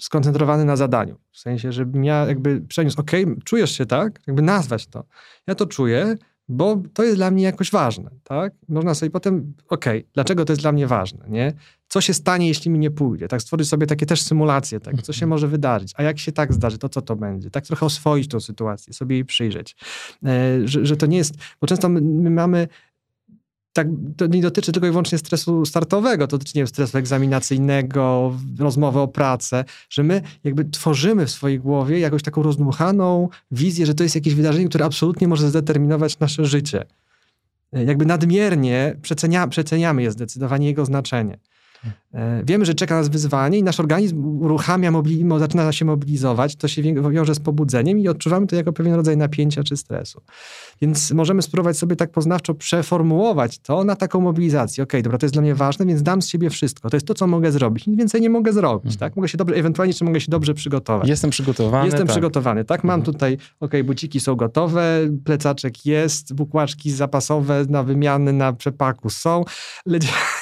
[0.00, 1.16] skoncentrowany na zadaniu.
[1.30, 3.10] W sensie, żebym ja jakby przeniósł, ok,
[3.44, 5.04] czujesz się tak, jakby nazwać to.
[5.46, 6.16] Ja to czuję,
[6.48, 8.52] bo to jest dla mnie jakoś ważne, tak?
[8.68, 11.52] Można sobie potem, okej, okay, dlaczego to jest dla mnie ważne, nie?
[11.88, 13.28] Co się stanie, jeśli mi nie pójdzie?
[13.28, 15.02] Tak, stworzyć sobie takie też symulacje, tak?
[15.02, 15.30] Co się mhm.
[15.30, 15.92] może wydarzyć?
[15.96, 17.50] A jak się tak zdarzy, to co to będzie?
[17.50, 19.76] Tak trochę oswoić tą sytuację, sobie jej przyjrzeć.
[20.24, 22.68] E, że, że to nie jest, bo często my, my mamy
[23.74, 28.34] tak, to nie dotyczy tylko i wyłącznie stresu startowego, to dotyczy nie wiem, stresu egzaminacyjnego,
[28.58, 33.94] rozmowy o pracę, że my jakby tworzymy w swojej głowie jakąś taką rozdmuchaną wizję, że
[33.94, 36.84] to jest jakieś wydarzenie, które absolutnie może zdeterminować nasze życie.
[37.72, 41.38] Jakby nadmiernie przecenia, przeceniamy je zdecydowanie jego znaczenie.
[42.14, 46.68] E, wiemy, że czeka nas wyzwanie i nasz organizm uruchamia, mobili- zaczyna się mobilizować, to
[46.68, 50.20] się wiąże z pobudzeniem i odczuwamy to jako pewien rodzaj napięcia czy stresu.
[50.82, 54.84] Więc możemy spróbować sobie tak poznawczo przeformułować to na taką mobilizację.
[54.84, 56.90] Okej, okay, dobra, to jest dla mnie ważne, więc dam z siebie wszystko.
[56.90, 57.86] To jest to, co mogę zrobić.
[57.86, 58.98] Nic więcej nie mogę zrobić, mhm.
[58.98, 59.16] tak?
[59.16, 61.08] Mogę się dobrze, ewentualnie jeszcze mogę się dobrze przygotować.
[61.08, 61.84] Jestem przygotowany.
[61.84, 62.10] Jestem tak.
[62.10, 62.84] przygotowany, tak?
[62.84, 63.14] Mam mhm.
[63.14, 69.44] tutaj, okej, okay, buciki są gotowe, plecaczek jest, bukłaczki zapasowe na wymiany, na przepaku są,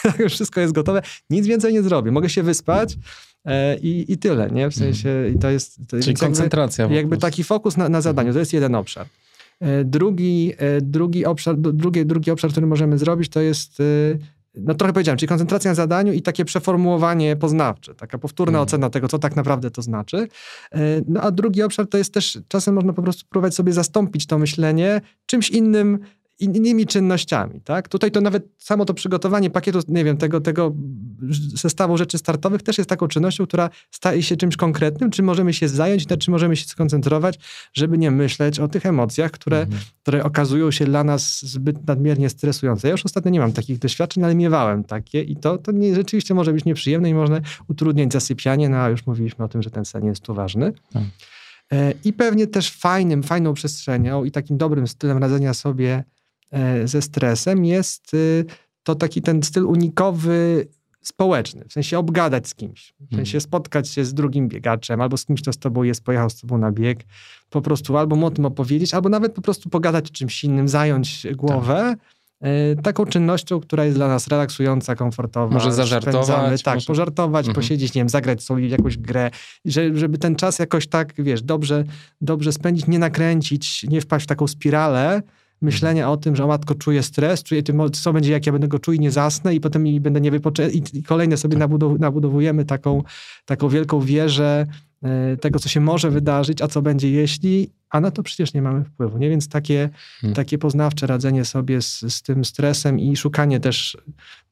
[0.28, 1.02] wszystko jest gotowe.
[1.30, 2.10] Nic więcej nie zrobię.
[2.10, 2.96] Mogę się wyspać,
[3.44, 4.70] e, i, i tyle, nie?
[4.70, 5.88] W sensie, i to jest...
[5.88, 6.82] To Czyli koncentracja.
[6.82, 9.06] Jakby, jakby taki fokus na, na zadaniu, to jest jeden obszar.
[9.60, 13.82] E, drugi, e, drugi, obszar, drugi, drugi obszar, który możemy zrobić, to jest
[14.54, 18.62] no trochę powiedziałem, czyli koncentracja na zadaniu i takie przeformułowanie poznawcze, taka powtórna mhm.
[18.62, 20.28] ocena tego, co tak naprawdę to znaczy.
[21.08, 24.38] No a drugi obszar to jest też, czasem można po prostu próbować sobie zastąpić to
[24.38, 25.98] myślenie czymś innym,
[26.43, 27.89] innymi czynnościami, tak?
[27.89, 30.73] Tutaj to nawet samo to przygotowanie pakietu, nie wiem, tego, tego
[31.55, 35.69] zestawu rzeczy startowych też jest taką czynnością, która staje się czymś konkretnym, czym możemy się
[35.69, 37.39] zająć, na czym możemy się skoncentrować,
[37.73, 39.82] żeby nie myśleć o tych emocjach, które, mhm.
[40.02, 42.89] które okazują się dla nas zbyt nadmiernie stresujące.
[42.89, 46.35] Ja już ostatnio nie mam takich doświadczeń, ale miewałem takie i to, to nie, rzeczywiście
[46.35, 49.85] może być nieprzyjemne i można utrudniać zasypianie, no a już mówiliśmy o tym, że ten
[49.85, 50.73] sen jest tu ważny.
[50.93, 51.02] Tak.
[51.73, 56.05] E, I pewnie też fajnym, fajną przestrzenią i takim dobrym stylem radzenia sobie
[56.84, 58.44] ze stresem jest y,
[58.82, 60.66] to taki ten styl unikowy
[61.02, 63.40] społeczny, w sensie obgadać z kimś, w sensie mhm.
[63.40, 66.58] spotkać się z drugim biegaczem, albo z kimś, kto z tobą jest, pojechał z tobą
[66.58, 67.04] na bieg,
[67.50, 71.26] po prostu albo o tym opowiedzieć, albo nawet po prostu pogadać o czymś innym, zająć
[71.34, 71.94] głowę,
[72.76, 72.84] tak.
[72.84, 75.54] taką czynnością, która jest dla nas relaksująca, komfortowa.
[75.54, 76.62] Może zażartować.
[76.62, 76.86] Tak, może...
[76.86, 77.54] pożartować, mhm.
[77.54, 79.30] posiedzieć, nie wiem, zagrać sobie jakąś grę,
[79.94, 81.84] żeby ten czas jakoś tak, wiesz, dobrze,
[82.20, 85.22] dobrze spędzić, nie nakręcić, nie wpaść w taką spiralę,
[85.62, 88.68] myślenia o tym, że o matko czuję stres, czuję tym, co będzie, jak ja będę
[88.68, 91.52] go czuł i nie zasnę i potem i będę nie wypoczę i, i kolejne sobie
[91.52, 91.60] tak.
[91.60, 93.02] nabudow nabudowujemy taką,
[93.44, 94.66] taką wielką wieżę
[95.02, 98.62] e, tego, co się może wydarzyć, a co będzie jeśli, a na to przecież nie
[98.62, 99.30] mamy wpływu, nie?
[99.30, 99.90] Więc takie,
[100.20, 100.34] hmm.
[100.34, 103.97] takie poznawcze radzenie sobie z, z tym stresem i szukanie też,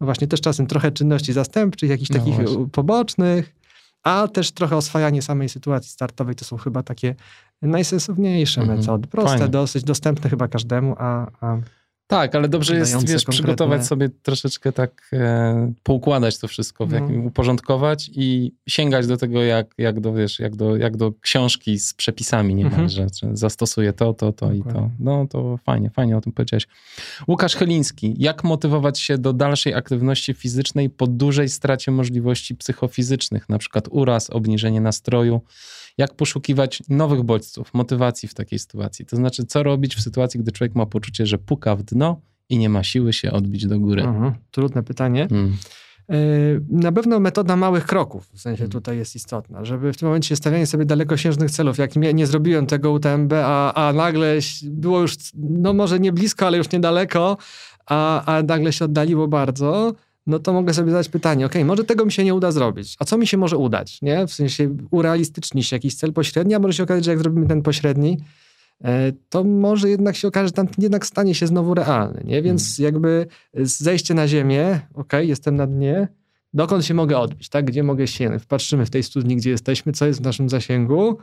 [0.00, 2.66] no właśnie też czasem trochę czynności zastępczych, jakichś no takich właśnie.
[2.72, 3.60] pobocznych,
[4.02, 7.14] a też trochę oswajanie samej sytuacji startowej, to są chyba takie
[7.62, 8.78] najsensowniejsze mhm.
[8.78, 9.08] metody.
[9.08, 9.48] Proste, Fajnie.
[9.48, 11.58] dosyć dostępne chyba każdemu, a, a
[12.10, 13.32] tak, ale dobrze jest, wiesz, konkretne...
[13.32, 17.28] przygotować sobie troszeczkę tak, e, poukładać to wszystko, w jakim, no.
[17.28, 21.94] uporządkować i sięgać do tego jak, jak, do, wiesz, jak, do, jak do książki z
[21.94, 23.36] przepisami niemalże, mhm.
[23.36, 24.90] zastosuję to, to, to i to.
[24.98, 26.66] No to fajnie, fajnie o tym powiedziałeś.
[27.28, 33.58] Łukasz Chyliński, jak motywować się do dalszej aktywności fizycznej po dużej stracie możliwości psychofizycznych, na
[33.58, 35.40] przykład uraz, obniżenie nastroju,
[35.98, 39.06] jak poszukiwać nowych bodźców, motywacji w takiej sytuacji.
[39.06, 42.58] To znaczy, co robić w sytuacji, gdy człowiek ma poczucie, że puka w dno i
[42.58, 44.02] nie ma siły się odbić do góry.
[44.02, 45.26] Mhm, trudne pytanie.
[45.28, 45.56] Hmm.
[46.10, 46.16] E,
[46.68, 48.70] na pewno metoda małych kroków, w sensie hmm.
[48.70, 52.66] tutaj jest istotna, żeby w tym momencie stawianie sobie dalekosiężnych celów, jak nie, nie zrobiłem
[52.66, 57.36] tego UTMB, a, a nagle było już, no może nie blisko, ale już niedaleko,
[57.86, 59.94] a, a nagle się oddaliło bardzo,
[60.30, 63.04] no to mogę sobie zadać pytanie, ok, może tego mi się nie uda zrobić, a
[63.04, 64.26] co mi się może udać, nie?
[64.26, 68.18] W sensie urealistycznić jakiś cel pośredni, a może się okazać, że jak zrobimy ten pośredni,
[68.84, 72.42] e, to może jednak się okaże, że tam jednak stanie się znowu realny, nie?
[72.42, 72.94] Więc hmm.
[72.94, 76.08] jakby zejście na ziemię, ok, jestem na dnie,
[76.54, 77.64] dokąd się mogę odbić, tak?
[77.64, 78.44] Gdzie mogę sięgnąć?
[78.44, 81.18] Patrzymy w tej studni, gdzie jesteśmy, co jest w naszym zasięgu.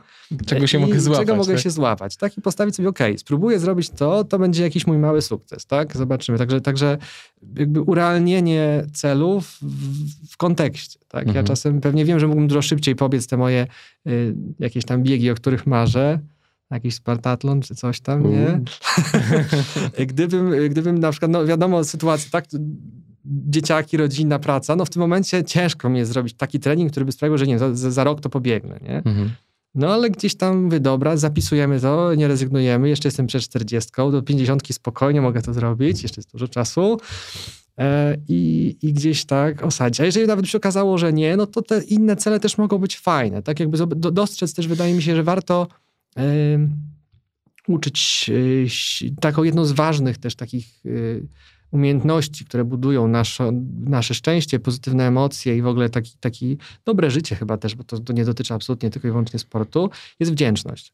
[0.46, 1.26] Czego się mogę złapać.
[1.26, 1.62] Czego mogę tak?
[1.62, 2.38] się złapać, tak?
[2.38, 5.96] I postawić sobie, ok, spróbuję zrobić to, to będzie jakiś mój mały sukces, tak?
[5.96, 6.38] Zobaczymy.
[6.38, 6.98] Także, także
[7.56, 11.22] jakby urealnienie celów w, w kontekście, tak?
[11.22, 11.36] Mhm.
[11.36, 13.66] Ja czasem pewnie wiem, że mógłbym dużo szybciej pobiec te moje
[14.06, 16.18] y, jakieś tam biegi, o których marzę,
[16.70, 18.60] jakiś Spartatlon czy coś tam, nie?
[20.06, 22.44] gdybym, gdybym na przykład, no wiadomo, sytuacja, tak,
[23.28, 27.12] dzieciaki, rodzina, praca, no w tym momencie ciężko mi jest zrobić taki trening, który by
[27.12, 28.96] sprawił, że nie za, za rok to pobiegnę, nie?
[28.96, 29.30] Mhm.
[29.74, 34.22] No ale gdzieś tam mówię, dobra, zapisujemy to, nie rezygnujemy, jeszcze jestem przed 40, do
[34.22, 37.00] 50 spokojnie mogę to zrobić, jeszcze jest dużo czasu.
[37.78, 40.00] E, I, I gdzieś tak osadzić.
[40.00, 42.78] A jeżeli nawet by się okazało, że nie, no to te inne cele też mogą
[42.78, 43.42] być fajne.
[43.42, 45.66] Tak jakby dostrzec też wydaje mi się, że warto
[47.68, 48.30] uczyć
[49.06, 50.90] e, taką jedną z ważnych też takich e,
[51.70, 53.52] umiejętności, które budują nasze,
[53.84, 57.98] nasze szczęście, pozytywne emocje i w ogóle taki, taki dobre życie chyba też, bo to,
[57.98, 59.90] to nie dotyczy absolutnie tylko i wyłącznie sportu,
[60.20, 60.92] jest wdzięczność.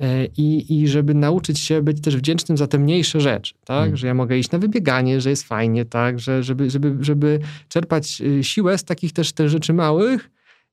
[0.00, 3.78] E, I, I żeby nauczyć się być też wdzięcznym za te mniejsze rzeczy, tak?
[3.78, 3.96] Hmm.
[3.96, 6.20] Że ja mogę iść na wybieganie, że jest fajnie, tak?
[6.20, 10.30] Że, żeby, żeby, żeby czerpać y, siłę z takich też, też rzeczy małych,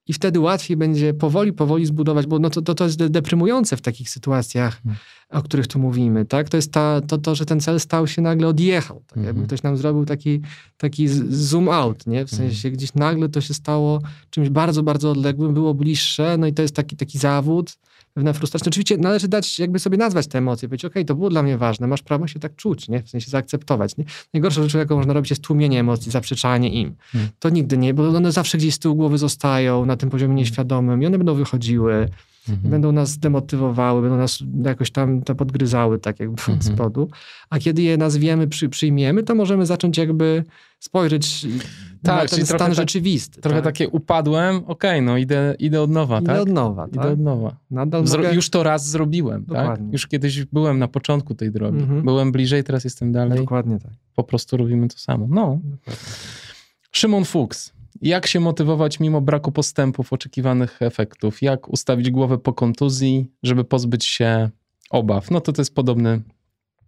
[0.08, 3.82] i wtedy łatwiej będzie powoli, powoli zbudować, bo no to, to, to jest deprymujące w
[3.82, 5.00] takich sytuacjach, hmm.
[5.30, 6.50] o których tu mówimy, tak?
[6.50, 9.18] To jest ta, to, to, że ten cel stał się nagle odjechał, tak?
[9.18, 9.48] Jakby hmm.
[9.48, 10.42] ktoś nam zrobił taki,
[10.78, 12.26] taki zoom out, nie?
[12.26, 12.78] W sensie hmm.
[12.78, 16.76] gdzieś nagle to się stało czymś bardzo, bardzo odległym, było bliższe, no i to jest
[16.76, 17.78] taki, taki zawód,
[18.14, 18.70] pewna frustracja.
[18.70, 21.58] Oczywiście należy dać, jakby sobie nazwać te emocje, powiedzieć, okej, okay, to było dla mnie
[21.58, 23.04] ważne, masz prawo się tak czuć, nie?
[23.04, 23.98] w sensie zaakceptować.
[23.98, 24.06] Nie?
[24.34, 26.96] Najgorsza rzecz, jaką można robić, jest tłumienie emocji, zaprzeczanie im.
[27.12, 27.30] Hmm.
[27.40, 31.04] To nigdy nie, bo one zawsze gdzieś z tyłu głowy zostają na tym poziomie nieświadomym
[31.04, 32.10] i one będą wychodziły,
[32.50, 32.72] mhm.
[32.72, 36.62] będą nas demotywowały, będą nas jakoś tam to podgryzały, tak jakby mhm.
[36.62, 37.10] z spodu.
[37.50, 40.44] A kiedy je nazwiemy, przy, przyjmiemy, to możemy zacząć jakby
[40.80, 41.48] spojrzeć
[42.04, 43.42] tak, na ten stan tak, rzeczywisty.
[43.42, 43.66] Trochę tak?
[43.66, 46.42] takie upadłem, okej, okay, no idę, idę od nowa, idę tak?
[46.42, 47.12] od nowa, Idę tak?
[47.12, 47.58] od nowa.
[47.72, 48.36] Nadal Zro mogę...
[48.36, 49.48] Już to raz zrobiłem, tak?
[49.48, 49.86] Dokładnie.
[49.86, 49.94] tak?
[49.94, 51.80] Już kiedyś byłem na początku tej drogi.
[51.80, 52.04] Mhm.
[52.04, 53.40] Byłem bliżej, teraz jestem dalej.
[53.40, 53.92] Dokładnie tak.
[54.16, 55.28] Po prostu robimy to samo.
[55.30, 55.60] No.
[55.64, 56.04] Dokładnie.
[56.92, 57.74] Szymon Fuchs.
[58.02, 61.42] Jak się motywować mimo braku postępów, oczekiwanych efektów?
[61.42, 64.50] Jak ustawić głowę po kontuzji, żeby pozbyć się
[64.90, 65.32] obaw?
[65.32, 66.22] No to to jest podobny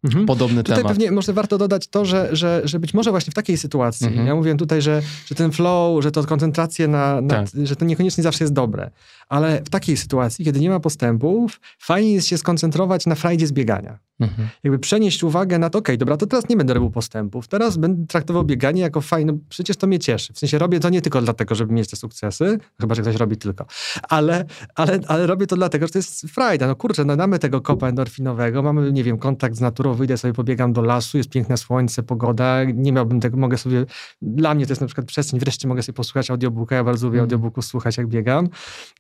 [0.03, 0.25] Mhm.
[0.25, 0.91] Podobny tutaj temat.
[0.91, 4.27] pewnie może warto dodać to, że, że, że być może właśnie w takiej sytuacji, mhm.
[4.27, 7.47] ja mówiłem tutaj, że, że ten flow, że to koncentracja na, na tak.
[7.63, 8.91] że to niekoniecznie zawsze jest dobre,
[9.29, 13.99] ale w takiej sytuacji, kiedy nie ma postępów, fajnie jest się skoncentrować na frajdzie zbiegania.
[14.19, 14.47] Mhm.
[14.63, 17.77] Jakby przenieść uwagę na to, okej, okay, dobra, to teraz nie będę robił postępów, teraz
[17.77, 20.33] będę traktował bieganie jako fajne, przecież to mnie cieszy.
[20.33, 23.37] W sensie robię to nie tylko dlatego, żeby mieć te sukcesy, chyba, że ktoś robi
[23.37, 23.65] tylko,
[24.09, 24.45] ale,
[24.75, 26.67] ale, ale robię to dlatego, że to jest frajda.
[26.67, 30.33] No kurczę, no mamy tego kopa endorfinowego, mamy, nie wiem, kontakt z naturą, wyjdę sobie,
[30.33, 33.85] pobiegam do lasu, jest piękne słońce, pogoda, nie miałbym tego, mogę sobie,
[34.21, 37.19] dla mnie to jest na przykład przestrzeń, wreszcie mogę sobie posłuchać audiobooka, ja bardzo lubię
[37.19, 38.49] audiobooków słuchać, jak biegam,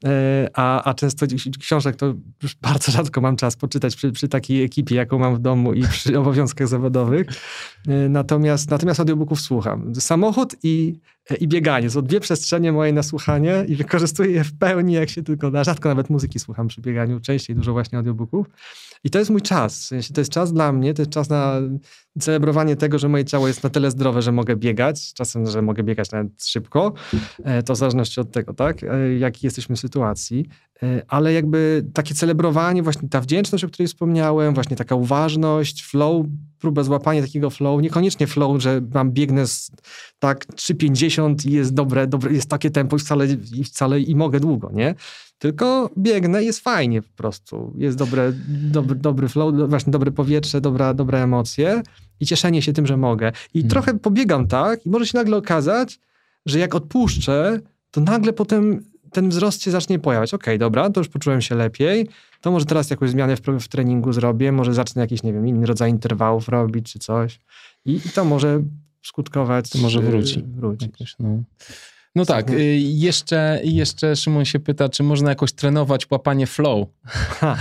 [0.05, 1.25] e, a, a często
[1.59, 2.13] książek to
[2.43, 5.81] już bardzo rzadko mam czas poczytać przy, przy takiej ekipie, jaką mam w domu i
[5.87, 7.27] przy obowiązkach zawodowych.
[7.87, 9.95] E, natomiast, natomiast audiobooków słucham.
[9.95, 10.99] Samochód i,
[11.39, 11.89] i bieganie.
[11.89, 15.63] Są dwie przestrzenie moje na słuchanie i wykorzystuję je w pełni, jak się tylko da.
[15.63, 18.47] Rzadko nawet muzyki słucham przy bieganiu, częściej dużo właśnie audiobooków.
[19.03, 19.79] I to jest mój czas.
[19.79, 21.61] W sensie to jest czas dla mnie, to jest czas na
[22.19, 25.13] celebrowanie tego, że moje ciało jest na tyle zdrowe, że mogę biegać.
[25.13, 26.93] Czasem, że mogę biegać nawet szybko.
[27.43, 30.45] E, to w zależności od tego, tak, e, jakiej jesteśmy w sytuacji.
[30.83, 36.25] E, ale jakby takie celebrowanie, właśnie ta wdzięczność, o której wspomniałem, właśnie taka uważność, flow,
[36.63, 39.71] próba złapania takiego flow, niekoniecznie flow, że mam biegnę z,
[40.19, 44.39] tak 3,50 i jest dobre, dobre, jest takie tempo i wcale, i wcale i mogę
[44.39, 44.95] długo, nie?
[45.37, 47.73] Tylko biegnę jest fajnie po prostu.
[47.77, 51.83] Jest dobre, dobry, dobry flow, właśnie dobre powietrze, dobra, dobre emocje
[52.19, 53.31] i cieszenie się tym, że mogę.
[53.53, 53.69] I hmm.
[53.69, 55.99] trochę pobiegam tak i może się nagle okazać,
[56.45, 57.59] że jak odpuszczę,
[57.91, 60.33] to nagle potem ten wzrost się zacznie pojawiać.
[60.33, 62.07] Okej, okay, dobra, to już poczułem się lepiej,
[62.41, 65.65] to może teraz jakąś zmianę w, w, treningu zrobię, może zacznę jakiś, nie wiem, inny
[65.65, 67.39] rodzaj interwałów robić czy coś
[67.85, 68.63] i, i to może
[69.03, 69.69] skutkować.
[69.69, 70.43] To może wróci.
[70.43, 70.91] wrócić.
[70.91, 71.43] Jakoś, no.
[72.15, 76.87] No tak, y, jeszcze, jeszcze Szymon się pyta, czy można jakoś trenować łapanie flow?
[77.05, 77.57] Ha,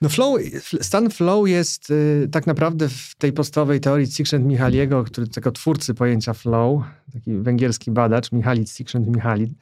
[0.00, 0.38] no flow,
[0.80, 6.34] stan flow jest y, tak naprawdę w tej podstawowej teorii Csikszentmihalyiego, który tego twórcy pojęcia
[6.34, 9.54] flow, taki węgierski badacz, Michali Csikszentmihalyi.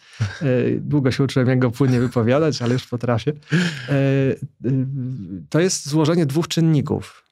[0.42, 3.32] Y, długo się uczyłem, jak go płynnie wypowiadać, ale już potrafię.
[5.48, 7.24] to jest złożenie dwóch czynników.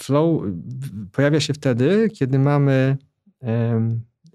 [0.00, 0.42] flow
[1.12, 2.96] pojawia się wtedy, kiedy mamy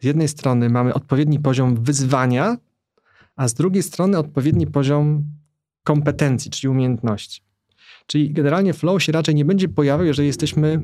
[0.01, 2.57] z jednej strony mamy odpowiedni poziom wyzwania,
[3.35, 5.23] a z drugiej strony odpowiedni poziom
[5.85, 7.41] kompetencji, czyli umiejętności.
[8.07, 10.81] Czyli generalnie flow się raczej nie będzie pojawiał, jeżeli jesteśmy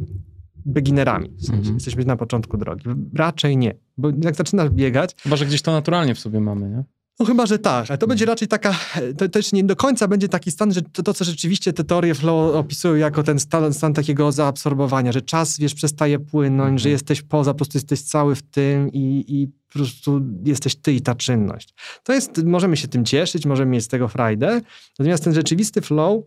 [0.65, 1.75] beginnerami, w sensie mhm.
[1.75, 2.85] jesteśmy na początku drogi.
[3.15, 5.15] Raczej nie, bo jak zaczynasz biegać...
[5.23, 6.83] Chyba, że gdzieś to naturalnie w sobie mamy, nie?
[7.21, 8.75] No chyba, że tak, ale to będzie raczej taka,
[9.17, 12.15] to, jeszcze nie do końca będzie taki stan, że to, to, co rzeczywiście te teorie
[12.15, 16.79] flow opisują jako ten stan, stan takiego zaabsorbowania, że czas, wiesz, przestaje płynąć, mhm.
[16.79, 20.93] że jesteś poza, po prostu jesteś cały w tym i, i po prostu jesteś ty
[20.93, 21.73] i ta czynność.
[22.03, 24.61] To jest, możemy się tym cieszyć, możemy mieć z tego frajdę,
[24.99, 26.23] natomiast ten rzeczywisty flow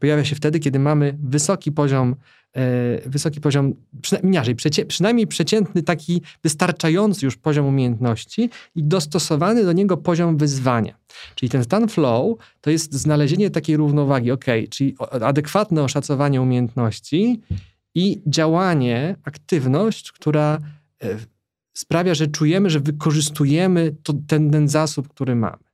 [0.00, 2.16] pojawia się wtedy, kiedy mamy wysoki poziom
[3.06, 4.56] wysoki poziom, przynajmniej,
[4.88, 10.94] przynajmniej przeciętny, taki wystarczający już poziom umiejętności i dostosowany do niego poziom wyzwania.
[11.34, 17.40] Czyli ten stan flow to jest znalezienie takiej równowagi, ok, czyli adekwatne oszacowanie umiejętności
[17.94, 20.58] i działanie, aktywność, która
[21.02, 21.16] e,
[21.74, 25.65] sprawia, że czujemy, że wykorzystujemy to, ten, ten zasób, który mamy.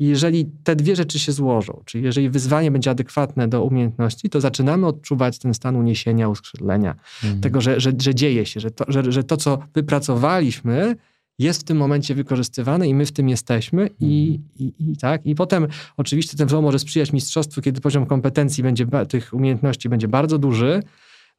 [0.00, 4.40] I jeżeli te dwie rzeczy się złożą, czyli jeżeli wyzwanie będzie adekwatne do umiejętności, to
[4.40, 6.94] zaczynamy odczuwać ten stan uniesienia, uskrzydlenia,
[7.24, 7.40] mhm.
[7.40, 10.96] tego, że, że, że dzieje się, że to, że, że to, co wypracowaliśmy,
[11.38, 14.72] jest w tym momencie wykorzystywane i my w tym jesteśmy i, mhm.
[14.78, 15.26] i, i, tak.
[15.26, 15.66] I potem
[15.96, 20.82] oczywiście ten flow może sprzyjać mistrzostwu, kiedy poziom kompetencji będzie, tych umiejętności będzie bardzo duży,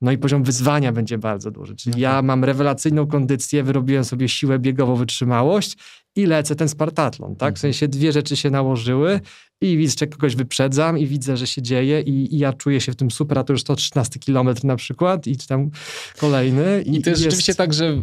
[0.02, 1.76] no i poziom wyzwania będzie bardzo duży.
[1.76, 2.26] Czyli ja mhm.
[2.26, 5.78] mam rewelacyjną kondycję, wyrobiłem sobie siłę biegową, wytrzymałość
[6.16, 7.54] i lecę ten Spartatlon, tak?
[7.54, 7.74] W mhm.
[7.74, 9.20] sensie dwie rzeczy się nałożyły
[9.62, 12.92] i widzę, że kogoś wyprzedzam i widzę, że się dzieje i, i ja czuję się
[12.92, 15.70] w tym super, a to już 113 kilometr na przykład i tam
[16.20, 16.84] kolejny.
[16.86, 18.02] I, I to jest, rzeczywiście tak, że yy,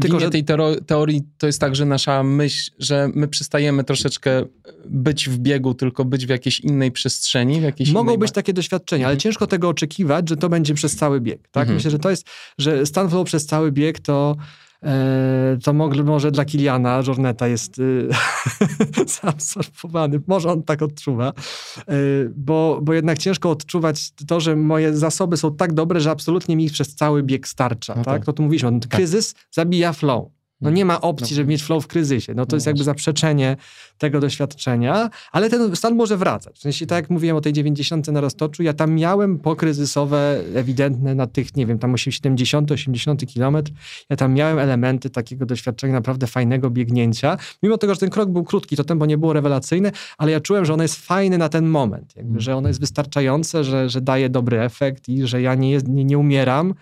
[0.00, 0.44] tylko, że tej
[0.86, 4.44] teorii to jest tak, że nasza myśl, że my przestajemy troszeczkę
[4.86, 7.60] być w biegu, tylko być w jakiejś innej przestrzeni.
[7.60, 8.18] W jakiejś Mogą innej...
[8.18, 9.20] być takie doświadczenia, ale mhm.
[9.20, 11.62] ciężko tego oczekiwać, że to będzie przez cały bieg, tak?
[11.62, 11.76] Mhm.
[11.76, 12.26] Myślę, że to jest,
[12.58, 14.36] że stan flow przez cały bieg to
[15.64, 15.72] to
[16.04, 18.08] może dla Kiliana Jorneta jest y,
[19.22, 20.20] zaabsorbowany.
[20.26, 21.28] Może on tak odczuwa,
[21.78, 21.94] e,
[22.36, 26.64] bo, bo jednak ciężko odczuwać to, że moje zasoby są tak dobre, że absolutnie mi
[26.64, 27.94] ich przez cały bieg starcza.
[27.96, 28.14] No tak?
[28.14, 28.24] tak?
[28.24, 30.30] To tu mówiliśmy, kryzys zabija flow.
[30.60, 32.34] No nie ma opcji, żeby mieć flow w kryzysie.
[32.34, 33.56] No to jest jakby zaprzeczenie
[33.98, 36.58] tego doświadczenia, ale ten stan może wracać.
[36.58, 41.14] W sensie, tak jak mówiłem o tej 90 na roztoczu, ja tam miałem pokryzysowe, ewidentne
[41.14, 43.72] na tych, nie wiem, tam 70, 80 kilometr,
[44.10, 47.36] ja tam miałem elementy takiego doświadczenia naprawdę fajnego biegnięcia.
[47.62, 50.64] Mimo tego, że ten krok był krótki, to tempo nie było rewelacyjne, ale ja czułem,
[50.64, 54.28] że ono jest fajne na ten moment, jakby, że ono jest wystarczające, że, że daje
[54.28, 56.74] dobry efekt i że ja nie, nie, nie umieram,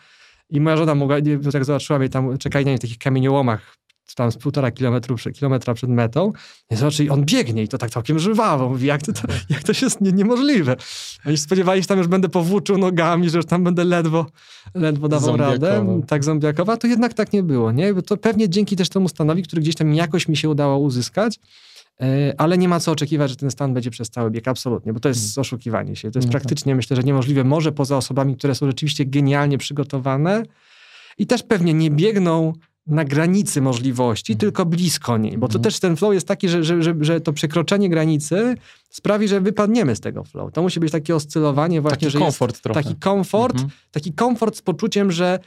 [0.53, 1.17] i moja żona mogła,
[1.55, 3.77] jak zobaczyła mnie tam, czekali na mnie w takich kamieniołomach,
[4.15, 6.33] tam z półtora kilometru, kilometra przed metą,
[6.71, 8.69] i zobaczyli, on biegnie i to tak całkiem żwawo.
[8.69, 10.77] Mówi, jak to, to, jak to jest nie, niemożliwe.
[11.27, 14.27] Oni spodziewali się, że tam już będę powłóczył nogami, że już tam będę ledwo,
[14.75, 16.03] ledwo dawał radę.
[16.07, 17.95] Tak zombiakowa, to jednak tak nie było, nie?
[17.95, 21.41] Bo to pewnie dzięki też temu stanowi, który gdzieś tam jakoś mi się udało uzyskać,
[22.39, 25.09] ale nie ma co oczekiwać, że ten stan będzie przez cały bieg, absolutnie, bo to
[25.09, 25.41] jest hmm.
[25.41, 26.11] oszukiwanie się.
[26.11, 26.77] To jest no praktycznie, tak.
[26.77, 27.45] myślę, że niemożliwe.
[27.45, 30.43] Może poza osobami, które są rzeczywiście genialnie przygotowane
[31.19, 32.53] i też pewnie nie biegną
[32.87, 34.41] na granicy możliwości, hmm.
[34.41, 35.65] tylko blisko niej, bo to hmm.
[35.65, 38.55] też ten flow jest taki, że, że, że, że, to przekroczenie granicy
[38.91, 40.53] sprawi, że wypadniemy z tego flow.
[40.53, 42.83] To musi być takie oscylowanie właśnie, taki że komfort jest trochę.
[42.83, 43.71] taki komfort, mhm.
[43.91, 45.39] taki komfort z poczuciem, że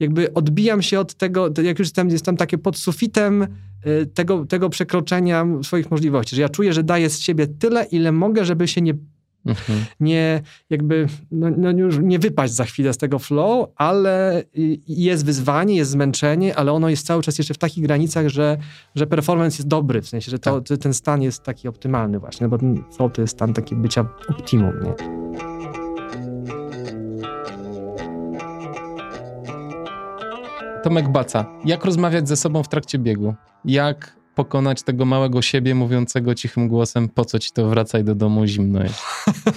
[0.00, 3.46] jakby odbijam się od tego, jak już jestem, jestem takie pod sufitem
[3.86, 8.12] Y, tego, tego przekroczenia swoich możliwości, że ja czuję, że daję z siebie tyle, ile
[8.12, 8.94] mogę, żeby się nie
[9.46, 9.84] Mhm.
[10.00, 14.42] nie jakby no, no, już nie wypaść za chwilę z tego flow, ale
[14.88, 18.58] jest wyzwanie, jest zmęczenie, ale ono jest cały czas jeszcze w takich granicach, że,
[18.94, 20.78] że performance jest dobry, w sensie, że to, tak.
[20.78, 24.72] ten stan jest taki optymalny właśnie, no bo flow to jest stan taki bycia optimum,
[24.84, 24.94] nie?
[30.84, 33.34] Tomek Baca, jak rozmawiać ze sobą w trakcie biegu?
[33.64, 38.46] Jak pokonać tego małego siebie mówiącego cichym głosem, po co ci to wracaj do domu,
[38.46, 39.02] zimno jest.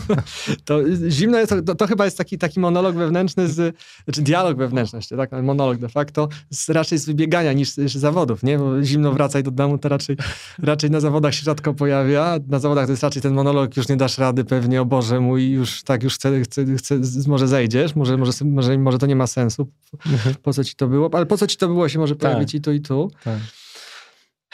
[0.66, 0.80] to
[1.10, 3.76] zimno jest, to, to, chyba jest taki, taki monolog wewnętrzny, z,
[4.06, 8.58] znaczy dialog wewnętrzny, tak, monolog de facto, z, raczej z wybiegania niż, niż zawodów, nie,
[8.58, 10.18] bo zimno wracaj do domu to raczej,
[10.60, 13.98] raczej na zawodach się rzadko pojawia, na zawodach to jest raczej ten monolog, już nie
[13.98, 18.18] dasz rady pewnie, o Boże mój, już tak, już chcę, chcę, chcę może zejdziesz, może,
[18.18, 19.68] może, może, może to nie ma sensu,
[20.06, 20.36] mhm.
[20.44, 22.60] po co ci to było, ale po co ci to było się może pojawić tak.
[22.60, 23.12] i tu i tu.
[23.24, 23.40] Tak.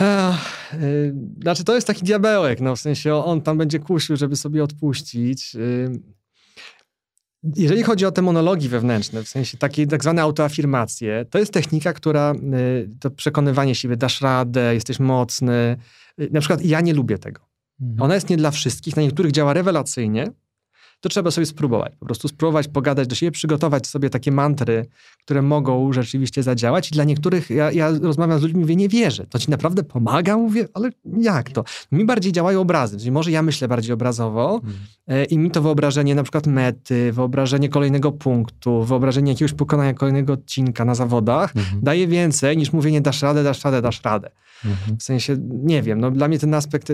[0.02, 4.64] Y, znaczy, to jest taki diabełek, no w sensie on tam będzie kusił, żeby sobie
[4.64, 5.56] odpuścić.
[5.56, 6.00] Y,
[7.56, 11.94] jeżeli chodzi o te monologi wewnętrzne, w sensie takie tak zwane autoafirmacje, to jest technika,
[11.94, 15.78] która y, to przekonywanie siebie, dasz radę, jesteś mocny.
[16.18, 17.42] Na przykład ja nie lubię tego.
[17.82, 18.02] Mhm.
[18.02, 20.32] Ona jest nie dla wszystkich, na niektórych działa rewelacyjnie,
[21.04, 21.94] to trzeba sobie spróbować.
[22.00, 24.86] Po prostu spróbować pogadać do siebie, przygotować sobie takie mantry,
[25.24, 26.92] które mogą rzeczywiście zadziałać.
[26.92, 29.26] I dla niektórych, ja, ja rozmawiam z ludźmi, mówię, nie wierzę.
[29.30, 30.38] To ci naprawdę pomaga?
[30.38, 30.90] Mówię, ale
[31.22, 31.64] jak to?
[31.92, 32.98] Mi bardziej działają obrazy.
[32.98, 34.62] Czyli może ja myślę bardziej obrazowo
[35.08, 35.26] hmm.
[35.30, 40.86] i mi to wyobrażenie na przykład mety, wyobrażenie kolejnego punktu, wyobrażenie jakiegoś pokonania kolejnego odcinka
[40.86, 41.80] na zawodach hmm.
[41.82, 44.30] daje więcej niż mówienie dasz radę, dasz radę, dasz radę.
[44.62, 44.98] Hmm.
[45.00, 46.92] W sensie, nie wiem, no dla mnie ten aspekt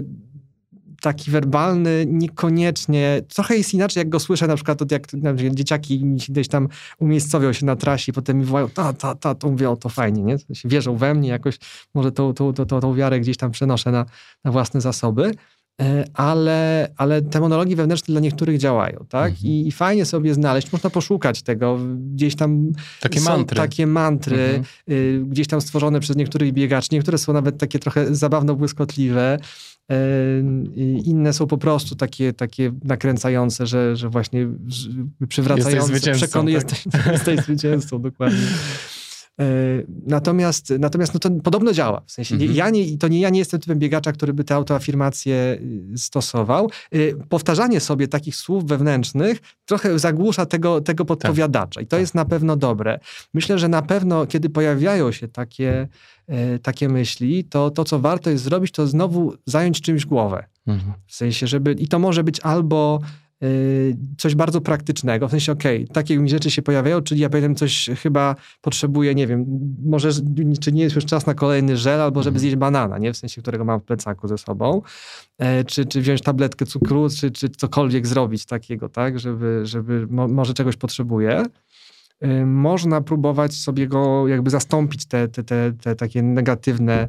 [1.27, 5.07] werbalny niekoniecznie, trochę jest inaczej, jak go słyszę na przykład od jak
[5.53, 6.67] dzieciaki gdzieś tam
[6.99, 9.89] umiejscowią się na trasie i potem mi wołają, ta, ta, ta, to mówię, o to
[9.89, 10.35] fajnie, nie?
[10.65, 11.59] Wierzą we mnie, jakoś
[11.93, 14.05] może tą, tą, tą, tą, tą wiarę gdzieś tam przenoszę na,
[14.43, 15.31] na własne zasoby.
[15.79, 19.31] E, ale, ale te monologi wewnętrzne dla niektórych działają, tak?
[19.31, 19.47] Mhm.
[19.51, 21.79] I, I, fajnie sobie znaleźć, można poszukać tego,
[22.13, 23.57] gdzieś tam takie są mantry.
[23.57, 24.65] takie mantry, mhm.
[24.89, 29.39] y, gdzieś tam stworzone przez niektórych biegaczy, niektóre są nawet takie trochę zabawno błyskotliwe,
[29.91, 30.43] y,
[31.05, 34.47] inne są po prostu takie, takie nakręcające, że, że właśnie
[35.29, 36.71] przywracające, jesteś przekonuje, tak?
[36.71, 38.47] jesteś, jesteś zwycięzcą, dokładnie.
[39.39, 39.43] E,
[40.07, 42.01] natomiast, natomiast no to podobno działa.
[42.05, 42.53] W sensie mhm.
[42.53, 45.59] ja nie, to nie ja nie jestem typem biegacza, który by te autoafirmacje
[45.93, 46.69] y, stosował.
[46.95, 51.99] Y, powtarzanie sobie takich słów wewnętrznych trochę zagłusza tego, tego podpowiadacza i to tak.
[51.99, 52.99] jest na pewno dobre.
[53.33, 55.87] Myślę, że na pewno, kiedy pojawiają się takie,
[56.27, 60.43] e, takie myśli, to to, co warto jest zrobić, to znowu zająć czymś głowę.
[60.67, 60.93] Mhm.
[61.07, 62.99] W sensie, żeby i to może być albo
[64.17, 67.55] coś bardzo praktycznego, w sensie, okej, okay, takie mi rzeczy się pojawiają, czyli ja powiem
[67.55, 69.45] coś chyba potrzebuję, nie wiem,
[69.85, 70.09] może,
[70.61, 72.39] czy nie jest już czas na kolejny żel, albo żeby mhm.
[72.39, 74.81] zjeść banana, nie, w sensie, którego mam w plecaku ze sobą,
[75.37, 80.27] e, czy, czy wziąć tabletkę cukru, czy, czy cokolwiek zrobić takiego, tak, żeby, żeby mo,
[80.27, 81.43] może czegoś potrzebuję.
[82.25, 87.07] Y, można próbować sobie go jakby zastąpić te, te, te, te takie negatywne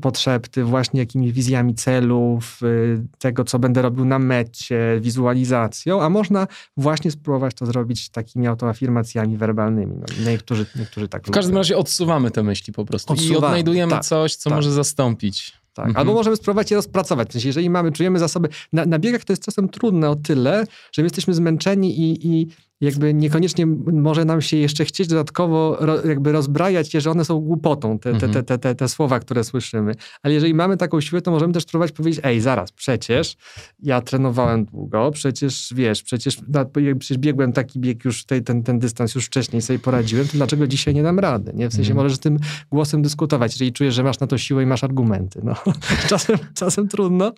[0.00, 6.46] potrzeby, właśnie jakimiś wizjami celów, y, tego, co będę robił na mecie, wizualizacją, a można
[6.76, 9.96] właśnie spróbować to zrobić takimi autoafirmacjami werbalnymi.
[9.96, 13.92] No, niektórzy, niektórzy tak W każdym razie odsuwamy te myśli po prostu Odsuwamy, i odnajdujemy
[13.92, 14.56] tak, coś, co tak.
[14.56, 15.52] może zastąpić.
[15.76, 15.86] Tak.
[15.86, 15.96] Mhm.
[15.96, 17.28] Albo możemy spróbować je rozpracować.
[17.28, 18.48] W sensie, jeżeli mamy, czujemy zasoby.
[18.72, 22.46] Na, na biegach to jest czasem trudne o tyle, że my jesteśmy zmęczeni i, i
[22.80, 27.40] jakby niekoniecznie może nam się jeszcze chcieć dodatkowo ro, jakby rozbrajać je, że one są
[27.40, 29.94] głupotą, te, te, te, te, te, słowa, które słyszymy.
[30.22, 33.36] Ale jeżeli mamy taką siłę, to możemy też spróbować powiedzieć, ej, zaraz, przecież
[33.82, 36.38] ja trenowałem długo, przecież wiesz, przecież,
[36.98, 40.66] przecież biegłem taki bieg już, tej, ten, ten dystans już wcześniej sobie poradziłem, to dlaczego
[40.66, 41.52] dzisiaj nie dam rady?
[41.54, 41.68] Nie?
[41.68, 42.04] W sensie mm.
[42.04, 42.38] możesz tym
[42.70, 45.40] głosem dyskutować, jeżeli czujesz, że masz na to siłę i masz argumenty.
[45.44, 45.54] No.
[46.08, 47.32] czasem, czasem trudno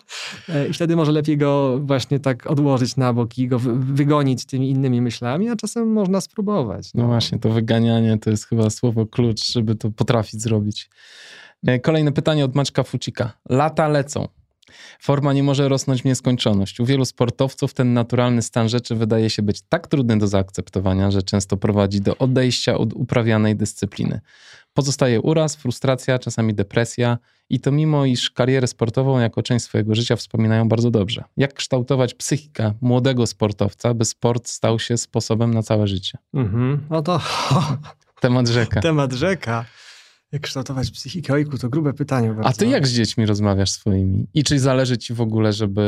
[0.49, 4.71] e, i wtedy może lepiej go właśnie tak odłożyć na bok i go wygonić tymi
[4.71, 6.95] innymi myślami, a czasem można spróbować.
[6.95, 7.03] No.
[7.03, 10.91] no właśnie, to wyganianie to jest chyba słowo klucz, żeby to potrafić zrobić.
[11.67, 13.33] E, kolejne pytanie od Maczka Fucika.
[13.49, 14.29] Lata lecą.
[15.01, 16.81] Forma nie może rosnąć w nieskończoność.
[16.81, 21.23] U wielu sportowców ten naturalny stan rzeczy wydaje się być tak trudny do zaakceptowania, że
[21.23, 24.21] często prowadzi do odejścia od uprawianej dyscypliny.
[24.79, 27.19] Pozostaje uraz, frustracja, czasami depresja
[27.51, 31.25] i to mimo, iż karierę sportową jako część swojego życia wspominają bardzo dobrze.
[31.37, 36.19] Jak kształtować psychikę młodego sportowca, by sport stał się sposobem na całe życie?
[36.35, 36.81] Mhm.
[36.91, 37.21] No to...
[38.21, 38.81] Temat rzeka.
[38.81, 39.65] Temat rzeka.
[40.33, 41.33] Jak kształtować psychikę?
[41.33, 42.29] Ojku, to grube pytanie.
[42.29, 42.49] Bardzo.
[42.49, 44.27] A ty jak z dziećmi rozmawiasz swoimi?
[44.35, 45.83] I czy zależy ci w ogóle, żeby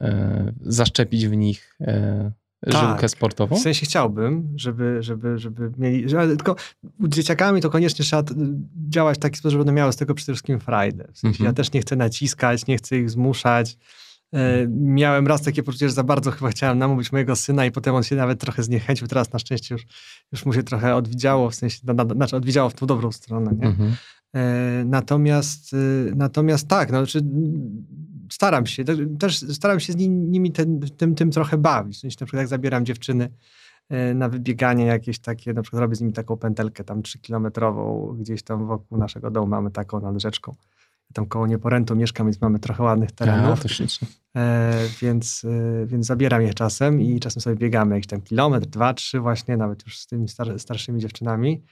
[0.00, 2.32] e, zaszczepić w nich e,
[2.66, 3.56] żyłkę tak, sportową?
[3.56, 6.08] W sensie chciałbym, żeby, żeby, żeby mieli.
[6.08, 6.56] Żeby, tylko
[7.00, 8.22] z dzieciakami to koniecznie trzeba
[8.88, 11.08] działać w taki sposób, żeby one miały z tego przede wszystkim frajdę.
[11.12, 11.46] W sensie mhm.
[11.46, 13.76] Ja też nie chcę naciskać, nie chcę ich zmuszać.
[14.34, 17.94] E, miałem raz takie poczucie, że za bardzo chyba chciałem namówić mojego syna i potem
[17.94, 19.06] on się nawet trochę zniechęcił.
[19.06, 19.82] Teraz na szczęście już,
[20.32, 23.50] już mu się trochę odwidziało, w sensie, na, na, znaczy odwidziało w tą dobrą stronę,
[23.58, 23.66] nie?
[23.66, 23.94] Mhm.
[24.34, 25.76] E, natomiast, e,
[26.16, 27.20] natomiast tak, no, znaczy,
[28.34, 28.84] staram się,
[29.18, 31.96] też staram się z nimi ten, tym, tym trochę bawić.
[31.96, 33.30] W sensie, na przykład jak zabieram dziewczyny
[34.14, 38.66] na wybieganie jakieś takie, na przykład robię z nimi taką pętelkę tam trzykilometrową, gdzieś tam
[38.66, 40.54] wokół naszego domu mamy taką nad rzeczką
[41.14, 43.62] tam koło Nieporętu mieszkam, więc mamy trochę ładnych terenów.
[43.66, 44.08] ślicznie.
[44.36, 48.94] E, więc, e, więc zabieram je czasem i czasem sobie biegamy jakiś tam kilometr, dwa,
[48.94, 51.62] trzy właśnie, nawet już z tymi star starszymi dziewczynami.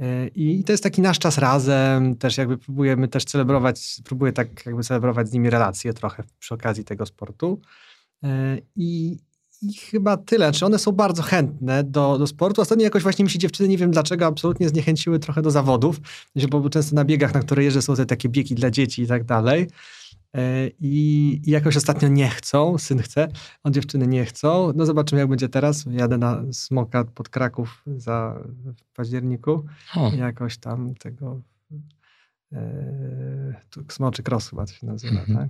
[0.00, 4.66] E, I to jest taki nasz czas razem, też jakby próbujemy też celebrować, próbuję tak
[4.66, 7.60] jakby celebrować z nimi relacje trochę przy okazji tego sportu.
[8.22, 9.18] E, I,
[9.62, 10.52] i chyba tyle.
[10.52, 12.62] Czy one są bardzo chętne do, do sportu?
[12.62, 16.00] Ostatnio jakoś właśnie mi się dziewczyny, nie wiem dlaczego, absolutnie zniechęciły trochę do zawodów,
[16.50, 19.24] bo często na biegach, na które jeżdżę, są te takie biegi dla dzieci i tak
[19.24, 19.68] dalej.
[20.34, 23.28] E, I, I jakoś ostatnio nie chcą, syn chce,
[23.62, 24.72] a dziewczyny nie chcą.
[24.74, 25.84] No zobaczymy, jak będzie teraz.
[25.90, 28.42] Jadę na Smoka pod Kraków za,
[28.76, 29.64] w październiku.
[29.86, 30.18] Hmm.
[30.18, 31.40] Jakoś tam tego
[32.52, 35.36] e, Smoczy Cross chyba to się nazywa, mm -hmm.
[35.36, 35.48] tak?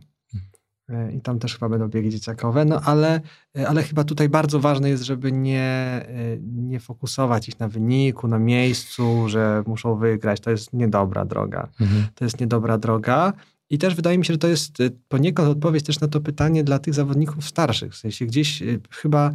[0.89, 3.21] E, i tam też chyba będą biegi dzieciakowe, no ale,
[3.59, 6.07] e, ale chyba tutaj bardzo ważne jest, żeby nie,
[6.43, 10.41] nie fokusować ich na wyniku, na miejscu, że muszą wygrać.
[10.41, 11.69] To jest niedobra droga.
[11.81, 12.07] Mhm.
[12.15, 13.33] To jest niedobra droga.
[13.73, 14.79] I też wydaje mi się, że to jest
[15.09, 17.93] poniekąd odpowiedź też na to pytanie dla tych zawodników starszych.
[17.93, 19.33] W sensie gdzieś chyba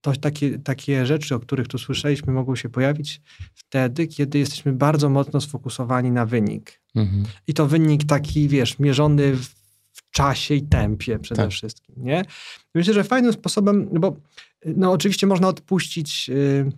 [0.00, 3.20] to takie, takie rzeczy, o których tu słyszeliśmy, mogą się pojawić
[3.54, 6.80] wtedy, kiedy jesteśmy bardzo mocno sfokusowani na wynik.
[6.94, 7.24] Mhm.
[7.46, 9.36] I to wynik taki, wiesz, mierzony
[9.92, 11.50] w czasie i tempie przede tak.
[11.50, 12.22] wszystkim, nie?
[12.74, 14.16] Myślę, że fajnym sposobem, bo
[14.66, 16.72] no oczywiście można odpuścić yy,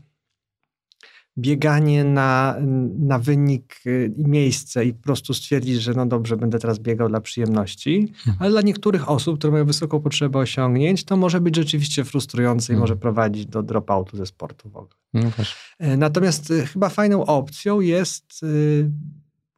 [1.38, 2.56] bieganie na,
[2.98, 7.08] na wynik y, i miejsce i po prostu stwierdzić, że no dobrze, będę teraz biegał
[7.08, 8.42] dla przyjemności, hmm.
[8.42, 12.66] ale dla niektórych osób, które mają wysoką potrzebę osiągnięć, to może być rzeczywiście frustrujące i
[12.66, 12.80] hmm.
[12.80, 14.94] może prowadzić do dropoutu ze sportu w ogóle.
[15.14, 15.30] No
[15.96, 18.44] Natomiast chyba fajną opcją jest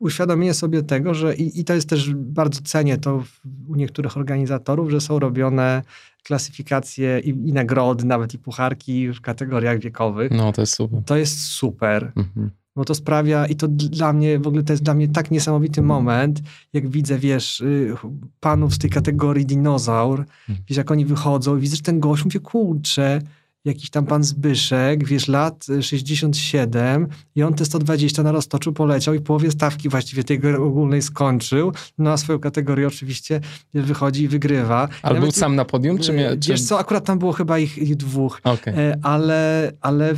[0.07, 3.25] uświadomienie sobie tego, że i, i, to jest też bardzo cenię to
[3.69, 5.83] u niektórych organizatorów, że są robione
[6.23, 10.31] klasyfikacje i, i, nagrody, nawet i pucharki w kategoriach wiekowych.
[10.31, 11.03] No, to jest super.
[11.05, 12.13] To jest super.
[12.17, 12.51] Mhm.
[12.77, 15.83] Bo to sprawia, i to dla mnie, w ogóle to jest dla mnie tak niesamowity
[15.83, 16.43] moment,
[16.73, 17.95] jak widzę, wiesz, y,
[18.41, 20.67] panów z tej kategorii dinozaur, mhm.
[20.69, 23.21] wiesz, jak oni wychodzą i widzę, że ten gość, mówię, kurczę,
[23.67, 29.21] jakiś tam pan Zbyszek, wiesz, lat 67 i on te 120 na roztoczu poleciał i
[29.21, 31.73] połowie stawki właściwie tej ogólnej skończył.
[31.99, 33.41] No a swoją kategorię oczywiście
[33.75, 34.89] wychodzi i wygrywa.
[35.03, 35.99] Ale był sam na podium?
[35.99, 36.51] Czy, mnie, czy...
[36.51, 38.41] Wiesz co, akurat tam było chyba ich, ich dwóch.
[38.45, 38.95] Okay.
[39.03, 40.15] Ale, ale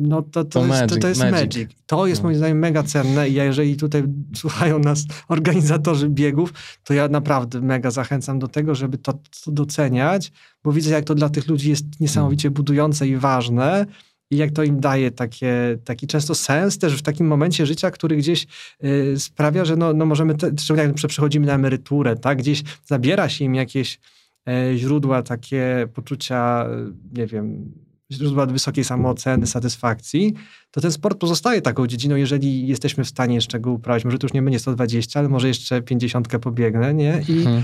[0.00, 1.32] no to, to, to, jest, magic, to, to jest magic.
[1.32, 1.70] magic.
[1.86, 2.26] To jest no.
[2.26, 4.04] moim zdaniem mega cenne i ja, jeżeli tutaj
[4.34, 6.52] słuchają nas organizatorzy biegów,
[6.84, 9.12] to ja naprawdę mega zachęcam do tego, żeby to,
[9.44, 10.32] to doceniać,
[10.64, 12.54] bo widzę, jak to dla tych ludzi jest niesamowicie mm.
[12.54, 13.86] budujące i ważne
[14.30, 18.16] i jak to im daje takie, taki często sens też w takim momencie życia, który
[18.16, 18.46] gdzieś
[18.84, 23.28] y, sprawia, że no, no możemy, te, szczególnie jak przechodzimy na emeryturę, tak, gdzieś zabiera
[23.28, 23.98] się im jakieś
[24.48, 27.72] y, źródła takie poczucia, y, nie wiem,
[28.12, 30.34] źródła wysokiej samooceny, satysfakcji,
[30.70, 34.04] to ten sport pozostaje taką dziedziną, jeżeli jesteśmy w stanie jeszcze go uprawiać.
[34.04, 37.24] Może to już nie będzie 120, ale może jeszcze 50 pobiegnę, nie?
[37.28, 37.62] I hmm.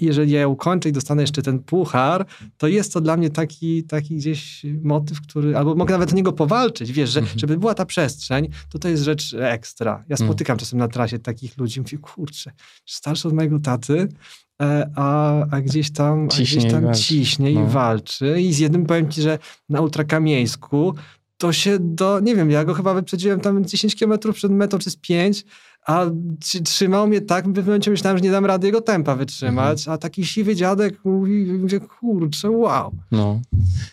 [0.00, 2.26] jeżeli ja ukończę i dostanę jeszcze ten puchar,
[2.56, 6.32] to jest to dla mnie taki, taki gdzieś motyw, który, albo mogę nawet o niego
[6.32, 7.38] powalczyć, wiesz, że, hmm.
[7.38, 9.90] żeby była ta przestrzeń, to to jest rzecz ekstra.
[9.90, 10.28] Ja mhm.
[10.28, 10.58] spotykam hmm.
[10.58, 12.52] czasem na trasie takich ludzi, mówię, kurczę,
[12.86, 14.49] starszy od mojego taty, E,
[14.96, 17.60] a, a gdzieś tam, ciśnie, a gdzieś tam i ciśnie no.
[17.60, 18.40] i walczy.
[18.40, 19.38] I z jednym powiem ci, że
[19.68, 20.94] na Ultrakamieńsku
[21.40, 24.90] to się do, nie wiem, ja go chyba wyprzedziłem tam 10 km przed metą, czy
[24.90, 25.44] z 5,
[25.86, 26.06] a
[26.64, 29.94] trzymał mnie tak, w pewnym momencie myślałem, że nie dam rady jego tempa wytrzymać, mhm.
[29.94, 32.92] a taki siwy dziadek mówi, mówię, kurczę, wow.
[33.10, 33.40] No.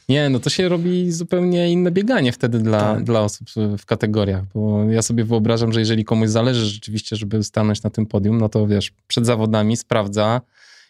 [0.10, 3.04] Nie, no to się robi zupełnie inne bieganie wtedy dla, tak.
[3.04, 3.48] dla osób
[3.78, 8.06] w kategoriach, bo ja sobie wyobrażam, że jeżeli komuś zależy rzeczywiście, żeby stanąć na tym
[8.06, 10.42] podium, no to wiesz, przed zawodami sprawdza,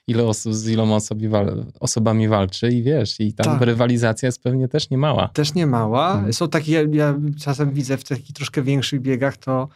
[0.08, 3.62] ile osób, z iloma osobi wal, osobami walczy i wiesz, i tam tak.
[3.62, 5.28] rywalizacja jest pewnie też niemała.
[5.28, 6.14] Też niemała.
[6.14, 6.34] Hmm.
[6.34, 9.68] Są takie, ja, ja czasem widzę w takich troszkę większych biegach, to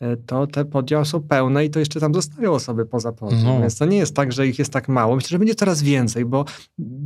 [0.00, 3.44] E, to te podia są pełne i to jeszcze tam zostają osoby poza podium.
[3.44, 3.60] No.
[3.60, 5.16] Więc to nie jest tak, że ich jest tak mało.
[5.16, 6.44] Myślę, że będzie coraz więcej, bo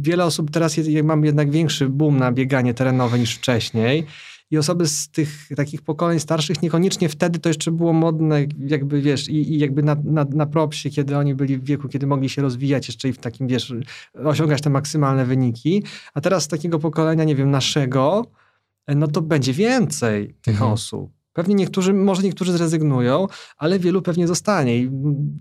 [0.01, 4.07] wiele osób teraz jest, mam jednak większy boom na bieganie terenowe niż wcześniej.
[4.51, 9.29] I osoby z tych takich pokoleń starszych niekoniecznie wtedy to jeszcze było modne, jakby wiesz,
[9.29, 12.43] i, i jakby na, na, na propsie, kiedy oni byli w wieku, kiedy mogli się
[12.43, 13.75] rozwijać jeszcze i w takim, wiesz,
[14.25, 15.83] osiągać te maksymalne wyniki.
[16.15, 18.27] A teraz z takiego pokolenia, nie wiem, naszego,
[18.89, 20.73] no to będzie więcej tych mhm.
[20.73, 21.24] osób.
[21.35, 24.79] Pewnie niektórzy, może niektórzy zrezygnują, ale wielu pewnie zostanie.
[24.79, 24.83] I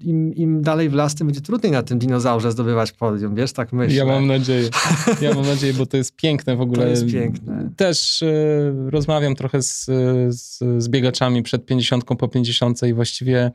[0.02, 3.74] im, im dalej w las, tym będzie trudniej na tym dinozaurze zdobywać podium, wiesz, tak
[3.74, 3.95] myślę.
[3.95, 4.70] Ja mam nadzieję.
[5.22, 6.84] Ja mam nadzieję, bo to jest piękne w ogóle.
[6.84, 7.70] To jest piękne.
[7.76, 9.86] Też y, rozmawiam trochę z,
[10.30, 13.52] z, z biegaczami przed 50 po 50 i właściwie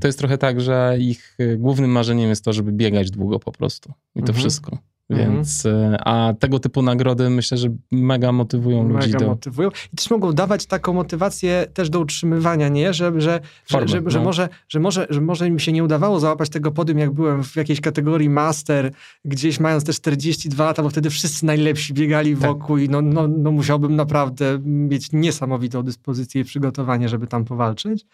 [0.00, 3.52] to jest trochę tak, że ich e, głównym marzeniem jest to, żeby biegać długo po
[3.52, 3.92] prostu.
[4.14, 4.38] I to mhm.
[4.38, 4.78] wszystko.
[5.16, 5.34] Mhm.
[5.34, 5.96] Więc, mhm.
[6.04, 9.12] a tego typu nagrody myślę, że mega motywują mega ludzi.
[9.12, 9.68] Mega motywują.
[9.92, 12.94] I też mogą dawać taką motywację też do utrzymywania, nie?
[12.94, 13.40] Że, że,
[13.70, 14.10] Formę, że, że, no.
[14.10, 17.44] że, może, że, może, że może mi się nie udawało załapać tego podium, jak byłem
[17.44, 18.92] w jakiejś kategorii master,
[19.24, 22.48] gdzieś mając te 42 lata, bo wtedy wszyscy najlepsi biegali tak.
[22.50, 28.06] wokół i no, no, no musiałbym naprawdę mieć niesamowitą dyspozycję i przygotowanie, żeby tam powalczyć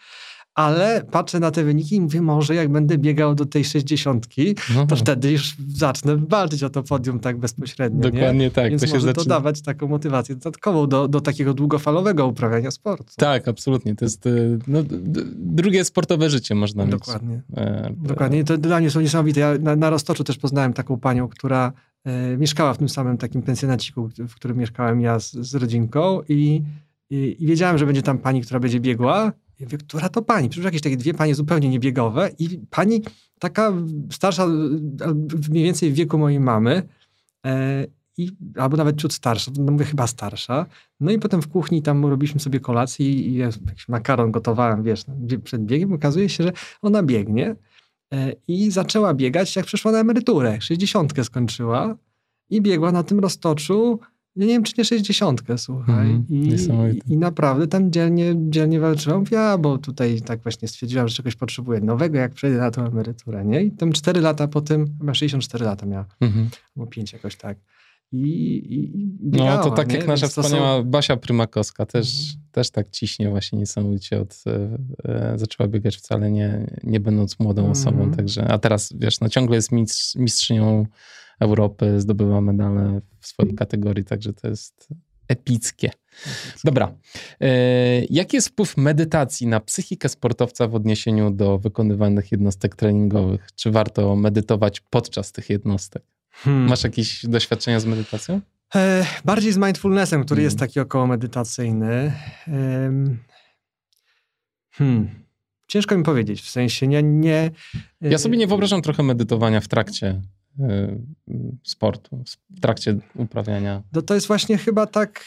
[0.55, 4.87] ale patrzę na te wyniki i mówię, może jak będę biegał do tej sześćdziesiątki, no.
[4.87, 8.01] to wtedy już zacznę walczyć o to podium tak bezpośrednio.
[8.01, 8.51] Dokładnie nie?
[8.51, 8.69] tak.
[8.69, 9.23] Więc to może zaczyna...
[9.23, 13.13] to dawać taką motywację dodatkową do, do takiego długofalowego uprawiania sportu.
[13.17, 13.95] Tak, absolutnie.
[13.95, 14.79] To jest y, no,
[15.35, 16.91] drugie sportowe życie można mieć.
[16.91, 17.41] Dokładnie.
[17.57, 18.43] E, Dokładnie.
[18.43, 19.39] To dla mnie są niesamowite.
[19.39, 21.73] Ja na, na Roztoczu też poznałem taką panią, która
[22.05, 26.63] e, mieszkała w tym samym takim pensjonaciku, w którym mieszkałem ja z, z rodzinką i,
[27.09, 30.49] i, i wiedziałem, że będzie tam pani, która będzie biegła ja mówię, która to pani?
[30.49, 33.01] Przecież jakieś takie dwie panie zupełnie niebiegowe i pani
[33.39, 33.73] taka
[34.11, 34.47] starsza,
[35.49, 36.83] mniej więcej w wieku mojej mamy,
[37.45, 37.85] e,
[38.19, 40.65] i, albo nawet ciut starsza, no mówię chyba starsza.
[40.99, 45.05] No i potem w kuchni tam robiliśmy sobie kolację i, i jakiś makaron gotowałem, wiesz,
[45.43, 45.93] przed biegiem.
[45.93, 47.55] Okazuje się, że ona biegnie
[48.13, 50.61] e, i zaczęła biegać, jak przeszła na emeryturę.
[50.61, 51.95] 60 skończyła
[52.49, 53.99] i biegła na tym roztoczu
[54.35, 56.09] ja nie wiem, czy nie 60, słuchaj.
[56.09, 59.23] Mm, I, I, naprawdę tam dzielnie, dzielnie walczyłam.
[59.31, 63.45] Ja, bo tutaj tak właśnie stwierdziłam, że czegoś potrzebuję nowego, jak przejdę na tą emeryturę,
[63.45, 63.63] nie?
[63.63, 66.45] I tam 4 lata po tym, chyba 64 lata miała, -hmm.
[66.77, 67.57] albo 5 jakoś tak.
[68.11, 69.95] i, i, i biegała, No to tak nie?
[69.95, 70.83] jak nasza wspaniała są...
[70.83, 72.45] Basia Prymakowska też, mhm.
[72.51, 77.61] też tak ciśnie właśnie niesamowicie od, e, e, zaczęła biegać wcale nie, nie będąc młodą
[77.61, 77.71] mhm.
[77.71, 80.85] osobą, także, a teraz wiesz, no ciągle jest mistrz, mistrzynią
[81.39, 84.87] Europy, zdobywa medale w swojej kategorii, także to jest
[85.27, 85.91] epickie.
[86.63, 86.93] Dobra.
[87.41, 87.47] E,
[88.09, 93.47] jaki jest wpływ medytacji na psychikę sportowca w odniesieniu do wykonywanych jednostek treningowych?
[93.55, 96.03] Czy warto medytować podczas tych jednostek?
[96.31, 96.69] Hmm.
[96.69, 98.41] Masz jakieś doświadczenia z medytacją?
[98.75, 100.45] E, bardziej z mindfulnessem, który hmm.
[100.45, 102.13] jest taki około medytacyjny.
[104.71, 105.09] hmm.
[105.67, 107.51] Ciężko mi powiedzieć, w sensie nie, nie...
[108.01, 110.21] Ja sobie nie wyobrażam trochę medytowania w trakcie y,
[111.63, 113.83] sportu, w trakcie uprawiania.
[113.93, 115.23] To, to jest właśnie chyba tak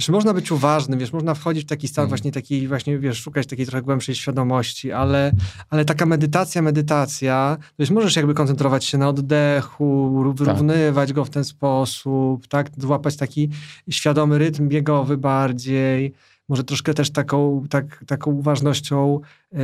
[0.00, 2.08] Wiesz, można być uważnym, wiesz, można wchodzić w taki stan mm.
[2.08, 5.32] właśnie takiej, właśnie, wiesz, szukać takiej trochę głębszej świadomości, ale,
[5.70, 11.16] ale taka medytacja, medytacja, wiesz, możesz jakby koncentrować się na oddechu, wyrównywać tak.
[11.16, 13.50] go w ten sposób, tak, złapać taki
[13.90, 16.12] świadomy rytm biegowy bardziej,
[16.48, 19.20] może troszkę też taką, tak, taką uważnością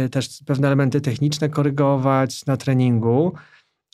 [0.06, 3.32] y, też pewne elementy techniczne korygować na treningu,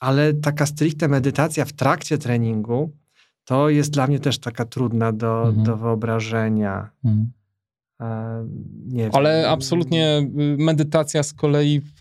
[0.00, 2.92] ale taka stricte medytacja w trakcie treningu,
[3.44, 5.64] to jest dla mnie też taka trudna do, mhm.
[5.64, 6.90] do wyobrażenia.
[7.04, 7.32] Mhm.
[8.00, 8.46] E,
[8.86, 9.52] nie Ale wiem.
[9.52, 12.00] absolutnie y, medytacja z kolei w,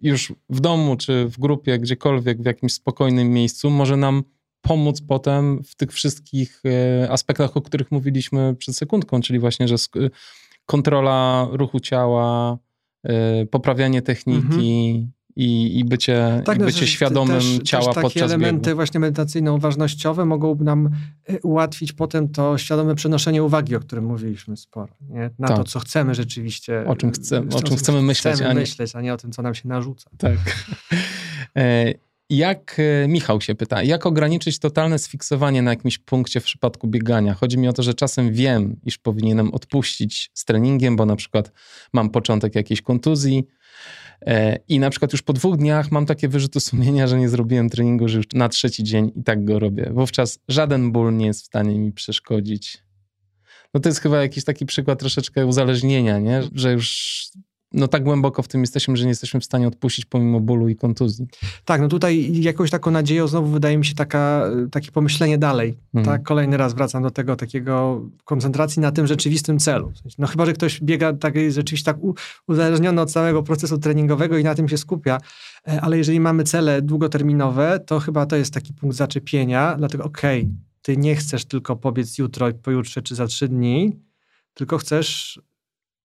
[0.00, 4.22] już w domu, czy w grupie, gdziekolwiek, w jakimś spokojnym miejscu, może nam
[4.60, 6.62] pomóc potem w tych wszystkich
[7.02, 9.76] e, aspektach, o których mówiliśmy przed sekundką, czyli właśnie, że
[10.66, 12.58] kontrola ruchu ciała,
[13.50, 18.02] poprawianie techniki, mhm i, i bycie, tak, i no, bycie świadomym też, ciała też takie
[18.02, 18.76] podczas elementy biegu.
[18.76, 20.90] właśnie medytacyjno-uważnościowe mogą nam
[21.30, 24.94] y, ułatwić potem to świadome przenoszenie uwagi, o którym mówiliśmy sporo.
[25.08, 25.30] Nie?
[25.38, 25.56] Na tak.
[25.56, 26.84] to, co chcemy rzeczywiście.
[26.86, 28.34] O czym, chce, o czym chcemy myśleć.
[28.34, 28.60] Chcemy a nie...
[28.60, 30.10] myśleć, a nie o tym, co nam się narzuca.
[30.18, 30.38] Tak.
[32.30, 37.34] Jak e, Michał się pyta, jak ograniczyć totalne sfiksowanie na jakimś punkcie w przypadku biegania?
[37.34, 41.52] Chodzi mi o to, że czasem wiem, iż powinienem odpuścić z treningiem, bo na przykład
[41.92, 43.44] mam początek jakiejś kontuzji,
[44.26, 47.70] E, I na przykład już po dwóch dniach mam takie wyrzuty sumienia, że nie zrobiłem
[47.70, 49.90] treningu, że już na trzeci dzień i tak go robię.
[49.94, 52.78] Wówczas żaden ból nie jest w stanie mi przeszkodzić.
[53.74, 56.42] No to jest chyba jakiś taki przykład troszeczkę uzależnienia, nie?
[56.54, 57.18] że już
[57.72, 60.76] no tak głęboko w tym jesteśmy, że nie jesteśmy w stanie odpuścić pomimo bólu i
[60.76, 61.26] kontuzji.
[61.64, 65.78] Tak, no tutaj jakąś taką nadzieją znowu wydaje mi się taka, takie pomyślenie dalej.
[65.94, 66.04] Mhm.
[66.16, 69.92] Tak, kolejny raz wracam do tego takiego koncentracji na tym rzeczywistym celu.
[70.18, 71.96] No chyba, że ktoś biega tak, rzeczywiście tak
[72.48, 75.18] uzależniony od całego procesu treningowego i na tym się skupia,
[75.68, 80.40] e, ale jeżeli mamy cele długoterminowe, to chyba to jest taki punkt zaczepienia, dlatego okej,
[80.40, 83.96] okay, ty nie chcesz tylko pobiec jutro, pojutrze czy za trzy dni,
[84.54, 85.40] tylko chcesz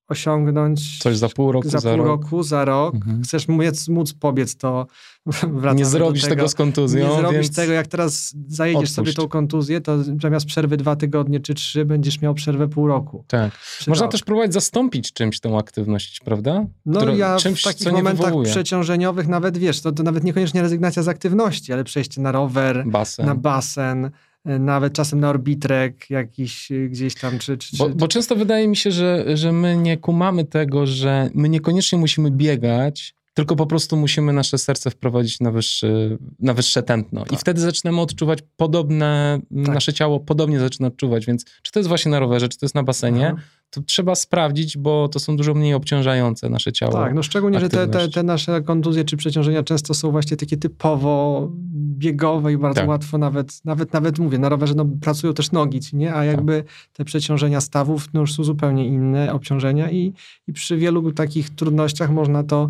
[0.08, 1.00] osiągnąć.
[1.00, 2.08] Coś za pół roku, za, za pół rok.
[2.08, 2.96] roku, za rok.
[2.96, 3.24] Mhm.
[3.24, 4.88] Chcesz móc, móc pobiec, to
[5.76, 7.10] Nie zrobisz tego, tego, z kontuzją.
[7.10, 7.56] Nie zrobisz więc...
[7.56, 8.94] tego, jak teraz zajedziesz odpuść.
[8.94, 13.26] sobie tą kontuzję, to zamiast przerwy dwa tygodnie czy trzy, będziesz miał przerwę pół roku.
[13.28, 13.52] Tak.
[13.88, 14.12] Można rok.
[14.12, 16.66] też próbować zastąpić czymś tą aktywność, prawda?
[16.86, 21.04] No Która, ja czymś, w takich momentach przeciążeniowych nawet, wiesz, to, to nawet niekoniecznie rezygnacja
[21.04, 23.26] z aktywności, ale przejście na rower, basen.
[23.26, 24.12] na basen,
[24.46, 27.40] nawet czasem na orbitrek jakiś y, gdzieś tam.
[27.40, 31.30] Czy, czy, bo, bo, często wydaje mi się, że, że my nie kumamy tego, że
[31.34, 36.84] my niekoniecznie musimy biegać, tylko po prostu musimy nasze serce wprowadzić na, wyższy, na wyższe
[36.84, 37.24] tętno.
[37.24, 37.34] Tak.
[37.34, 39.74] I wtedy zaczynamy odczuwać podobne, tak.
[39.74, 42.76] nasze ciało podobnie zaczyna odczuwać, więc czy to jest właśnie na rowerze, czy to jest
[42.76, 43.44] na basenie, Aha.
[43.70, 46.94] to trzeba sprawdzić, bo to są dużo mniej obciążające nasze ciało.
[46.94, 47.92] Tak, no szczególnie, aktywność.
[47.92, 51.50] że te, te, te, nasze kontuzje czy przeciążenia często są właśnie takie typowo
[51.98, 52.90] biegowe i bardzo tak.
[52.90, 56.16] łatwo nawet, nawet, nawet mówię, na rowerze no, pracują też nogi, nie?
[56.16, 56.72] A jakby tak.
[56.94, 60.14] te przeciążenia stawów no, już są zupełnie inne obciążenia i,
[60.48, 62.68] i przy wielu takich trudnościach można to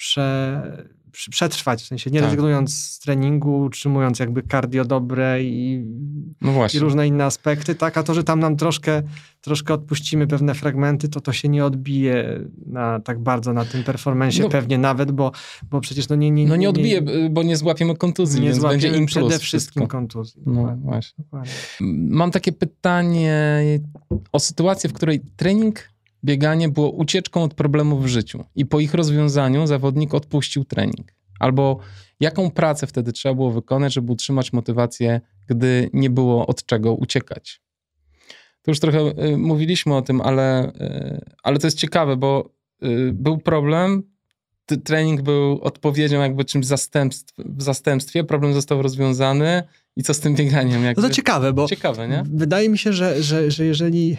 [0.00, 0.62] prze,
[1.30, 2.24] przetrwać, w sensie nie tak.
[2.24, 5.84] rezygnując z treningu, utrzymując jakby cardio dobre i,
[6.40, 9.02] no i, różne inne aspekty, tak, a to, że tam nam troszkę,
[9.40, 14.42] troszkę odpuścimy pewne fragmenty, to to się nie odbije na, tak bardzo na tym performensie
[14.42, 15.32] no, pewnie nawet, bo,
[15.70, 18.88] bo przecież no nie, nie, No nie odbije, bo nie złapiemy kontuzji, nie więc będzie
[18.88, 19.86] im przede wszystkim wszystko.
[19.86, 20.42] kontuzji.
[20.46, 21.24] No właśnie.
[21.24, 21.52] Dokładnie.
[22.08, 23.60] Mam takie pytanie
[24.32, 25.90] o sytuację, w której trening
[26.24, 31.14] bieganie było ucieczką od problemów w życiu i po ich rozwiązaniu zawodnik odpuścił trening.
[31.40, 31.78] Albo
[32.20, 37.60] jaką pracę wtedy trzeba było wykonać, żeby utrzymać motywację, gdy nie było od czego uciekać.
[38.62, 42.50] To już trochę y, mówiliśmy o tym, ale, y, ale to jest ciekawe, bo
[42.82, 44.02] y, był problem,
[44.84, 49.62] trening był odpowiedzią jakby czymś zastępstw, w zastępstwie, problem został rozwiązany
[49.96, 50.84] i co z tym bieganiem?
[50.84, 51.02] Jakby?
[51.02, 52.22] No to ciekawe, bo ciekawe, nie?
[52.26, 54.16] wydaje mi się, że, że, że jeżeli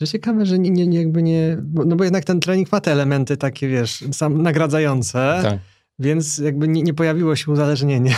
[0.00, 1.56] że ciekawe, że nie, nie, jakby nie.
[1.74, 5.40] No bo jednak ten trening ma te elementy takie, wiesz, sam nagradzające.
[5.42, 5.58] Tak.
[5.98, 8.14] Więc jakby nie, nie pojawiło się uzależnienie.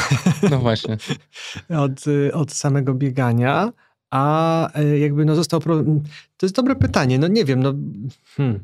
[0.50, 0.96] No właśnie.
[1.84, 3.72] od, od samego biegania,
[4.10, 5.60] a e, jakby no został...
[5.60, 5.84] Pro...
[6.36, 7.74] To jest dobre pytanie, no nie wiem, no...
[8.36, 8.60] Hmm.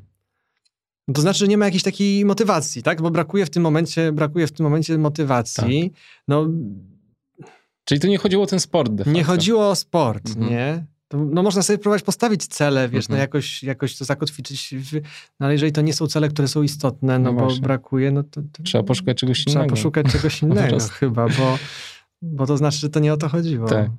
[1.08, 3.02] No to znaczy, że nie ma jakiejś takiej motywacji, tak?
[3.02, 5.90] Bo brakuje w tym momencie, brakuje w tym momencie motywacji.
[5.90, 6.00] Tak.
[6.28, 6.48] No,
[7.84, 9.06] Czyli to nie chodziło o ten sport.
[9.06, 10.50] Nie chodziło o sport, mhm.
[10.50, 10.86] nie?
[11.08, 13.18] To, no można sobie próbować postawić cele, wiesz, no mhm.
[13.18, 14.94] no jakoś, jakoś to zakotwiczyć, w,
[15.40, 17.62] no ale jeżeli to nie są cele, które są istotne, no, no bo właśnie.
[17.62, 19.76] brakuje, no to, to, Trzeba poszukać czegoś trzeba innego.
[19.76, 21.58] Trzeba poszukać czegoś innego chyba, bo,
[22.22, 23.68] bo to znaczy, że to nie o to chodziło.
[23.68, 23.90] Tak.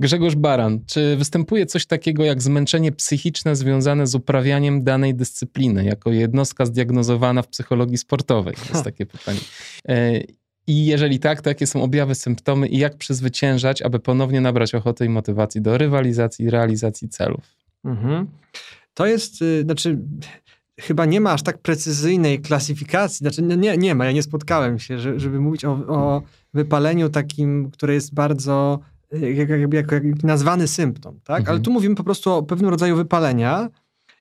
[0.00, 6.10] Grzegorz Baran, czy występuje coś takiego jak zmęczenie psychiczne związane z uprawianiem danej dyscypliny, jako
[6.10, 8.54] jednostka zdiagnozowana w psychologii sportowej?
[8.54, 9.40] To jest takie pytanie.
[10.66, 15.04] I jeżeli tak, to jakie są objawy, symptomy i jak przezwyciężać, aby ponownie nabrać ochoty
[15.04, 17.44] i motywacji do rywalizacji i realizacji celów?
[17.84, 18.26] Mhm.
[18.94, 19.98] To jest, y, znaczy,
[20.80, 24.98] chyba nie ma aż tak precyzyjnej klasyfikacji, znaczy nie, nie ma, ja nie spotkałem się,
[24.98, 26.22] żeby mówić o, o
[26.54, 28.80] wypaleniu takim, które jest bardzo
[29.20, 31.40] jakby jak, jak nazwany symptom, tak?
[31.40, 31.54] Mhm.
[31.54, 33.68] Ale tu mówimy po prostu o pewnym rodzaju wypalenia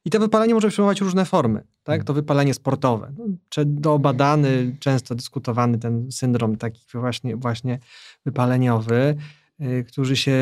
[0.06, 1.96] i to wypalenie może przyjmować różne formy, tak?
[1.96, 2.06] Mhm.
[2.06, 3.14] To wypalenie sportowe.
[3.18, 3.26] No,
[3.66, 7.80] dobadany, często dyskutowany ten syndrom taki właśnie, właśnie
[8.26, 9.16] wypaleniowy,
[9.60, 10.36] yy, który się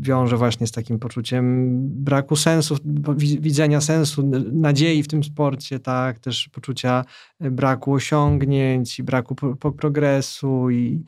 [0.00, 2.76] wiąże właśnie z takim poczuciem braku sensu,
[3.18, 6.18] widzenia sensu, nadziei w tym sporcie, tak?
[6.18, 7.04] Też poczucia
[7.40, 9.34] braku osiągnięć i braku
[9.78, 11.04] progresu i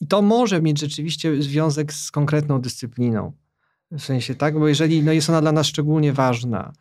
[0.00, 3.32] i to może mieć rzeczywiście związek z konkretną dyscypliną.
[3.92, 6.72] W sensie tak, bo jeżeli no jest ona dla nas szczególnie ważna,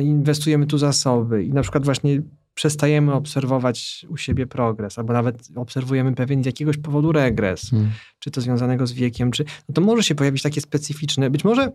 [0.00, 2.22] inwestujemy tu zasoby i na przykład właśnie
[2.54, 7.90] przestajemy obserwować u siebie progres, albo nawet obserwujemy pewien z jakiegoś powodu regres, hmm.
[8.18, 11.72] czy to związanego z wiekiem, czy no to może się pojawić takie specyficzne, być może,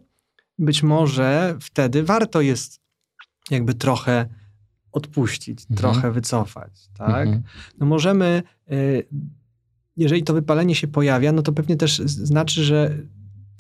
[0.60, 2.82] być może wtedy warto jest
[3.52, 4.26] jakby trochę
[4.91, 5.78] odpuścić, hmm.
[5.78, 7.26] trochę wycofać, tak?
[7.26, 7.44] Hmm.
[7.80, 9.07] No możemy y,
[9.98, 12.98] jeżeli to wypalenie się pojawia, no to pewnie też znaczy, że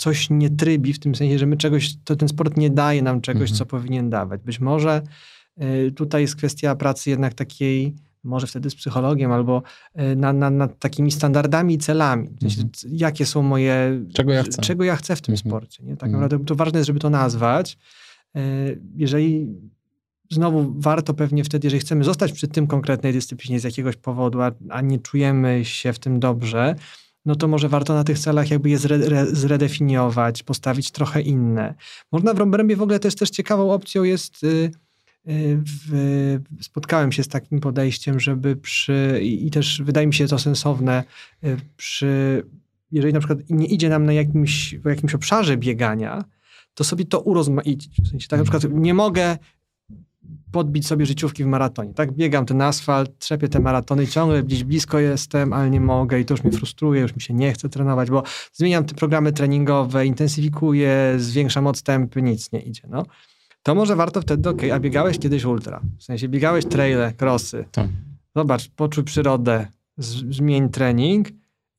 [0.03, 3.21] coś nie trybi w tym sensie, że my czegoś, to ten sport nie daje nam
[3.21, 3.57] czegoś, mhm.
[3.57, 4.41] co powinien dawać.
[4.41, 5.01] Być może
[5.61, 9.63] y, tutaj jest kwestia pracy jednak takiej, może wtedy z psychologiem, albo
[10.01, 12.29] y, nad na, na takimi standardami i celami.
[12.37, 12.93] W sensie, mhm.
[12.97, 14.05] Jakie są moje...
[14.13, 14.61] Czego ja chcę.
[14.61, 15.49] Czego ja chcę w tym mhm.
[15.49, 15.83] sporcie.
[15.83, 15.97] Nie?
[15.97, 16.21] Tak mhm.
[16.23, 17.77] naprawdę to ważne jest, żeby to nazwać.
[18.37, 19.47] Y, jeżeli
[20.31, 24.51] znowu warto pewnie wtedy, jeżeli chcemy zostać przy tym konkretnej dyscyplinie z jakiegoś powodu, a,
[24.69, 26.75] a nie czujemy się w tym dobrze,
[27.25, 31.75] no to może warto na tych celach jakby je zre, zredefiniować, postawić trochę inne.
[32.11, 34.43] Można w obrębie w ogóle też, też ciekawą opcją jest...
[34.43, 34.71] Yy,
[35.25, 41.03] w, spotkałem się z takim podejściem, żeby przy, i, też wydaje mi się to sensowne,
[41.43, 42.43] y, przy,
[42.91, 46.23] jeżeli na przykład nie idzie nam na jakimś, w jakimś obszarze biegania,
[46.73, 48.01] to sobie to urozmaicić.
[48.03, 49.37] W sensie, tak na przykład nie mogę
[50.51, 51.93] podbić sobie życiówki w maratonie.
[51.93, 56.25] Tak, biegam ten asfalt, trzepię te maratony ciągle gdzieś blisko jestem, ale nie mogę i
[56.25, 58.23] to już mnie frustruje, już mi się nie chce trenować, bo
[58.53, 63.05] zmieniam te programy treningowe, intensyfikuję, zwiększam odstępy, nic nie idzie, no.
[63.63, 67.87] To może warto wtedy, ok, a biegałeś kiedyś ultra, w sensie biegałeś traile, crossy, tak.
[68.35, 69.67] zobacz, poczuj przyrodę,
[69.97, 71.27] zmień trening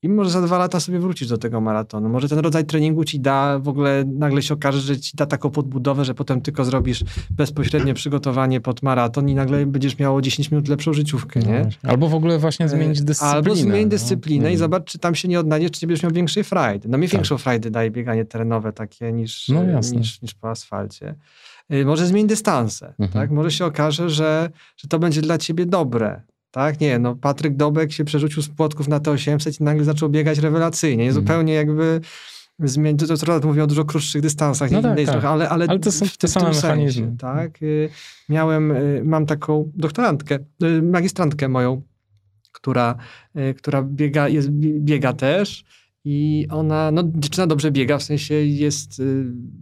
[0.04, 2.08] i może za dwa lata sobie wrócić do tego maratonu.
[2.08, 5.50] Może ten rodzaj treningu ci da, w ogóle nagle się okaże, że ci da taką
[5.50, 10.68] podbudowę, że potem tylko zrobisz bezpośrednie przygotowanie pod maraton i nagle będziesz miało 10 minut
[10.68, 11.68] lepszą życiówkę, nie?
[11.82, 13.36] Albo w ogóle właśnie zmienić e, dyscyplinę.
[13.36, 13.90] Albo zmień no.
[13.90, 14.50] dyscyplinę no.
[14.50, 16.88] i zobacz, czy tam się nie odnajdziesz, czy nie będziesz miał większej frajdy.
[16.88, 17.12] No mi tak.
[17.12, 21.14] większą frajdy daje bieganie terenowe takie niż, no, niż, niż po asfalcie.
[21.70, 23.10] E, może zmień dystanse, mhm.
[23.10, 23.30] tak?
[23.30, 26.22] Może się okaże, że, że to będzie dla ciebie dobre
[26.54, 26.80] tak?
[26.80, 31.04] Nie, no Patryk Dobek się przerzucił z płotków na T800 i nagle zaczął biegać rewelacyjnie.
[31.04, 31.14] Mm.
[31.14, 32.00] Zupełnie jakby
[32.58, 35.24] zmień, to, to mówię o dużo krótszych dystansach, no tak, tak.
[35.24, 37.06] ale, ale, ale to są te same mechanizmy.
[37.06, 37.62] Sensie, tak?
[37.62, 37.88] Y,
[38.28, 41.82] miałem, y, mam taką doktorantkę, y, magistrantkę moją,
[42.52, 42.94] która,
[43.56, 45.64] która biega, jest, biega też
[46.04, 49.02] i ona, no dziewczyna dobrze biega, w sensie jest,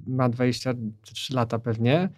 [0.06, 2.08] ma 23 lata pewnie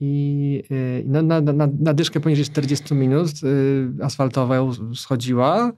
[0.00, 5.72] i y, no, na, na, na dyszkę poniżej 40 minut y, asfaltową schodziła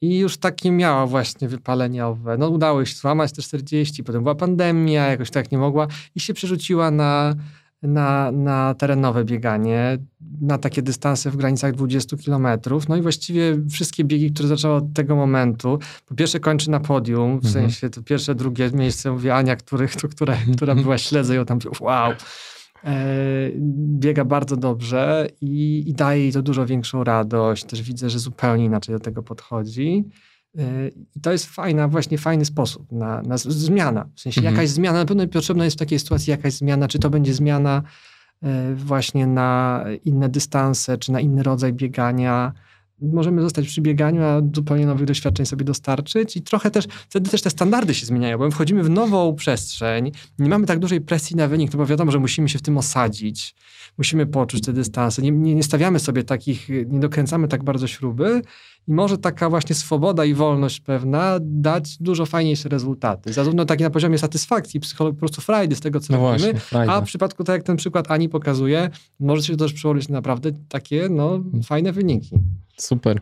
[0.00, 2.38] i już takie miała właśnie wypaleniowe.
[2.38, 6.34] No udało się złamać te 40, potem była pandemia, jakoś tak nie mogła i się
[6.34, 7.34] przerzuciła na,
[7.82, 9.98] na, na terenowe bieganie,
[10.40, 12.88] na takie dystanse w granicach 20 kilometrów.
[12.88, 17.40] No i właściwie wszystkie biegi, które zaczęła od tego momentu, po pierwsze kończy na podium,
[17.40, 17.52] w mhm.
[17.52, 21.58] sensie to pierwsze, drugie miejsce, mówię Ania, których, to, która, która była, śledzę ją tam,
[21.80, 22.12] wow,
[23.98, 27.64] biega bardzo dobrze i, i daje jej to dużo większą radość.
[27.64, 30.04] Też widzę, że zupełnie inaczej do tego podchodzi.
[30.58, 34.08] E, I to jest fajna, właśnie fajny sposób na, na zmiana.
[34.14, 34.54] W sensie mhm.
[34.54, 37.82] jakaś zmiana, na pewno potrzebna jest w takiej sytuacji jakaś zmiana, czy to będzie zmiana
[38.42, 42.52] e, właśnie na inne dystanse, czy na inny rodzaj biegania,
[43.00, 46.36] możemy zostać przy bieganiu, a zupełnie nowych doświadczeń sobie dostarczyć.
[46.36, 50.12] I trochę też, wtedy też te standardy się zmieniają, bo my wchodzimy w nową przestrzeń,
[50.38, 52.78] nie mamy tak dużej presji na wynik, no bo wiadomo, że musimy się w tym
[52.78, 53.54] osadzić,
[53.98, 58.42] musimy poczuć te dystanse, nie, nie, nie stawiamy sobie takich, nie dokręcamy tak bardzo śruby
[58.88, 63.32] i może taka właśnie swoboda i wolność pewna dać dużo fajniejsze rezultaty.
[63.32, 67.00] Zarówno takie na poziomie satysfakcji, po prostu frajdy z tego, co no robimy, właśnie, a
[67.00, 68.90] w przypadku, tak jak ten przykład Ani pokazuje,
[69.20, 72.38] może się też przełożyć na naprawdę takie no, fajne wyniki.
[72.76, 73.20] Super.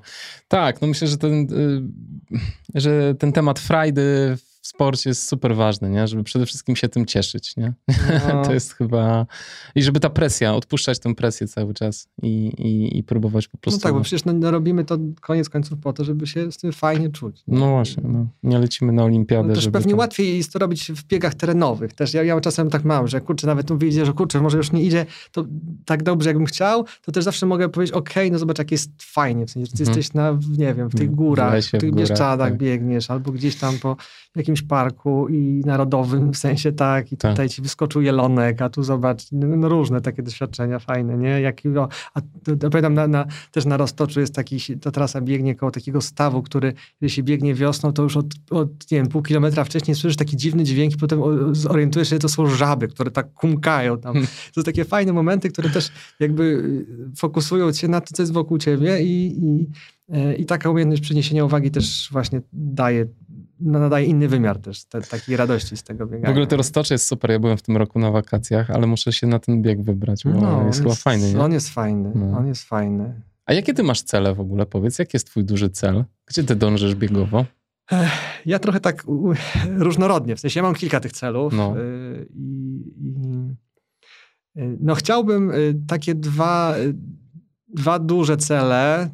[0.49, 2.41] Tak, no myślę, że ten, y,
[2.75, 6.09] że ten temat frajdy w sporcie jest super ważny, nie?
[6.09, 7.57] żeby przede wszystkim się tym cieszyć.
[7.57, 7.73] Nie?
[8.29, 8.45] No.
[8.45, 9.27] to jest chyba...
[9.75, 13.79] I żeby ta presja, odpuszczać tę presję cały czas i, i, i próbować po prostu...
[13.79, 16.57] No tak, bo przecież no, no, robimy to koniec końców po to, żeby się z
[16.57, 17.43] tym fajnie czuć.
[17.47, 17.59] Nie?
[17.59, 18.27] No właśnie, no.
[18.43, 19.49] nie lecimy na olimpiadę.
[19.49, 19.99] No też pewnie to...
[19.99, 21.93] łatwiej jest to robić w biegach terenowych.
[21.93, 24.73] Też ja, ja czasem tak mam, że kurczę, nawet tu wyjdzie, że kurczę, może już
[24.73, 25.45] nie idzie to
[25.85, 28.91] tak dobrze, jakbym chciał, to też zawsze mogę powiedzieć, okej, okay, no zobacz, jak jest
[29.01, 29.99] fajnie, w sensie, że ty hmm.
[29.99, 32.57] jesteś na, nie wiem, w tych górach, w, w tych Bieszczadach tak.
[32.57, 33.97] biegniesz, albo gdzieś tam po
[34.37, 37.31] jakimś parku i narodowym, w sensie tak, i tak.
[37.31, 41.41] tutaj ci wyskoczył jelonek, a tu zobacz, no, no różne takie doświadczenia fajne, nie?
[41.41, 42.21] Jak, o, a
[42.71, 46.73] pamiętam, na, na, też na Roztoczu jest taki, ta trasa biegnie koło takiego stawu, który,
[47.01, 50.37] kiedy się biegnie wiosną, to już od, od nie wiem, pół kilometra wcześniej słyszysz taki
[50.37, 51.21] dziwny dźwięk i potem
[51.55, 54.13] zorientujesz się, że to są żaby, które tak kumkają tam.
[54.13, 54.31] Hmm.
[54.55, 55.89] To są takie fajne momenty, które też
[56.21, 59.67] jakby y, fokusują cię na to, co jest wokół ciebie i, i,
[60.17, 63.32] y, i taka umiejętność przeniesienia uwagi też właśnie daje no,
[63.65, 66.27] nadaje inny wymiar też te, takiej radości z tego biegania.
[66.27, 67.31] W ogóle to roztocze jest super.
[67.31, 70.31] Ja byłem w tym roku na wakacjach, ale muszę się na ten bieg wybrać, bo
[70.31, 71.33] no, jest chyba fajny.
[71.33, 71.41] Nie?
[71.41, 72.39] On jest fajny, no.
[72.39, 73.21] on jest fajny.
[73.47, 74.67] A jakie ty masz cele w ogóle?
[74.67, 76.05] Powiedz, jaki jest twój duży cel?
[76.27, 77.45] Gdzie ty dążysz biegowo?
[78.47, 79.05] Ja trochę tak
[79.77, 81.75] różnorodnie, w sensie ja mam kilka tych celów no.
[81.79, 83.27] Y, i, i
[84.61, 86.75] y, no chciałbym y, takie dwa,
[87.69, 89.11] dwa duże cele,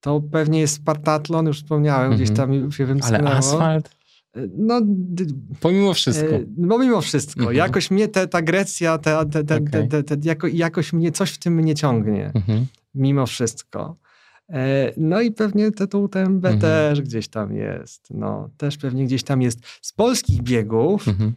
[0.00, 2.62] to pewnie jest Spartatlon, już wspomniałem, gdzieś mhm.
[2.62, 3.28] tam się wymknęło.
[3.28, 3.88] Ale asfalt?
[4.36, 4.80] E, no,
[5.60, 6.34] pomimo wszystko.
[6.34, 7.40] E, no, mimo wszystko.
[7.40, 7.56] Mhm.
[7.56, 9.88] Jakoś mnie te, ta Grecja, te, te, te, okay.
[9.88, 12.30] te, te, jako, jakoś mnie coś w tym mnie ciągnie.
[12.34, 12.66] Mhm.
[12.94, 13.96] Mimo wszystko.
[14.52, 16.60] E, no i pewnie te UTMB mhm.
[16.60, 18.08] też gdzieś tam jest.
[18.10, 19.60] No, też pewnie gdzieś tam jest.
[19.82, 21.34] Z polskich biegów mhm.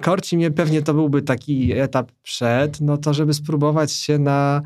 [0.00, 4.62] korci mnie, pewnie to byłby taki etap przed, no to żeby spróbować się na,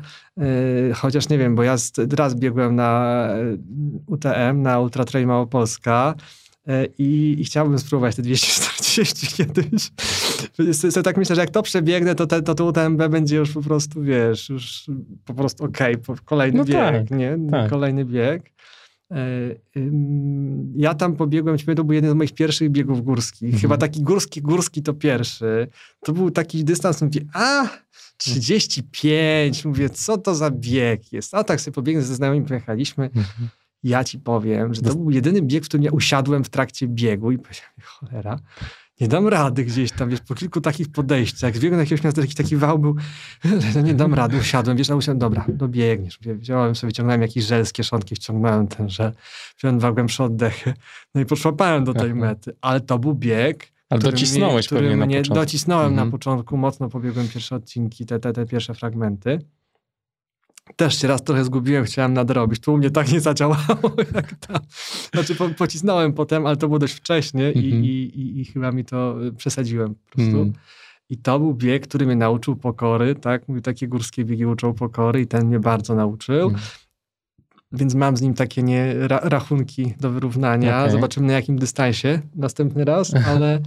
[0.95, 1.75] chociaż nie wiem, bo ja
[2.17, 3.27] raz biegłem na
[4.07, 6.42] UTM, na Ultra Trail Małopolska, E,
[6.97, 9.91] I, I, chciałbym spróbować te 240 kiedyś.
[10.91, 13.61] So, tak myślę, że jak to przebiegnę, to, te, to, to UTMB będzie już po
[13.61, 14.85] prostu, wiesz, już
[15.25, 17.37] po prostu okej, okay, kolejny no bieg, tak, nie?
[17.51, 17.69] Tak.
[17.69, 18.51] Kolejny bieg.
[19.11, 19.17] E,
[20.75, 23.43] ja tam pobiegłem, to był jeden z moich pierwszych biegów górskich.
[23.43, 23.61] Mhm.
[23.61, 25.67] Chyba taki górski, górski to pierwszy.
[26.03, 27.67] To był taki dystans, mówię, a
[28.17, 31.33] 35, mówię, co to za bieg jest?
[31.33, 33.05] A tak sobie pobiegnę ze znajomymi, pojechaliśmy.
[33.05, 33.49] Mhm
[33.83, 37.31] ja ci powiem, że to był jedyny bieg, w którym ja usiadłem w trakcie biegu
[37.31, 38.39] i powiedziałem, cholera,
[39.01, 42.35] nie dam rady gdzieś tam, wiesz, po kilku takich podejściach, zbiegłem na jakiegoś miasta, taki,
[42.35, 42.95] taki wał był,
[43.83, 46.19] nie dam rady, usiadłem, wiesz, usiadłem, dobra, dobiegniesz.
[46.19, 49.11] Wziąłem sobie, wyciągnąłem jakieś żel z kieszonki, wciągnąłem ten żel,
[49.57, 50.73] wziąłem dwa głębsze oddechy,
[51.15, 55.15] no i poszłapałem do tej mety, ale to był bieg, ale docisnąłeś mnie, pewnie mnie,
[55.15, 55.33] na początku.
[55.33, 56.07] Docisnąłem mhm.
[56.07, 59.39] na początku, mocno pobiegłem pierwsze odcinki, te, te, te pierwsze fragmenty.
[60.75, 62.59] Też się raz trochę zgubiłem, chciałem nadrobić.
[62.59, 64.59] Tu u mnie tak nie zadziałało jak tam.
[65.13, 67.83] Znaczy po, pocisnąłem potem, ale to było dość wcześnie mm -hmm.
[67.83, 70.41] i, i, i, i, chyba mi to y, przesadziłem po prostu.
[70.41, 70.53] Mm.
[71.09, 73.43] I to był bieg, który mnie nauczył pokory, tak?
[73.63, 76.47] Takie górskie biegi uczą pokory i ten mnie bardzo nauczył.
[76.49, 76.61] Mm.
[77.71, 80.79] Więc mam z nim takie nie, ra, rachunki do wyrównania.
[80.79, 80.91] Okay.
[80.91, 83.59] Zobaczymy na jakim dystansie następny raz, ale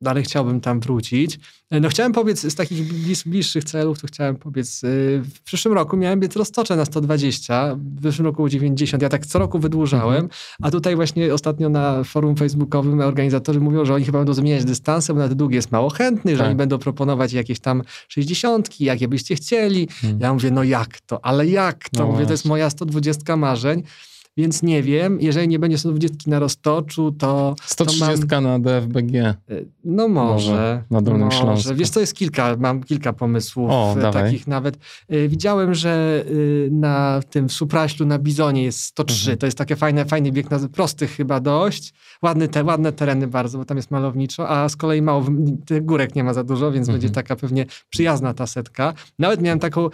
[0.00, 1.38] dalej chciałbym tam wrócić.
[1.70, 5.96] No chciałem powiedz, z takich bliż, bliższych celów, to chciałem powiedz, y, w przyszłym roku
[5.96, 10.28] miałem biec roztocze na 120, w zeszłym roku 90, ja tak co roku wydłużałem,
[10.62, 15.14] a tutaj właśnie ostatnio na forum facebookowym organizatorzy mówią, że oni chyba będą zmieniać dystanse,
[15.14, 16.48] bo na te długie jest mało chętnych, że tak.
[16.48, 19.88] oni będą proponować jakieś tam 60, jakie byście chcieli.
[20.00, 20.20] Hmm.
[20.20, 22.06] Ja mówię, no jak to, ale jak to?
[22.06, 23.82] No mówię, to jest moja 120 marzeń.
[24.36, 27.54] Więc nie wiem, jeżeli nie będzie 120 na roztoczu, to.
[27.64, 28.44] 130 to mam...
[28.44, 29.14] na DFBG.
[29.14, 29.36] E,
[29.84, 30.52] no może.
[30.52, 31.38] może na Dolnym może.
[31.38, 31.74] Śląsku.
[31.74, 34.78] Wiesz, to jest kilka, mam kilka pomysłów o, e, takich nawet.
[35.08, 36.24] E, widziałem, że
[36.70, 39.14] na tym Supraślu na Bizonie jest 103.
[39.14, 39.38] Mhm.
[39.38, 41.94] To jest takie fajne, fajny bieg na prostych chyba dość.
[42.22, 45.24] Ładny te, ładne tereny bardzo, bo tam jest malowniczo, a z kolei mało,
[45.66, 47.00] tych górek nie ma za dużo, więc mhm.
[47.00, 48.94] będzie taka pewnie przyjazna ta setka.
[49.18, 49.88] Nawet miałem taką,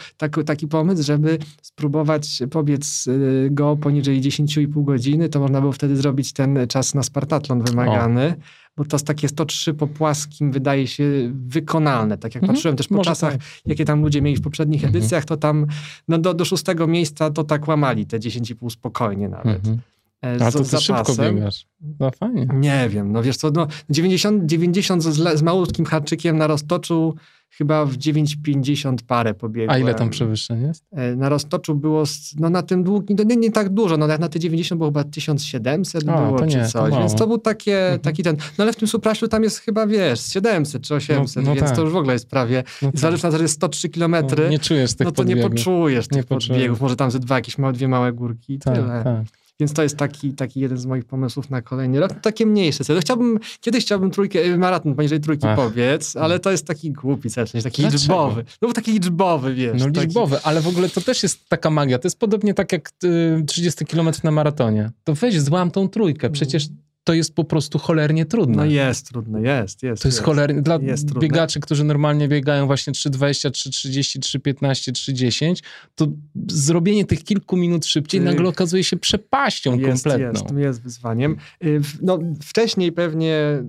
[0.47, 3.05] taki pomysł, żeby spróbować pobiec
[3.51, 8.35] go poniżej 10,5 godziny, to można było wtedy zrobić ten czas na Spartatlon wymagany.
[8.39, 12.19] O bo to takie 103 po płaskim wydaje się wykonalne.
[12.19, 13.43] Tak jak mhm, patrzyłem też po czasach, tak.
[13.67, 14.97] jakie tam ludzie mieli w poprzednich mhm.
[14.97, 15.67] edycjach, to tam
[16.09, 19.59] no do, do szóstego miejsca to tak łamali te 10,5 spokojnie nawet.
[19.59, 19.79] Mhm.
[20.25, 21.67] E, A to ty szybko biegasz.
[22.01, 22.49] No fajnie.
[22.55, 27.15] Nie wiem, no wiesz co, no 90, 90 z, z malutkim haczykiem na roztoczu
[27.59, 29.71] chyba w 9,50 parę pobiegłem.
[29.71, 30.85] A ile tam przewyższeń jest?
[30.93, 32.05] E, na roztoczu było,
[32.39, 35.05] no na tym długim, no nie, nie tak dużo, no na te 90 było chyba
[35.05, 38.01] 1700 A, było czy nie, coś, to więc to był takie, mhm.
[38.01, 41.51] taki ten, no ale w tym Supraślu tam jest chyba, wiesz, 700 czy 800, no,
[41.51, 41.65] no tak.
[41.65, 43.01] więc to już w ogóle jest prawie, no tak.
[43.01, 45.45] zależy na to, że jest 103 kilometry, no, nie czujesz tych no to podbiegów.
[45.45, 48.59] nie poczujesz tych nie podbiegów, może tam ze dwa, jakieś małe, dwie małe górki i
[48.59, 49.05] tak, tyle.
[49.05, 49.46] Tak.
[49.61, 52.13] Więc to jest taki, taki jeden z moich pomysłów na kolejny rok.
[52.23, 53.01] Takie mniejsze cele.
[53.01, 55.57] Chciałbym, kiedyś chciałbym trójkę, y, maraton poniżej trójki Ach.
[55.57, 57.89] powiedz, ale to jest taki głupi cel, taki Dlaczego?
[57.91, 58.45] liczbowy.
[58.63, 59.81] No bo taki liczbowy, wiesz.
[59.81, 61.99] No liczbowy, ale w ogóle to też jest taka magia.
[61.99, 64.91] To jest podobnie tak jak y, 30 km na maratonie.
[65.05, 66.31] To weź, złam tą trójkę.
[66.31, 66.69] Przecież
[67.07, 68.57] to jest po prostu cholernie trudne.
[68.57, 70.03] No jest trudne, jest, jest.
[70.03, 75.63] To jest, jest cholernie, dla jest biegaczy, którzy normalnie biegają właśnie 3,20, 3,30, 3,15, 3,10,
[75.95, 76.07] to
[76.49, 80.41] zrobienie tych kilku minut szybciej nagle okazuje się przepaścią jest, kompletną.
[80.43, 81.37] Jest, jest wyzwaniem.
[81.65, 83.63] Y, no wcześniej pewnie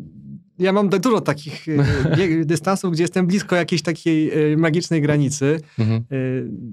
[0.59, 5.59] ja mam dużo takich y, dystansów, gdzie jestem blisko jakiejś takiej y, magicznej granicy.
[5.79, 6.03] Mhm.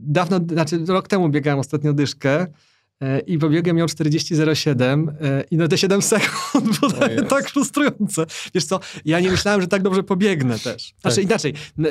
[0.07, 2.47] Dawno, znaczy rok temu biegałem ostatnio dyszkę
[3.27, 8.27] i pobiegłem ją 40.07 e, i no te 7 sekund było tak, tak frustrujące.
[8.55, 10.95] Wiesz co, ja nie myślałem, że tak dobrze pobiegnę też.
[11.01, 11.25] Znaczy tak.
[11.25, 11.85] inaczej, e,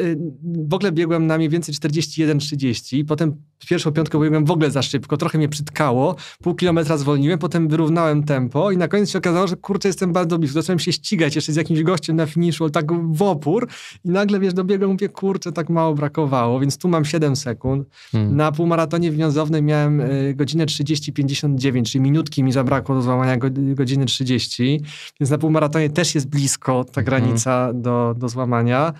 [0.43, 3.35] w ogóle biegłem na mniej więcej 41.30, potem
[3.69, 8.23] pierwszą piątkę biegłem w ogóle za szybko, trochę mnie przytkało, pół kilometra zwolniłem, potem wyrównałem
[8.23, 10.61] tempo i na koniec się okazało, że kurczę, jestem bardzo blisko.
[10.61, 13.67] Zacząłem się ścigać jeszcze z jakimś gościem na finiszu, tak w opór
[14.05, 17.88] i nagle, wiesz, dobiegłem, mówię, kurczę, tak mało brakowało, więc tu mam 7 sekund.
[18.11, 18.35] Hmm.
[18.35, 20.01] Na półmaratonie wiązownym miałem
[20.35, 24.81] godzinę 30 30-59, czyli minutki mi zabrakło do złamania godziny 30,
[25.19, 27.05] więc na półmaratonie też jest blisko ta mhm.
[27.05, 28.93] granica do, do złamania.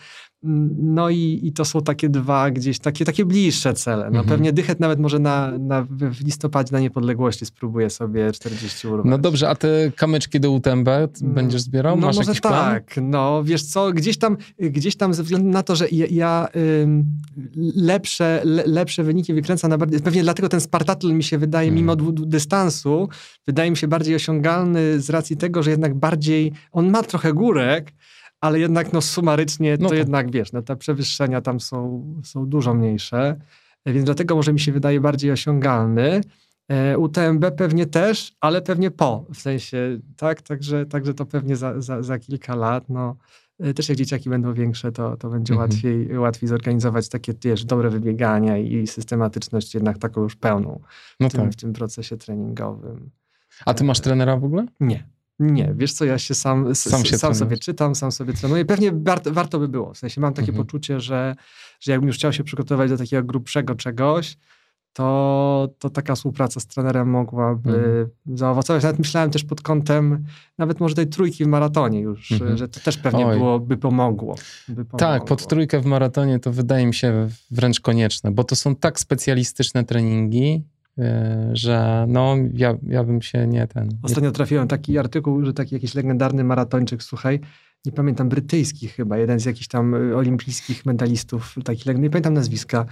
[0.44, 4.04] No i, i to są takie dwa gdzieś, takie, takie bliższe cele.
[4.04, 4.26] No mhm.
[4.26, 9.06] pewnie Dychet nawet może na, na, w listopadzie na niepodległości spróbuje sobie 40 urwać.
[9.10, 11.10] No dobrze, a te kamyczki do UTMB mm.
[11.24, 11.96] będziesz zbierał?
[11.96, 13.10] No Masz może tak, plan?
[13.10, 16.48] no wiesz co, gdzieś tam, gdzieś tam ze względu na to, że ja, ja
[17.76, 21.86] lepsze, le, lepsze wyniki wykręcam na bardziej, pewnie dlatego ten Spartatl mi się wydaje, hmm.
[21.86, 23.10] mimo dystansu,
[23.48, 27.94] wydaje mi się bardziej osiągalny z racji tego, że jednak bardziej, on ma trochę górek,
[28.44, 32.74] ale jednak no sumarycznie no to, jednak wiesz, no te przewyższenia tam są, są dużo
[32.74, 33.40] mniejsze,
[33.86, 36.22] więc dlatego może mi się wydaje bardziej osiągalny.
[36.68, 41.82] E, UTMB pewnie też, ale pewnie po, w sensie, tak, także, także to pewnie za,
[41.82, 43.16] za, za kilka lat, no.
[43.60, 45.70] E, też jak dzieciaki będą większe, to, to będzie mhm.
[45.70, 50.80] łatwiej, łatwiej zorganizować takie wiesz, dobre wybiegania i systematyczność jednak taką już pełną
[51.20, 51.52] no w, tym, tak.
[51.52, 53.10] w tym procesie treningowym.
[53.66, 54.66] A ty masz e, trenera w ogóle?
[54.80, 55.13] Nie.
[55.52, 58.66] Nie, wiesz co, ja się sam, sam, się sam sobie czytam, sam sobie trenuję.
[58.66, 59.94] Pewnie warto, warto by było.
[59.94, 60.66] W sensie mam takie mhm.
[60.66, 61.36] poczucie, że,
[61.80, 64.38] że jakbym już chciał się przygotować do takiego grubszego czegoś,
[64.94, 68.10] to, to taka współpraca z trenerem mogłaby mhm.
[68.38, 68.84] zaowocować.
[68.84, 70.26] Nawet myślałem też pod kątem
[70.58, 72.58] nawet może tej trójki w maratonie już, mhm.
[72.58, 73.38] że to też pewnie Oj.
[73.38, 74.36] byłoby pomogło,
[74.68, 75.00] by pomogło.
[75.00, 79.00] Tak, pod trójkę w maratonie to wydaje mi się wręcz konieczne, bo to są tak
[79.00, 80.64] specjalistyczne treningi,
[81.54, 83.90] że no, ja, ja bym się nie ten...
[84.04, 87.40] Ostatnio trafiłem taki artykuł, że taki jakiś legendarny maratończyk, słuchaj,
[87.86, 92.86] nie pamiętam, brytyjski chyba, jeden z jakichś tam e, olimpijskich medalistów, taki nie pamiętam nazwiska,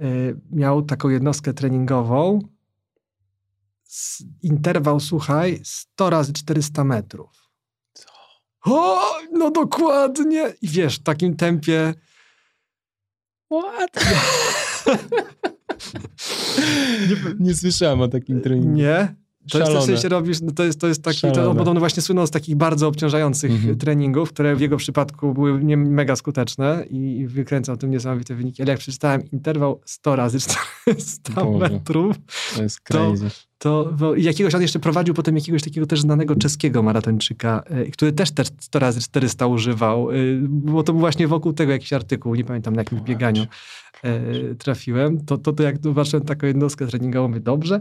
[0.00, 0.04] e,
[0.52, 2.40] miał taką jednostkę treningową,
[4.42, 7.50] interwał, słuchaj, 100 razy 400 metrów.
[7.92, 8.08] Co?
[8.64, 9.00] O,
[9.32, 10.54] no dokładnie!
[10.62, 11.94] I wiesz, w takim tempie...
[13.50, 13.90] What?
[17.08, 18.76] nie, nie słyszałem o takim treningu.
[18.76, 19.14] Nie?
[19.50, 19.74] To Szalone.
[19.74, 22.30] jest w sensie robisz, no to jest, to jest taki, to, on właśnie słynął z
[22.30, 23.76] takich bardzo obciążających -hmm.
[23.76, 28.62] treningów, które w jego przypadku były nie, mega skuteczne i, i wykręcał tym niesamowite wyniki.
[28.62, 30.38] Ale jak przeczytałem interwał 100 razy
[30.84, 32.16] 400 Boże, metrów,
[32.56, 33.30] to jest crazy.
[33.58, 38.12] To, to jakiegoś, on jeszcze prowadził potem jakiegoś takiego też znanego czeskiego maratończyka, y, który
[38.12, 42.34] też, też 100 razy 400 używał, y, bo to był właśnie wokół tego jakiś artykuł,
[42.34, 43.46] nie pamiętam na jakim bieganiu e,
[44.58, 47.80] trafiłem, to, to, to jak zobaczyłem taką jednostkę treningową, mówię, dobrze,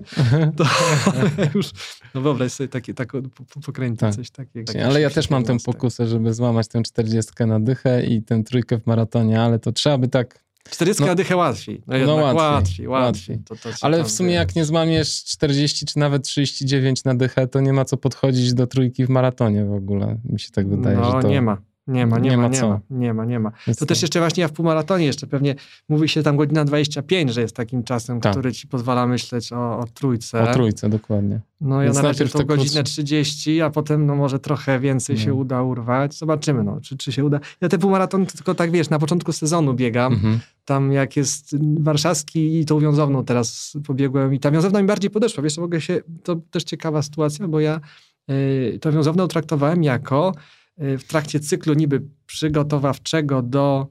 [0.57, 0.63] to
[1.55, 1.71] już,
[2.15, 3.21] no wyobraź sobie takie, taką,
[3.65, 4.15] pokręcić tak.
[4.15, 4.73] coś takiego.
[4.85, 8.79] Ale ja też mam tę pokusę, żeby złamać tę 40 na dychę i tę trójkę
[8.79, 11.81] w maratonie, ale to trzeba by tak 40 no, na dychę łatwiej.
[11.87, 13.37] No, no łatwiej, łatwiej, łatwiej.
[13.45, 17.59] To, to Ale w sumie jak nie złamiesz 40 czy nawet 39 na dychę, to
[17.59, 20.17] nie ma co podchodzić do trójki w maratonie w ogóle.
[20.23, 21.27] Mi się tak wydaje, no, że to...
[21.27, 21.57] nie ma.
[21.90, 23.52] Nie ma, nie, nie ma, ma, nie ma, nie ma, nie ma.
[23.80, 25.56] To też jeszcze właśnie ja w półmaratonie jeszcze pewnie
[25.90, 28.32] mówi się tam godzina 25, że jest takim czasem, tak.
[28.32, 30.49] który ci pozwala myśleć o, o trójce.
[30.49, 31.40] O trójce, dokładnie.
[31.61, 35.61] No ja na razie to godzinę 30, a potem no może trochę więcej się uda
[35.61, 36.14] urwać.
[36.14, 37.40] Zobaczymy, no, czy, czy się uda.
[37.61, 40.14] Ja te półmaratony tylko tak, wiesz, na początku sezonu biegam.
[40.14, 40.40] Mhm.
[40.66, 45.44] Tam jak jest warszawski i tą wiązowną teraz pobiegłem i ta wiązowna mi bardziej podeszła.
[45.44, 47.80] Wiesz, to mogę się, to też ciekawa sytuacja, bo ja
[48.28, 50.34] yy, tą wiązowną traktowałem jako
[50.80, 53.88] w trakcie cyklu niby przygotowawczego do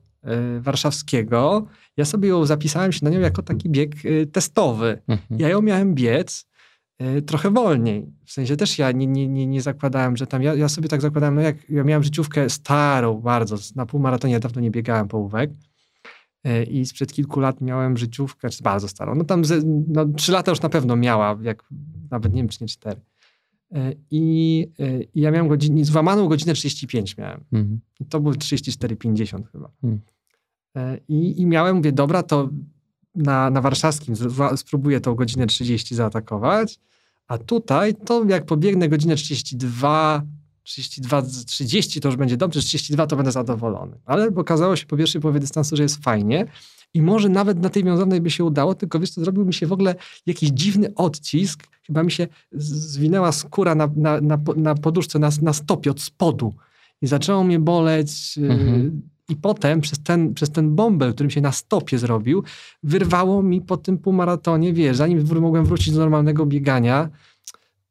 [0.57, 1.67] y, warszawskiego,
[1.97, 5.03] ja sobie ją zapisałem się na nią jako taki bieg y, testowy.
[5.09, 5.41] Mhm.
[5.41, 6.49] Ja ją miałem biec
[7.27, 8.07] trochę wolniej.
[8.27, 11.01] W sensie też ja nie, nie, nie, nie zakładałem, że tam, ja, ja sobie tak
[11.01, 15.51] zakładałem, no jak ja miałem życiówkę starą bardzo, na półmaratonie dawno nie biegałem połówek
[16.71, 20.51] i sprzed kilku lat miałem życiówkę, czy bardzo starą, no tam ze, no, trzy lata
[20.51, 21.65] już na pewno miała, jak
[22.11, 23.01] nawet nie wiem, czy nie cztery.
[23.75, 27.45] E, I, e, I, ja miałem godzinę, złamaną godzinę 35 miałem.
[27.53, 27.81] Mhm.
[28.01, 29.71] I to był 34,50 chyba.
[29.83, 30.01] Mhm.
[31.09, 32.49] I, I miałem, mówię, dobra, to
[33.15, 34.15] na, na warszawskim
[34.57, 36.81] spróbuję tą godzinę 30 zaatakować,
[37.29, 40.23] a tutaj to jak pobiegnę godzinę 32,
[40.63, 43.99] 32, 30 to już będzie dobrze, 32 to będę zadowolony.
[44.05, 46.47] Ale okazało się po pierwszej połowie dystansu, że jest fajnie
[46.95, 49.67] i może nawet na tej wiązownej by się udało, tylko wiesz, to zrobił mi się
[49.67, 49.95] w ogóle
[50.27, 55.53] jakiś dziwny odcisk, chyba mi się zwinęła skóra na, na, na, na poduszce, na, na
[55.53, 56.55] stopie od spodu.
[57.03, 58.39] I zaczęło mnie boleć.
[58.39, 59.03] Y, mhm.
[59.29, 62.43] I potem przez ten, przez ten bąbel, którym się na stopie zrobił,
[62.83, 67.09] wyrwało mi po tym półmaratonie, wiesz, zanim mogłem wrócić do normalnego biegania,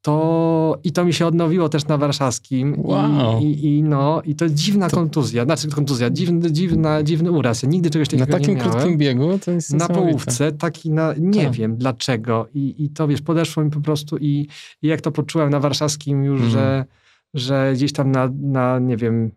[0.08, 2.76] to i to mi się odnowiło też na warszawskim.
[2.78, 3.42] Wow.
[3.42, 4.96] I, i, i no, i to dziwna to...
[4.96, 7.64] kontuzja, znaczy kontuzja, dziwny, dziwna, dziwny uraz.
[7.64, 8.42] Ja nigdy czegoś takiego nie miałem.
[8.42, 11.54] Na takim krótkim biegu to jest Na połówce, taki na, nie tak.
[11.54, 12.48] wiem dlaczego.
[12.54, 14.48] I, I to wiesz, podeszło mi po prostu i,
[14.82, 16.52] i jak to poczułem na warszawskim już, mm.
[16.52, 16.86] że,
[17.34, 19.32] że gdzieś tam na, na nie wiem,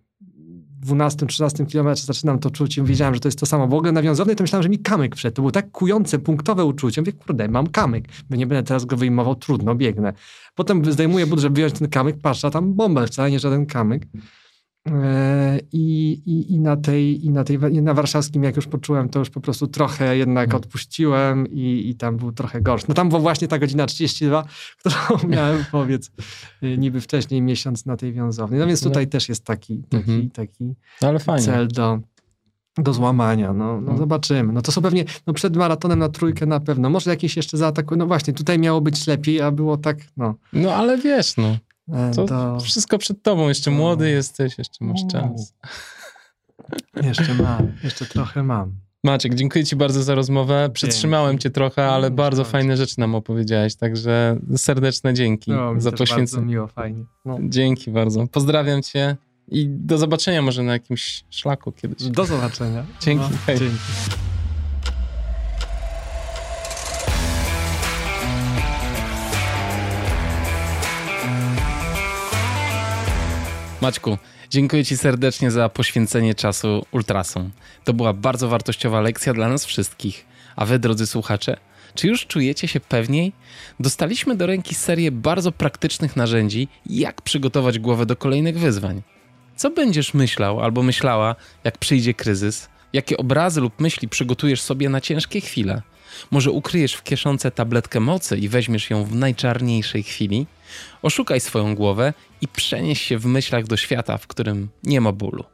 [0.87, 3.69] 12-13 kilometrze zaczynam to czuć i wiedziałem, że to jest to samo.
[3.69, 5.37] W ogóle nawiązownie to myślałem, że mi kamyk wszedł.
[5.37, 7.01] To było tak kujące, punktowe uczucie.
[7.01, 8.09] Mówię, kurde, mam kamyk.
[8.31, 10.13] Bo nie będę teraz go wyjmował, trudno, biegnę.
[10.55, 14.07] Potem zdejmuję but, żeby wyjąć ten kamyk, patrzę, tam bąbel, wcale nie żaden kamyk.
[14.89, 19.19] E, I, i, i, na tej, i na tej, na warszawskim, jak już poczułem, to
[19.19, 20.57] już po prostu trochę jednak hmm.
[20.63, 22.87] odpuściłem i, i tam był trochę gorszy.
[22.89, 24.45] No tam była właśnie ta godzina 32,
[24.79, 26.11] którą miałem, powiedz,
[26.63, 28.59] y, niby wcześniej miesiąc na tej wiązowni.
[28.59, 29.11] No więc tutaj no.
[29.11, 30.31] też jest taki, taki, mhm.
[30.31, 32.01] taki no, cel do,
[32.79, 33.53] do złamania.
[33.53, 34.53] No, no, no, zobaczymy.
[34.53, 36.91] No to są pewnie, no przed maratonem na trójkę na pewno.
[36.91, 37.99] Może jakieś jeszcze zaatakują.
[37.99, 40.35] No właśnie, tutaj miało być lepiej, a było tak, no.
[40.53, 41.57] No ale wiesz, no.
[41.93, 43.49] E, to, to wszystko przed tobą.
[43.49, 45.55] Jeszcze młody jesteś, jeszcze masz czas.
[47.03, 48.75] Jeszcze mam, jeszcze trochę mam.
[49.05, 50.71] Maciek, dziękuję Ci bardzo za rozmowę.
[50.73, 56.43] Przytrzymałem Cię trochę, ale bardzo fajne rzeczy nam opowiedziałeś, także serdeczne dzięki no, za poświęcenie.
[56.43, 57.05] Bardzo miło, fajnie.
[57.25, 57.39] No.
[57.43, 58.27] Dzięki bardzo.
[58.27, 59.17] Pozdrawiam Cię
[59.49, 62.03] i do zobaczenia może na jakimś szlaku kiedyś.
[62.03, 62.85] Do zobaczenia.
[63.01, 63.25] Dzięki.
[63.49, 63.77] No, dzięki.
[73.81, 74.19] Maćku,
[74.51, 77.51] dziękuję Ci serdecznie za poświęcenie czasu ultrasom.
[77.85, 80.27] To była bardzo wartościowa lekcja dla nas wszystkich.
[80.57, 81.57] A Wy, drodzy słuchacze,
[81.95, 83.33] czy już czujecie się pewniej?
[83.81, 89.03] Dostaliśmy do ręki serię bardzo praktycznych narzędzi, jak przygotować głowę do kolejnych wyzwań.
[89.57, 92.69] Co będziesz myślał albo myślała, jak przyjdzie kryzys?
[92.93, 95.83] Jakie obrazy lub myśli przygotujesz sobie na ciężkie chwile?
[96.31, 100.47] Może ukryjesz w kieszonce tabletkę mocy i weźmiesz ją w najczarniejszej chwili?
[101.03, 105.45] Oszukaj swoją głowę i przenieś się w myślach do świata, w którym nie ma bólu.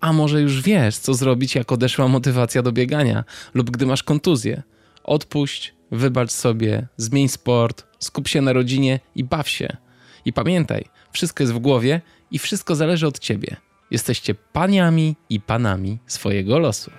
[0.00, 3.24] A może już wiesz, co zrobić, jak odeszła motywacja do biegania,
[3.54, 4.62] lub gdy masz kontuzję?
[5.04, 9.76] Odpuść, wybacz sobie, zmień sport, skup się na rodzinie i baw się.
[10.24, 12.00] I pamiętaj, wszystko jest w głowie
[12.30, 13.56] i wszystko zależy od ciebie.
[13.90, 16.90] Jesteście paniami i panami swojego losu.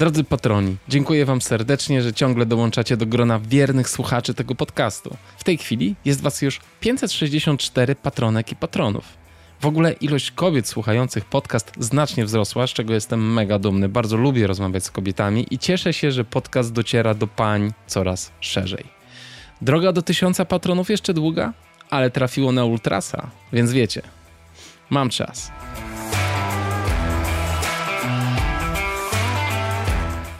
[0.00, 5.16] Drodzy patroni, dziękuję Wam serdecznie, że ciągle dołączacie do grona wiernych słuchaczy tego podcastu.
[5.38, 9.04] W tej chwili jest Was już 564 patronek i patronów.
[9.60, 13.88] W ogóle ilość kobiet słuchających podcast znacznie wzrosła, z czego jestem mega dumny.
[13.88, 18.84] Bardzo lubię rozmawiać z kobietami i cieszę się, że podcast dociera do pań coraz szerzej.
[19.62, 21.52] Droga do tysiąca patronów jeszcze długa,
[21.90, 24.02] ale trafiło na ultrasa, więc wiecie,
[24.90, 25.50] mam czas.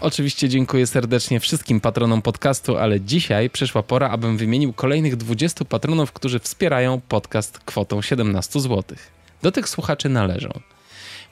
[0.03, 6.13] Oczywiście dziękuję serdecznie wszystkim patronom podcastu, ale dzisiaj przyszła pora, abym wymienił kolejnych 20 patronów,
[6.13, 8.97] którzy wspierają podcast kwotą 17 zł.
[9.43, 10.51] Do tych słuchaczy należą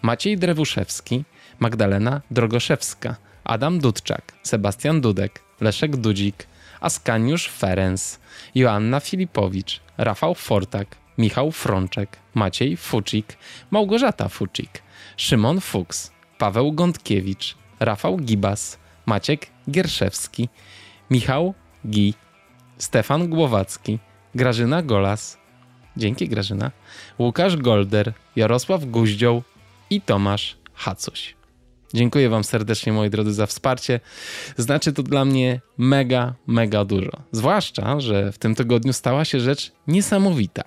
[0.02, 1.24] Maciej Drewuszewski,
[1.58, 6.46] Magdalena Drogoszewska, Adam Dudczak, Sebastian Dudek, Leszek Dudzik,
[6.80, 8.18] Askaniusz Ferenc,
[8.54, 13.36] Joanna Filipowicz, Rafał Fortak, Michał Frączek, Maciej Fucik,
[13.70, 14.82] Małgorzata Fucik,
[15.16, 20.48] Szymon Fuchs, Paweł Gądkiewicz, Rafał Gibas, Maciek Gierszewski,
[21.10, 21.54] Michał
[21.86, 22.14] Gi,
[22.78, 23.98] Stefan Głowacki,
[24.34, 25.38] Grażyna Golas,
[25.96, 26.70] dzięki Grażyna,
[27.18, 29.42] Łukasz Golder, Jarosław Guździoł
[29.90, 31.38] i Tomasz Hacuś.
[31.94, 34.00] Dziękuję Wam serdecznie, moi drodzy, za wsparcie.
[34.56, 37.10] Znaczy to dla mnie mega, mega dużo.
[37.32, 40.64] Zwłaszcza, że w tym tygodniu stała się rzecz niesamowita.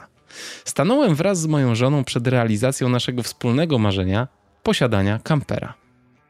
[0.65, 4.27] Stanąłem wraz z moją żoną przed realizacją naszego wspólnego marzenia
[4.63, 5.80] posiadania kampera.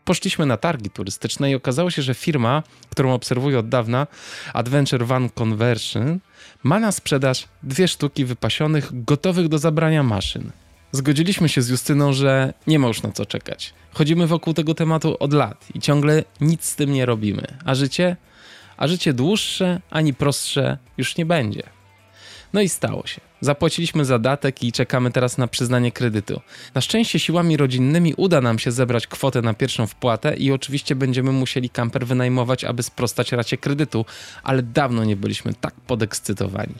[0.06, 4.08] Poszliśmy na targi turystyczne i okazało się, że firma, którą obserwuję od dawna,
[4.54, 6.20] Adventure Van Conversion,
[6.64, 10.52] ma na sprzedaż dwie sztuki wypasionych, gotowych do zabrania maszyn.
[10.92, 13.74] Zgodziliśmy się z Justyną, że nie ma już na co czekać.
[13.94, 17.48] Chodzimy wokół tego tematu od lat i ciągle nic z tym nie robimy.
[17.66, 18.18] A życie?
[18.78, 21.64] A życie dłuższe ani prostsze już nie będzie.
[22.54, 23.31] No i stało się.
[23.42, 26.42] Zapłaciliśmy zadatek i czekamy teraz na przyznanie kredytu.
[26.76, 31.32] Na szczęście siłami rodzinnymi uda nam się zebrać kwotę na pierwszą wpłatę i oczywiście będziemy
[31.32, 34.06] musieli kamper wynajmować, aby sprostać racie kredytu,
[34.44, 36.76] ale dawno nie byliśmy tak podekscytowani.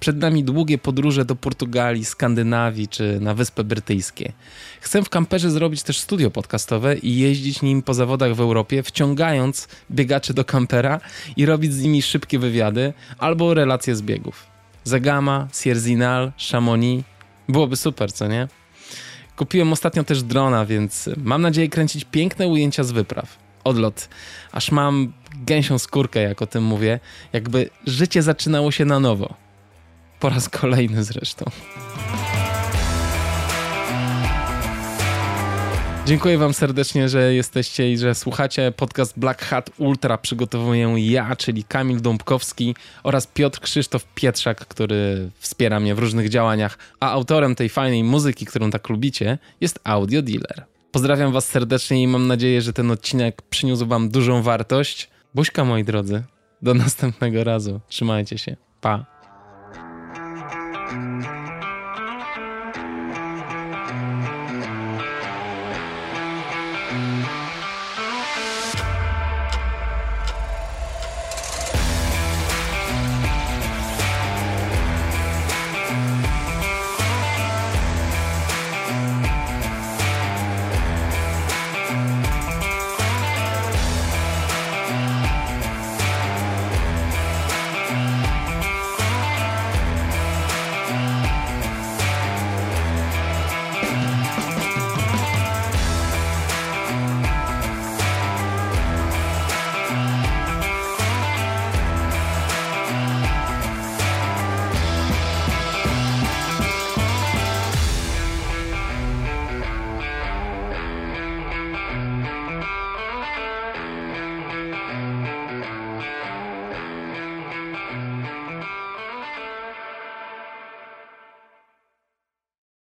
[0.00, 4.32] Przed nami długie podróże do Portugalii, Skandynawii czy na Wyspy Brytyjskie.
[4.80, 9.68] Chcę w kamperze zrobić też studio podcastowe i jeździć nim po zawodach w Europie, wciągając
[9.90, 11.00] biegaczy do kampera
[11.36, 14.51] i robić z nimi szybkie wywiady albo relacje z biegów.
[14.84, 17.04] Zagama, Sierzinal, Chamonix.
[17.48, 18.48] Byłoby super, co nie?
[19.36, 23.38] Kupiłem ostatnio też drona, więc mam nadzieję kręcić piękne ujęcia z wypraw.
[23.64, 24.08] Odlot.
[24.52, 27.00] Aż mam gęsią skórkę, jak o tym mówię.
[27.32, 29.34] Jakby życie zaczynało się na nowo.
[30.20, 31.44] Po raz kolejny zresztą.
[36.06, 38.72] Dziękuję Wam serdecznie, że jesteście i że słuchacie.
[38.76, 45.80] Podcast Black Hat Ultra przygotowuję ja, czyli Kamil Dąbkowski oraz Piotr Krzysztof Pietrzak, który wspiera
[45.80, 50.64] mnie w różnych działaniach, a autorem tej fajnej muzyki, którą tak lubicie, jest Audio Dealer.
[50.92, 55.10] Pozdrawiam Was serdecznie i mam nadzieję, że ten odcinek przyniósł Wam dużą wartość.
[55.34, 56.22] Buźka, moi drodzy.
[56.62, 57.80] Do następnego razu.
[57.88, 58.56] Trzymajcie się.
[58.80, 59.06] Pa.